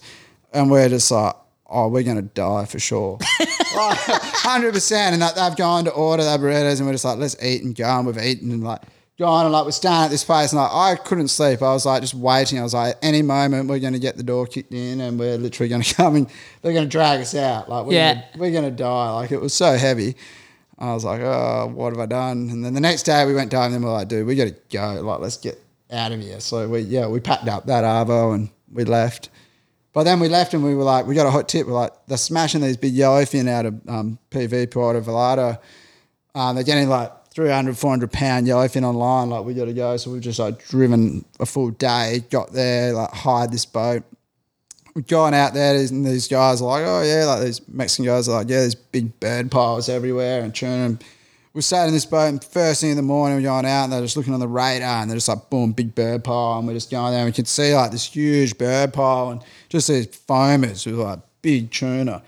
and 0.53 0.71
we're 0.71 0.89
just 0.89 1.11
like, 1.11 1.35
oh, 1.67 1.87
we're 1.87 2.03
gonna 2.03 2.21
die 2.21 2.65
for 2.65 2.79
sure, 2.79 3.19
hundred 3.21 4.73
percent. 4.73 5.13
And 5.13 5.21
that 5.21 5.35
they've 5.35 5.55
gone 5.55 5.85
to 5.85 5.91
order 5.91 6.23
their 6.23 6.37
burritos, 6.37 6.77
and 6.77 6.87
we're 6.87 6.93
just 6.93 7.05
like, 7.05 7.17
let's 7.17 7.41
eat 7.43 7.63
and 7.63 7.75
go, 7.75 7.85
and 7.85 8.07
we've 8.07 8.17
eaten 8.17 8.51
and 8.51 8.63
like 8.63 8.81
gone 9.17 9.45
and 9.45 9.53
like 9.53 9.63
we're 9.63 9.71
standing 9.71 10.05
at 10.05 10.11
this 10.11 10.23
place 10.23 10.51
and 10.51 10.61
like 10.61 10.71
I 10.71 10.95
couldn't 10.95 11.29
sleep. 11.29 11.61
I 11.61 11.71
was 11.73 11.85
like 11.85 12.01
just 12.01 12.13
waiting. 12.13 12.59
I 12.59 12.63
was 12.63 12.73
like, 12.73 12.97
any 13.01 13.21
moment 13.21 13.69
we're 13.69 13.79
gonna 13.79 13.99
get 13.99 14.17
the 14.17 14.23
door 14.23 14.45
kicked 14.45 14.73
in 14.73 14.99
and 15.01 15.17
we're 15.17 15.37
literally 15.37 15.69
gonna 15.69 15.83
come 15.93 16.15
and 16.15 16.29
they're 16.61 16.73
gonna 16.73 16.85
drag 16.87 17.21
us 17.21 17.35
out. 17.35 17.69
Like 17.69 17.85
we're 17.85 17.93
yeah. 17.93 18.13
gonna, 18.13 18.27
we're 18.37 18.51
gonna 18.51 18.71
die. 18.71 19.11
Like 19.11 19.31
it 19.31 19.39
was 19.39 19.53
so 19.53 19.77
heavy. 19.77 20.15
I 20.77 20.93
was 20.93 21.05
like, 21.05 21.21
oh, 21.21 21.71
what 21.73 21.93
have 21.93 21.99
I 21.99 22.05
done? 22.05 22.49
And 22.49 22.65
then 22.65 22.73
the 22.73 22.81
next 22.81 23.03
day 23.03 23.25
we 23.25 23.33
went 23.33 23.49
down 23.49 23.73
and 23.73 23.83
we're 23.83 23.93
like, 23.93 24.09
dude, 24.09 24.27
we 24.27 24.35
gotta 24.35 24.55
go. 24.69 25.01
Like 25.01 25.19
let's 25.19 25.37
get 25.37 25.61
out 25.91 26.11
of 26.11 26.21
here. 26.21 26.39
So 26.39 26.67
we 26.67 26.79
yeah, 26.79 27.07
we 27.07 27.19
packed 27.19 27.47
up 27.47 27.65
that 27.67 27.83
arvo 27.83 28.33
and 28.33 28.49
we 28.71 28.83
left. 28.83 29.29
But 29.93 30.03
then 30.03 30.19
we 30.19 30.27
left 30.27 30.53
and 30.53 30.61
we 30.61 30.75
were 30.75 30.83
like, 30.83 31.07
we 31.07 31.15
got 31.15 31.25
a 31.25 31.31
hot 31.31 31.47
tip. 31.47 31.67
We're 31.67 31.73
like, 31.73 31.93
they're 32.07 32.17
smashing 32.17 32.59
these 32.59 32.75
big 32.75 32.93
yellowfin 32.93 33.47
out 33.47 33.65
of 33.65 33.75
um, 33.87 34.19
PV 34.29 34.69
Puerto 34.69 34.99
Vallarta. 34.99 35.57
Um, 36.35 36.55
they're 36.55 36.65
getting 36.65 36.89
like 36.89 37.13
300, 37.29 37.77
400 37.77 38.11
pound 38.11 38.45
yellowfin 38.45 38.83
online. 38.83 39.29
Like, 39.29 39.45
we 39.45 39.53
got 39.53 39.65
to 39.65 39.73
go. 39.73 39.95
So 39.95 40.11
we've 40.11 40.21
just 40.21 40.37
like 40.37 40.67
driven 40.67 41.23
a 41.39 41.45
full 41.45 41.71
day, 41.71 42.25
got 42.29 42.51
there, 42.51 42.91
like 42.91 43.11
hired 43.11 43.53
this 43.53 43.65
boat. 43.65 44.03
We've 44.95 45.07
gone 45.07 45.33
out 45.33 45.53
there 45.53 45.77
and 45.77 46.05
these 46.05 46.27
guys 46.27 46.61
are 46.61 46.65
like, 46.65 46.83
oh 46.85 47.01
yeah, 47.01 47.25
like 47.25 47.43
these 47.43 47.65
Mexican 47.69 48.03
guys 48.03 48.27
are 48.27 48.39
like, 48.39 48.49
yeah, 48.49 48.59
there's 48.59 48.75
big 48.75 49.17
bird 49.21 49.49
piles 49.49 49.87
everywhere 49.87 50.41
and 50.41 50.53
churning 50.53 50.99
we 51.55 51.61
sat 51.61 51.87
in 51.87 51.93
this 51.93 52.05
boat 52.05 52.27
and 52.27 52.43
first 52.43 52.81
thing 52.81 52.91
in 52.91 52.97
the 52.97 53.01
morning 53.01 53.37
we're 53.37 53.43
going 53.43 53.65
out 53.65 53.85
and 53.85 53.93
they're 53.93 54.01
just 54.01 54.17
looking 54.17 54.33
on 54.33 54.41
the 54.41 54.47
radar 54.47 55.01
and 55.01 55.09
they're 55.09 55.15
just 55.15 55.29
like 55.29 55.49
boom 55.49 55.71
big 55.71 55.95
bird 55.95 56.21
pile 56.21 56.59
and 56.59 56.67
we're 56.67 56.73
just 56.73 56.91
going 56.91 57.11
there 57.11 57.21
and 57.21 57.27
we 57.27 57.31
can 57.31 57.45
see 57.45 57.73
like 57.73 57.91
this 57.91 58.05
huge 58.05 58.57
bird 58.57 58.93
pile 58.93 59.29
and 59.29 59.41
just 59.69 59.87
these 59.87 60.05
foamers 60.07 60.85
with 60.85 60.95
like 60.95 61.19
big 61.41 61.71
tuna. 61.71 62.21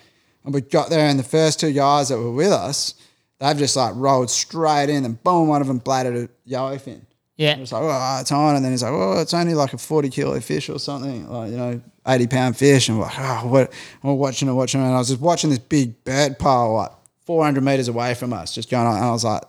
And 0.45 0.53
we 0.53 0.61
got 0.61 0.89
there 0.89 1.07
and 1.07 1.19
the 1.19 1.23
first 1.23 1.59
two 1.59 1.73
guys 1.73 2.07
that 2.07 2.17
were 2.17 2.31
with 2.31 2.53
us 2.53 2.95
they've 3.39 3.57
just 3.57 3.75
like 3.75 3.93
rolled 3.95 4.29
straight 4.29 4.89
in 4.89 5.03
and 5.03 5.21
boom 5.21 5.49
one 5.49 5.61
of 5.61 5.67
them 5.67 5.81
bladdered 5.81 6.23
a 6.23 6.49
yellowfin. 6.49 7.01
Yeah. 7.35 7.57
it's 7.57 7.73
like 7.73 7.83
oh 7.83 8.17
it's 8.21 8.31
on. 8.31 8.55
And 8.55 8.63
then 8.63 8.71
he's 8.71 8.81
like 8.81 8.93
oh 8.93 9.19
it's 9.19 9.33
only 9.33 9.55
like 9.55 9.73
a 9.73 9.77
40 9.77 10.09
kilo 10.09 10.39
fish 10.39 10.69
or 10.69 10.79
something 10.79 11.29
like 11.29 11.51
you 11.51 11.57
know 11.57 11.81
80 12.07 12.27
pound 12.27 12.55
fish. 12.55 12.87
And 12.87 12.97
we're 12.97 13.03
like 13.03 13.19
oh 13.19 13.47
what 13.47 13.73
I'm 14.05 14.17
watching 14.17 14.47
and 14.47 14.55
watching 14.55 14.79
and 14.79 14.95
I 14.95 14.97
was 14.97 15.09
just 15.09 15.19
watching 15.19 15.49
this 15.49 15.59
big 15.59 16.01
bird 16.05 16.39
pile 16.39 16.75
like 16.75 16.91
400 17.27 17.61
meters 17.61 17.89
away 17.89 18.13
from 18.13 18.31
us, 18.31 18.55
just 18.55 18.71
going 18.71 18.87
on. 18.87 18.95
And 18.95 19.05
I 19.05 19.11
was 19.11 19.25
like, 19.25 19.43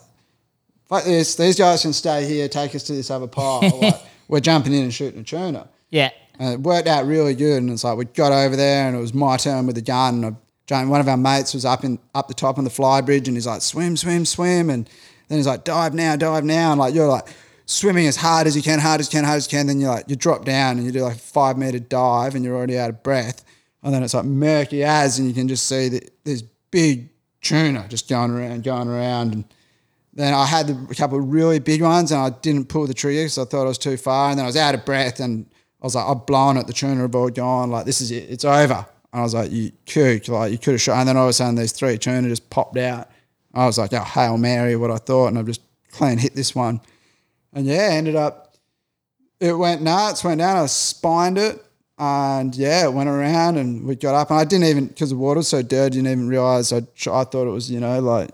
fuck 0.89 1.05
this. 1.05 1.37
These 1.37 1.57
guys 1.57 1.83
can 1.83 1.93
stay 1.93 2.27
here, 2.27 2.49
take 2.49 2.75
us 2.75 2.83
to 2.83 2.93
this 2.93 3.09
other 3.09 3.29
pile. 3.29 3.61
like, 3.81 3.95
we're 4.29 4.41
jumping 4.41 4.75
in 4.75 4.83
and 4.83 4.93
shooting 4.93 5.21
a 5.21 5.23
tuna. 5.23 5.69
Yeah. 5.89 6.11
And 6.41 6.55
it 6.55 6.61
worked 6.61 6.89
out 6.89 7.07
really 7.07 7.37
good. 7.37 7.63
And 7.63 7.71
it's 7.71 7.85
like, 7.85 7.97
we 7.97 8.05
got 8.07 8.33
over 8.33 8.57
there 8.57 8.89
and 8.89 8.97
it 8.97 9.01
was 9.01 9.15
my 9.15 9.37
turn 9.37 9.67
with 9.67 9.77
the 9.77 9.83
gun. 9.83 10.25
And 10.25 10.37
I, 10.71 10.85
one 10.85 11.01
of 11.01 11.09
our 11.09 11.17
mates 11.17 11.55
was 11.55 11.65
up 11.65 11.85
in 11.85 12.01
up 12.17 12.27
the 12.27 12.35
top 12.35 12.59
on 12.59 12.65
the 12.65 12.71
fly 12.71 13.01
bridge 13.01 13.29
and 13.29 13.37
he's 13.37 13.47
like, 13.47 13.63
swim, 13.63 13.97
swim, 13.97 14.25
swim. 14.25 14.71
And 14.71 14.91
then 15.29 15.39
he's 15.39 15.47
like, 15.47 15.63
dive 15.63 15.95
now, 15.95 16.17
dive 16.17 16.45
now. 16.45 16.73
And 16.73 16.81
like, 16.81 16.95
you're 16.95 17.09
like, 17.09 17.29
swimming 17.67 18.07
as 18.07 18.17
hard 18.17 18.47
as 18.47 18.57
you 18.57 18.63
can, 18.63 18.81
hard 18.81 18.99
as 18.99 19.13
you 19.13 19.19
can, 19.19 19.25
hard 19.25 19.37
as 19.37 19.47
you 19.51 19.57
can. 19.57 19.69
Then 19.69 19.81
you 19.81 19.87
like 19.87 20.09
you 20.09 20.17
drop 20.17 20.45
down 20.45 20.79
and 20.79 20.85
you 20.85 20.91
do 20.91 21.03
like 21.03 21.17
a 21.17 21.19
five 21.21 21.57
meter 21.57 21.79
dive 21.79 22.35
and 22.35 22.45
you're 22.45 22.57
already 22.57 22.77
out 22.77 22.91
of 22.91 23.05
breath. 23.05 23.45
And 23.85 23.95
then 23.95 24.03
it's 24.03 24.15
like 24.15 24.25
murky 24.25 24.83
as, 24.83 25.21
and 25.21 25.29
you 25.29 25.35
can 25.35 25.47
just 25.47 25.67
see 25.69 25.89
that 25.91 26.11
there's 26.25 26.43
big 26.43 27.11
tuna 27.41 27.87
just 27.89 28.09
going 28.09 28.31
around, 28.31 28.65
going 28.65 28.89
around. 28.89 29.35
And 29.35 29.45
then 30.13 30.35
I 30.35 30.47
had 30.47 30.71
a 30.71 30.95
couple 30.95 31.19
of 31.19 31.29
really 31.29 31.59
big 31.59 31.83
ones 31.83 32.11
and 32.13 32.21
I 32.21 32.31
didn't 32.31 32.69
pull 32.69 32.87
the 32.87 32.95
trigger 32.95 33.23
because 33.23 33.39
I 33.39 33.45
thought 33.45 33.65
I 33.65 33.69
was 33.69 33.79
too 33.79 33.97
far. 33.97 34.31
And 34.31 34.39
then 34.39 34.45
I 34.45 34.49
was 34.49 34.57
out 34.57 34.75
of 34.75 34.85
breath 34.85 35.21
and 35.21 35.47
I 35.81 35.87
was 35.87 35.95
like, 35.95 36.07
I've 36.07 36.27
blown 36.27 36.57
it. 36.57 36.67
The 36.67 36.73
tuna 36.73 37.05
aboard 37.05 37.35
gone. 37.35 37.71
Like, 37.71 37.87
this 37.87 38.01
is 38.01 38.11
it. 38.11 38.29
It's 38.29 38.45
over. 38.45 38.87
And 39.13 39.21
I 39.21 39.23
was 39.23 39.35
like, 39.35 39.53
you 39.53 39.73
kook. 39.87 40.29
Like, 40.29 40.53
you 40.53 40.59
could 40.59 40.73
have 40.73 40.81
shot. 40.81 40.99
And 40.99 41.09
then 41.09 41.17
all 41.17 41.25
of 41.25 41.31
a 41.31 41.33
sudden, 41.33 41.55
these 41.55 41.73
three 41.73 41.97
tuna 41.99 42.29
just 42.29 42.51
popped 42.51 42.77
out. 42.77 43.11
I 43.55 43.67
was 43.67 43.79
like, 43.79 43.93
oh, 43.93 44.01
Hail 44.01 44.37
Mary, 44.37 44.77
what 44.77 44.91
I 44.91 44.97
thought. 44.97 45.29
And 45.29 45.39
I've 45.39 45.47
just 45.47 45.63
clean 45.93 46.19
hit 46.19 46.35
this 46.35 46.55
one. 46.55 46.81
And 47.53 47.67
yeah, 47.67 47.91
ended 47.93 48.17
up, 48.17 48.57
it 49.41 49.53
went 49.53 49.83
nuts, 49.83 50.25
went 50.25 50.41
down. 50.41 50.57
I 50.57 50.67
spined 50.67 51.39
it 51.39 51.65
and 51.99 52.55
yeah, 52.55 52.85
it 52.85 52.93
went 52.93 53.09
around 53.09 53.57
and 53.57 53.85
we 53.85 53.97
got 53.97 54.15
up. 54.15 54.31
And 54.31 54.39
I 54.39 54.45
didn't 54.45 54.67
even, 54.67 54.87
because 54.87 55.11
the 55.11 55.17
water 55.17 55.39
was 55.39 55.49
so 55.49 55.63
dirty, 55.63 55.97
didn't 55.97 56.11
even 56.11 56.29
realize. 56.29 56.73
I, 56.73 56.79
I 56.79 57.25
thought 57.25 57.47
it 57.47 57.53
was, 57.53 57.71
you 57.71 57.81
know, 57.81 57.99
like 58.01 58.31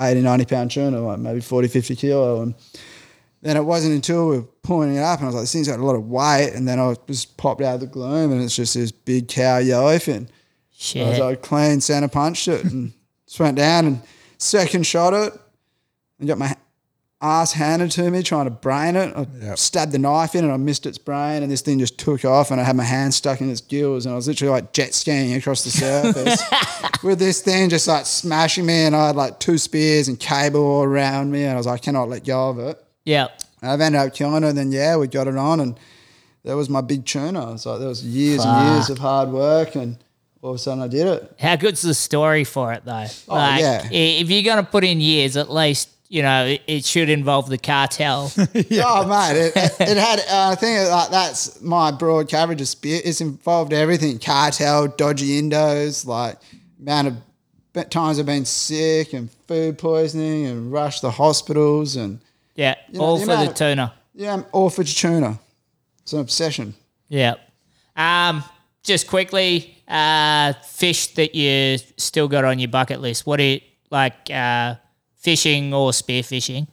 80, 0.00 0.20
90 0.22 0.44
pound 0.44 0.70
tuna, 0.70 1.00
like 1.00 1.18
maybe 1.18 1.40
40, 1.40 1.68
50 1.68 1.96
kilo. 1.96 2.42
And 2.42 2.54
then 3.42 3.56
it 3.56 3.64
wasn't 3.64 3.94
until 3.94 4.28
we 4.28 4.38
were 4.38 4.46
pulling 4.62 4.94
it 4.94 5.00
up 5.00 5.18
and 5.18 5.24
I 5.24 5.28
was 5.28 5.34
like, 5.34 5.42
this 5.42 5.52
thing's 5.52 5.68
got 5.68 5.80
a 5.80 5.84
lot 5.84 5.96
of 5.96 6.08
weight. 6.08 6.52
And 6.54 6.66
then 6.66 6.78
I 6.78 6.94
just 7.06 7.36
popped 7.36 7.60
out 7.60 7.74
of 7.74 7.80
the 7.80 7.86
gloom 7.86 8.32
and 8.32 8.42
it's 8.42 8.56
just 8.56 8.74
this 8.74 8.92
big 8.92 9.28
cow 9.28 9.60
yellowfin. 9.60 10.28
Shit. 10.70 11.06
I 11.06 11.10
was 11.10 11.18
like, 11.18 11.42
clean 11.42 11.80
center 11.80 12.08
punched 12.08 12.48
it. 12.48 12.64
And 12.64 12.92
Just 13.28 13.40
went 13.40 13.58
down 13.58 13.84
and 13.84 14.02
second 14.38 14.86
shot 14.86 15.12
it 15.12 15.34
and 16.18 16.26
got 16.26 16.38
my 16.38 16.56
ass 17.20 17.52
handed 17.52 17.90
to 17.90 18.08
me 18.10 18.22
trying 18.22 18.44
to 18.44 18.50
brain 18.50 18.94
it. 18.94 19.12
I 19.16 19.26
Yep. 19.42 19.58
stabbed 19.58 19.92
the 19.92 19.98
knife 19.98 20.34
in 20.36 20.44
and 20.44 20.52
I 20.52 20.56
missed 20.56 20.86
its 20.86 20.98
brain 20.98 21.42
and 21.42 21.50
this 21.50 21.60
thing 21.62 21.78
just 21.80 21.98
took 21.98 22.24
off 22.24 22.50
and 22.52 22.60
I 22.60 22.64
had 22.64 22.76
my 22.76 22.84
hand 22.84 23.12
stuck 23.12 23.40
in 23.40 23.50
its 23.50 23.60
gills 23.60 24.06
and 24.06 24.12
I 24.12 24.16
was 24.16 24.28
literally 24.28 24.52
like 24.52 24.72
jet 24.72 24.94
skiing 24.94 25.34
across 25.34 25.64
the 25.64 25.70
surface 25.70 26.40
with 27.02 27.18
this 27.18 27.40
thing 27.42 27.70
just 27.70 27.88
like 27.88 28.06
smashing 28.06 28.66
me 28.66 28.84
and 28.84 28.94
I 28.94 29.08
had 29.08 29.16
like 29.16 29.40
two 29.40 29.58
spears 29.58 30.06
and 30.06 30.18
cable 30.18 30.60
all 30.60 30.84
around 30.84 31.32
me 31.32 31.42
and 31.42 31.54
I 31.54 31.56
was 31.56 31.66
like, 31.66 31.80
I 31.80 31.84
cannot 31.84 32.08
let 32.08 32.24
go 32.24 32.50
of 32.50 32.58
it. 32.60 32.84
Yeah. 33.04 33.28
I've 33.62 33.80
ended 33.80 34.00
up 34.00 34.14
killing 34.14 34.44
it 34.44 34.50
and 34.50 34.58
then 34.58 34.70
yeah, 34.70 34.96
we 34.96 35.08
got 35.08 35.26
it 35.26 35.36
on 35.36 35.58
and 35.58 35.78
that 36.44 36.54
was 36.54 36.70
my 36.70 36.82
big 36.82 37.04
tuna. 37.04 37.52
It's 37.54 37.66
like 37.66 37.80
there 37.80 37.88
was 37.88 38.04
years 38.04 38.44
and 38.44 38.74
years 38.76 38.90
of 38.90 38.98
hard 38.98 39.30
work 39.30 39.74
and 39.74 39.96
all 40.40 40.50
of 40.50 40.56
a 40.56 40.58
sudden 40.60 40.84
I 40.84 40.86
did 40.86 41.08
it. 41.08 41.34
How 41.40 41.56
good's 41.56 41.82
the 41.82 41.94
story 41.94 42.44
for 42.44 42.72
it 42.74 42.84
though? 42.84 43.06
Oh, 43.28 43.34
like, 43.34 43.60
yeah. 43.60 43.88
If 43.90 44.30
you're 44.30 44.44
gonna 44.44 44.62
put 44.62 44.84
in 44.84 45.00
years, 45.00 45.36
at 45.36 45.50
least 45.50 45.88
you 46.08 46.22
know 46.22 46.46
it, 46.46 46.62
it 46.66 46.84
should 46.84 47.08
involve 47.08 47.48
the 47.48 47.58
cartel. 47.58 48.32
Oh 48.36 49.06
mate, 49.06 49.36
it, 49.38 49.52
it, 49.56 49.80
it 49.80 49.96
had. 49.96 50.20
Uh, 50.20 50.50
I 50.52 50.54
think 50.54 50.88
like 50.90 51.10
that's 51.10 51.60
my 51.60 51.90
broad 51.90 52.28
coverage 52.30 52.60
of 52.60 52.68
spear. 52.68 53.00
It's 53.04 53.20
involved 53.20 53.72
everything: 53.72 54.18
cartel, 54.18 54.88
dodgy 54.88 55.40
indos, 55.40 56.06
like 56.06 56.38
amount 56.80 57.08
of 57.08 57.90
times 57.90 58.18
I've 58.18 58.26
been 58.26 58.44
sick 58.44 59.12
and 59.12 59.30
food 59.46 59.78
poisoning 59.78 60.46
and 60.46 60.72
rushed 60.72 61.02
to 61.02 61.10
hospitals 61.10 61.96
and 61.96 62.20
yeah, 62.54 62.74
know, 62.92 63.00
all 63.00 63.18
the 63.18 63.26
for 63.26 63.36
the 63.36 63.48
of- 63.50 63.54
tuna. 63.54 63.92
yeah, 64.14 64.42
all 64.52 64.70
for 64.70 64.82
the 64.82 64.90
tuna. 64.90 65.38
It's 66.02 66.12
an 66.12 66.20
obsession. 66.20 66.74
Yeah. 67.08 67.34
Um, 67.96 68.42
just 68.82 69.06
quickly, 69.06 69.76
uh, 69.86 70.54
fish 70.64 71.08
that 71.14 71.34
you 71.34 71.78
still 71.96 72.26
got 72.28 72.44
on 72.44 72.58
your 72.58 72.68
bucket 72.68 73.00
list. 73.00 73.26
What 73.26 73.36
do 73.36 73.42
you 73.44 73.60
like? 73.90 74.30
Uh, 74.30 74.76
fishing 75.18 75.74
or 75.74 75.90
spearfishing? 75.90 76.66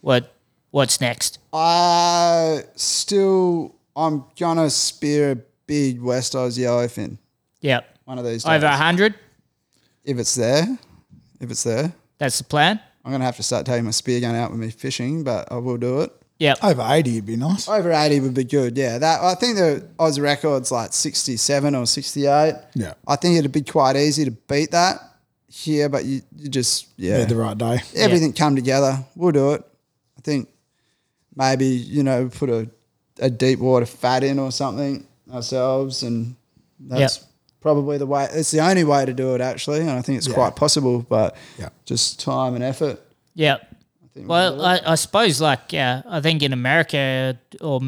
What 0.00 0.32
What's 0.70 1.00
next? 1.00 1.38
I 1.52 2.62
still, 2.76 3.74
I'm 3.96 4.24
gonna 4.38 4.70
spear 4.70 5.32
a 5.32 5.36
big 5.66 6.00
West 6.00 6.34
Oz 6.36 6.56
yellowfin 6.56 7.18
Yep. 7.60 7.98
one 8.04 8.18
of 8.18 8.24
these 8.24 8.44
days. 8.44 8.52
Over 8.52 8.66
a 8.66 8.76
hundred. 8.76 9.14
if 10.04 10.18
it's 10.18 10.34
there, 10.36 10.78
if 11.40 11.50
it's 11.50 11.64
there, 11.64 11.92
That's 12.18 12.38
the 12.38 12.44
plan. 12.44 12.80
I'm 13.04 13.10
gonna 13.12 13.24
have 13.24 13.36
to 13.36 13.42
start 13.42 13.66
taking 13.66 13.84
my 13.84 13.90
spear 13.90 14.20
gun 14.20 14.34
out 14.36 14.50
with 14.52 14.60
me 14.60 14.70
fishing, 14.70 15.24
but 15.24 15.50
I 15.50 15.56
will 15.56 15.76
do 15.76 16.02
it. 16.02 16.12
Yep. 16.38 16.58
Over 16.62 16.86
80 16.88 17.16
would 17.16 17.26
be 17.26 17.36
nice. 17.36 17.68
Over 17.68 17.92
80 17.92 18.20
would 18.20 18.34
be 18.34 18.44
good. 18.44 18.76
Yeah, 18.78 18.96
that 18.98 19.20
I 19.22 19.34
think 19.34 19.56
the 19.56 19.86
Oz 19.98 20.18
record's 20.20 20.70
like 20.70 20.92
67 20.92 21.74
or 21.74 21.84
68. 21.86 22.54
Yeah. 22.74 22.94
I 23.06 23.16
think 23.16 23.36
it'd 23.38 23.52
be 23.52 23.60
quite 23.62 23.96
easy 23.96 24.24
to 24.24 24.30
beat 24.30 24.70
that 24.70 25.00
here, 25.52 25.88
but 25.88 26.04
you, 26.04 26.22
you 26.36 26.48
just 26.48 26.86
yeah, 26.96 27.18
Yeah, 27.18 27.24
the 27.24 27.36
right 27.36 27.58
day. 27.58 27.80
everything 27.96 28.32
come 28.32 28.54
together. 28.56 29.04
We'll 29.16 29.32
do 29.32 29.52
it. 29.52 29.64
I 30.16 30.20
think 30.22 30.48
maybe 31.34 31.66
you 31.66 32.02
know 32.02 32.28
put 32.28 32.48
a, 32.50 32.68
a 33.18 33.28
deep 33.30 33.58
water 33.58 33.86
FAD 33.86 34.24
in 34.24 34.38
or 34.38 34.52
something 34.52 35.06
ourselves, 35.32 36.02
and 36.02 36.36
that's 36.78 37.18
Yep. 37.18 37.26
probably 37.60 37.98
the 37.98 38.06
way. 38.06 38.28
It's 38.32 38.50
the 38.50 38.60
only 38.60 38.84
way 38.84 39.04
to 39.04 39.12
do 39.12 39.34
it 39.34 39.40
actually, 39.40 39.80
and 39.80 39.90
I 39.90 40.02
think 40.02 40.18
it's 40.18 40.28
Yeah. 40.28 40.34
quite 40.34 40.56
possible. 40.56 41.04
But 41.08 41.36
Yeah. 41.58 41.68
just 41.84 42.20
time 42.20 42.54
and 42.54 42.64
effort. 42.64 43.00
Yep. 43.34 43.60
think 43.60 43.70
we 44.14 44.20
can 44.22 44.28
Well, 44.28 44.64
I, 44.64 44.80
I 44.84 44.94
suppose 44.96 45.40
like 45.40 45.72
uh, 45.74 46.02
I 46.08 46.20
think 46.20 46.42
in 46.42 46.52
America 46.52 47.38
or 47.60 47.80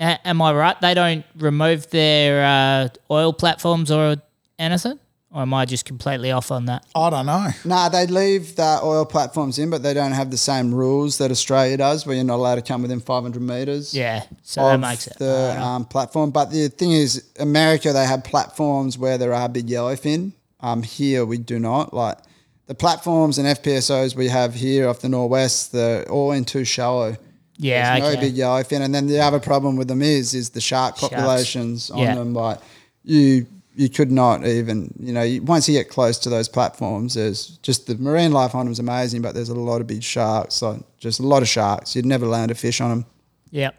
a- 0.00 0.26
am 0.26 0.42
I 0.42 0.52
right? 0.52 0.80
They 0.80 0.94
don't 0.94 1.24
remove 1.36 1.90
their 1.90 2.44
uh, 2.44 2.88
oil 3.10 3.32
platforms 3.32 3.90
or 3.90 4.16
anything, 4.58 4.98
or 5.30 5.42
am 5.42 5.52
I 5.52 5.64
just 5.66 5.84
completely 5.84 6.30
off 6.30 6.50
on 6.50 6.64
that? 6.66 6.86
I 6.94 7.10
don't 7.10 7.26
know. 7.26 7.48
Nah, 7.64 7.88
they 7.88 8.06
leave 8.06 8.56
the 8.56 8.80
oil 8.82 9.04
platforms 9.04 9.58
in, 9.58 9.68
but 9.70 9.82
they 9.82 9.92
don't 9.94 10.12
have 10.12 10.30
the 10.30 10.38
same 10.38 10.74
rules 10.74 11.18
that 11.18 11.30
Australia 11.30 11.76
does, 11.76 12.06
where 12.06 12.14
you're 12.16 12.24
not 12.24 12.36
allowed 12.36 12.54
to 12.56 12.62
come 12.62 12.82
within 12.82 13.00
500 13.00 13.40
meters. 13.42 13.92
Yeah, 13.94 14.24
so 14.42 14.66
that 14.68 14.78
makes 14.80 15.06
it. 15.06 15.18
the 15.18 15.54
um, 15.60 15.84
platform. 15.84 16.30
But 16.30 16.50
the 16.50 16.68
thing 16.68 16.92
is, 16.92 17.24
America 17.38 17.92
they 17.92 18.06
have 18.06 18.24
platforms 18.24 18.96
where 18.96 19.18
there 19.18 19.34
are 19.34 19.48
big 19.48 19.66
yellowfin. 19.66 20.32
Um, 20.60 20.82
here 20.82 21.24
we 21.24 21.38
do 21.38 21.58
not. 21.58 21.92
Like 21.94 22.18
the 22.66 22.74
platforms 22.74 23.38
and 23.38 23.46
FPSOs 23.46 24.16
we 24.16 24.28
have 24.28 24.54
here 24.54 24.88
off 24.88 25.00
the 25.00 25.08
northwest, 25.08 25.72
they're 25.72 26.08
all 26.10 26.32
in 26.32 26.44
too 26.44 26.64
shallow. 26.64 27.16
yeah, 27.58 27.98
There's 27.98 28.08
okay. 28.08 28.14
no 28.16 28.20
big 28.28 28.34
yellowfin. 28.36 28.80
And 28.80 28.94
then 28.94 29.06
the 29.06 29.20
other 29.20 29.40
problem 29.40 29.76
with 29.76 29.88
them 29.88 30.00
is 30.02 30.32
is 30.34 30.50
the 30.50 30.60
shark 30.60 30.96
Sharks. 30.96 31.14
populations 31.14 31.90
on 31.90 31.98
Yeah. 31.98 32.14
them. 32.14 32.34
Like 32.34 32.58
you 33.04 33.46
you 33.78 33.88
could 33.88 34.10
not 34.10 34.44
even 34.44 34.92
you 34.98 35.12
know 35.12 35.22
you, 35.22 35.40
once 35.40 35.68
you 35.68 35.78
get 35.78 35.88
close 35.88 36.18
to 36.18 36.28
those 36.28 36.48
platforms, 36.48 37.14
there's 37.14 37.58
just 37.58 37.86
the 37.86 37.94
marine 37.96 38.32
life 38.32 38.52
on 38.54 38.66
them 38.66 38.72
is 38.72 38.80
amazing, 38.80 39.22
but 39.22 39.36
there's 39.36 39.50
a 39.50 39.54
lot 39.54 39.80
of 39.80 39.86
big 39.86 40.02
sharks. 40.02 40.60
Like 40.60 40.80
just 40.98 41.20
a 41.20 41.22
lot 41.22 41.42
of 41.42 41.48
sharks. 41.48 41.94
You'd 41.94 42.04
never 42.04 42.26
land 42.26 42.50
a 42.50 42.56
fish 42.56 42.80
on 42.80 42.90
them. 42.90 43.06
Yep. 43.52 43.76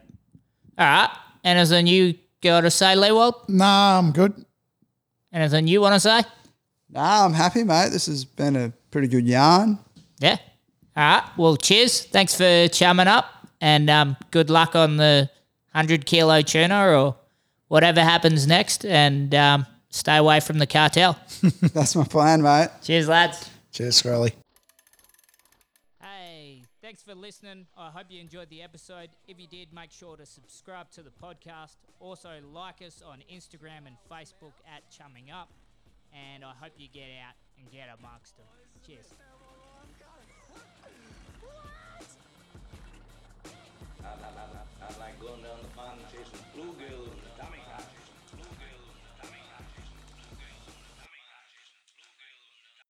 All 0.77 0.85
right. 0.85 1.09
Anything 1.43 1.87
you 1.87 2.15
got 2.41 2.61
to 2.61 2.71
say, 2.71 2.95
Leewald? 2.95 3.49
Nah, 3.49 3.99
I'm 3.99 4.11
good. 4.13 4.45
Anything 5.33 5.67
you 5.67 5.81
want 5.81 5.95
to 5.95 5.99
say? 5.99 6.21
Nah, 6.89 7.25
I'm 7.25 7.33
happy, 7.33 7.65
mate. 7.65 7.89
This 7.91 8.05
has 8.05 8.23
been 8.23 8.55
a 8.55 8.71
pretty 8.91 9.09
good 9.09 9.27
yarn. 9.27 9.79
Yeah. 10.19 10.37
All 10.95 11.03
right. 11.03 11.23
Well, 11.37 11.57
cheers. 11.57 12.05
Thanks 12.05 12.35
for 12.35 12.69
chumming 12.69 13.07
up, 13.07 13.25
and 13.59 13.89
um, 13.89 14.15
good 14.31 14.49
luck 14.49 14.77
on 14.77 14.95
the 14.95 15.29
hundred 15.73 16.05
kilo 16.05 16.41
tuna 16.41 16.87
or 16.97 17.17
whatever 17.67 18.01
happens 18.01 18.47
next, 18.47 18.85
and 18.85 19.35
um, 19.35 19.65
stay 19.89 20.17
away 20.17 20.39
from 20.39 20.57
the 20.59 20.67
cartel. 20.67 21.19
That's 21.61 21.95
my 21.95 22.03
plan, 22.03 22.41
mate. 22.41 22.69
cheers, 22.83 23.07
lads. 23.07 23.49
Cheers, 23.71 24.01
Scrolly. 24.01 24.33
Hey, 26.01 26.63
thanks 26.81 27.03
for 27.03 27.13
listening. 27.15 27.67
I 27.77 27.89
hope 27.89 28.05
you 28.09 28.19
enjoyed 28.19 28.49
the 28.49 28.61
episode. 28.61 29.09
If 29.27 29.39
you 29.39 29.47
did, 29.47 29.73
make 29.73 29.91
sure 29.91 30.17
to 30.17 30.25
subscribe 30.25 30.89
to 30.91 31.03
the 31.03 31.11
podcast. 31.11 31.75
Also, 31.99 32.29
like 32.51 32.81
us 32.85 33.01
on 33.05 33.19
Instagram 33.31 33.85
and 33.87 33.95
Facebook 34.11 34.53
at 34.67 34.89
Chumming 34.89 35.31
Up. 35.31 35.49
And 36.13 36.43
I 36.43 36.53
hope 36.59 36.71
you 36.77 36.87
get 36.91 37.09
out 37.25 37.35
and 37.59 37.71
get 37.71 37.87
amongst 37.99 38.35
them. 38.37 38.45
Cheers. 38.85 39.05
I 44.01 44.99
like 44.99 45.19
going 45.19 45.41
down 45.43 45.59
the 45.61 45.67
pond 45.75 45.99
and 45.99 46.09
chasing 46.09 46.45
bluegills. 46.55 47.28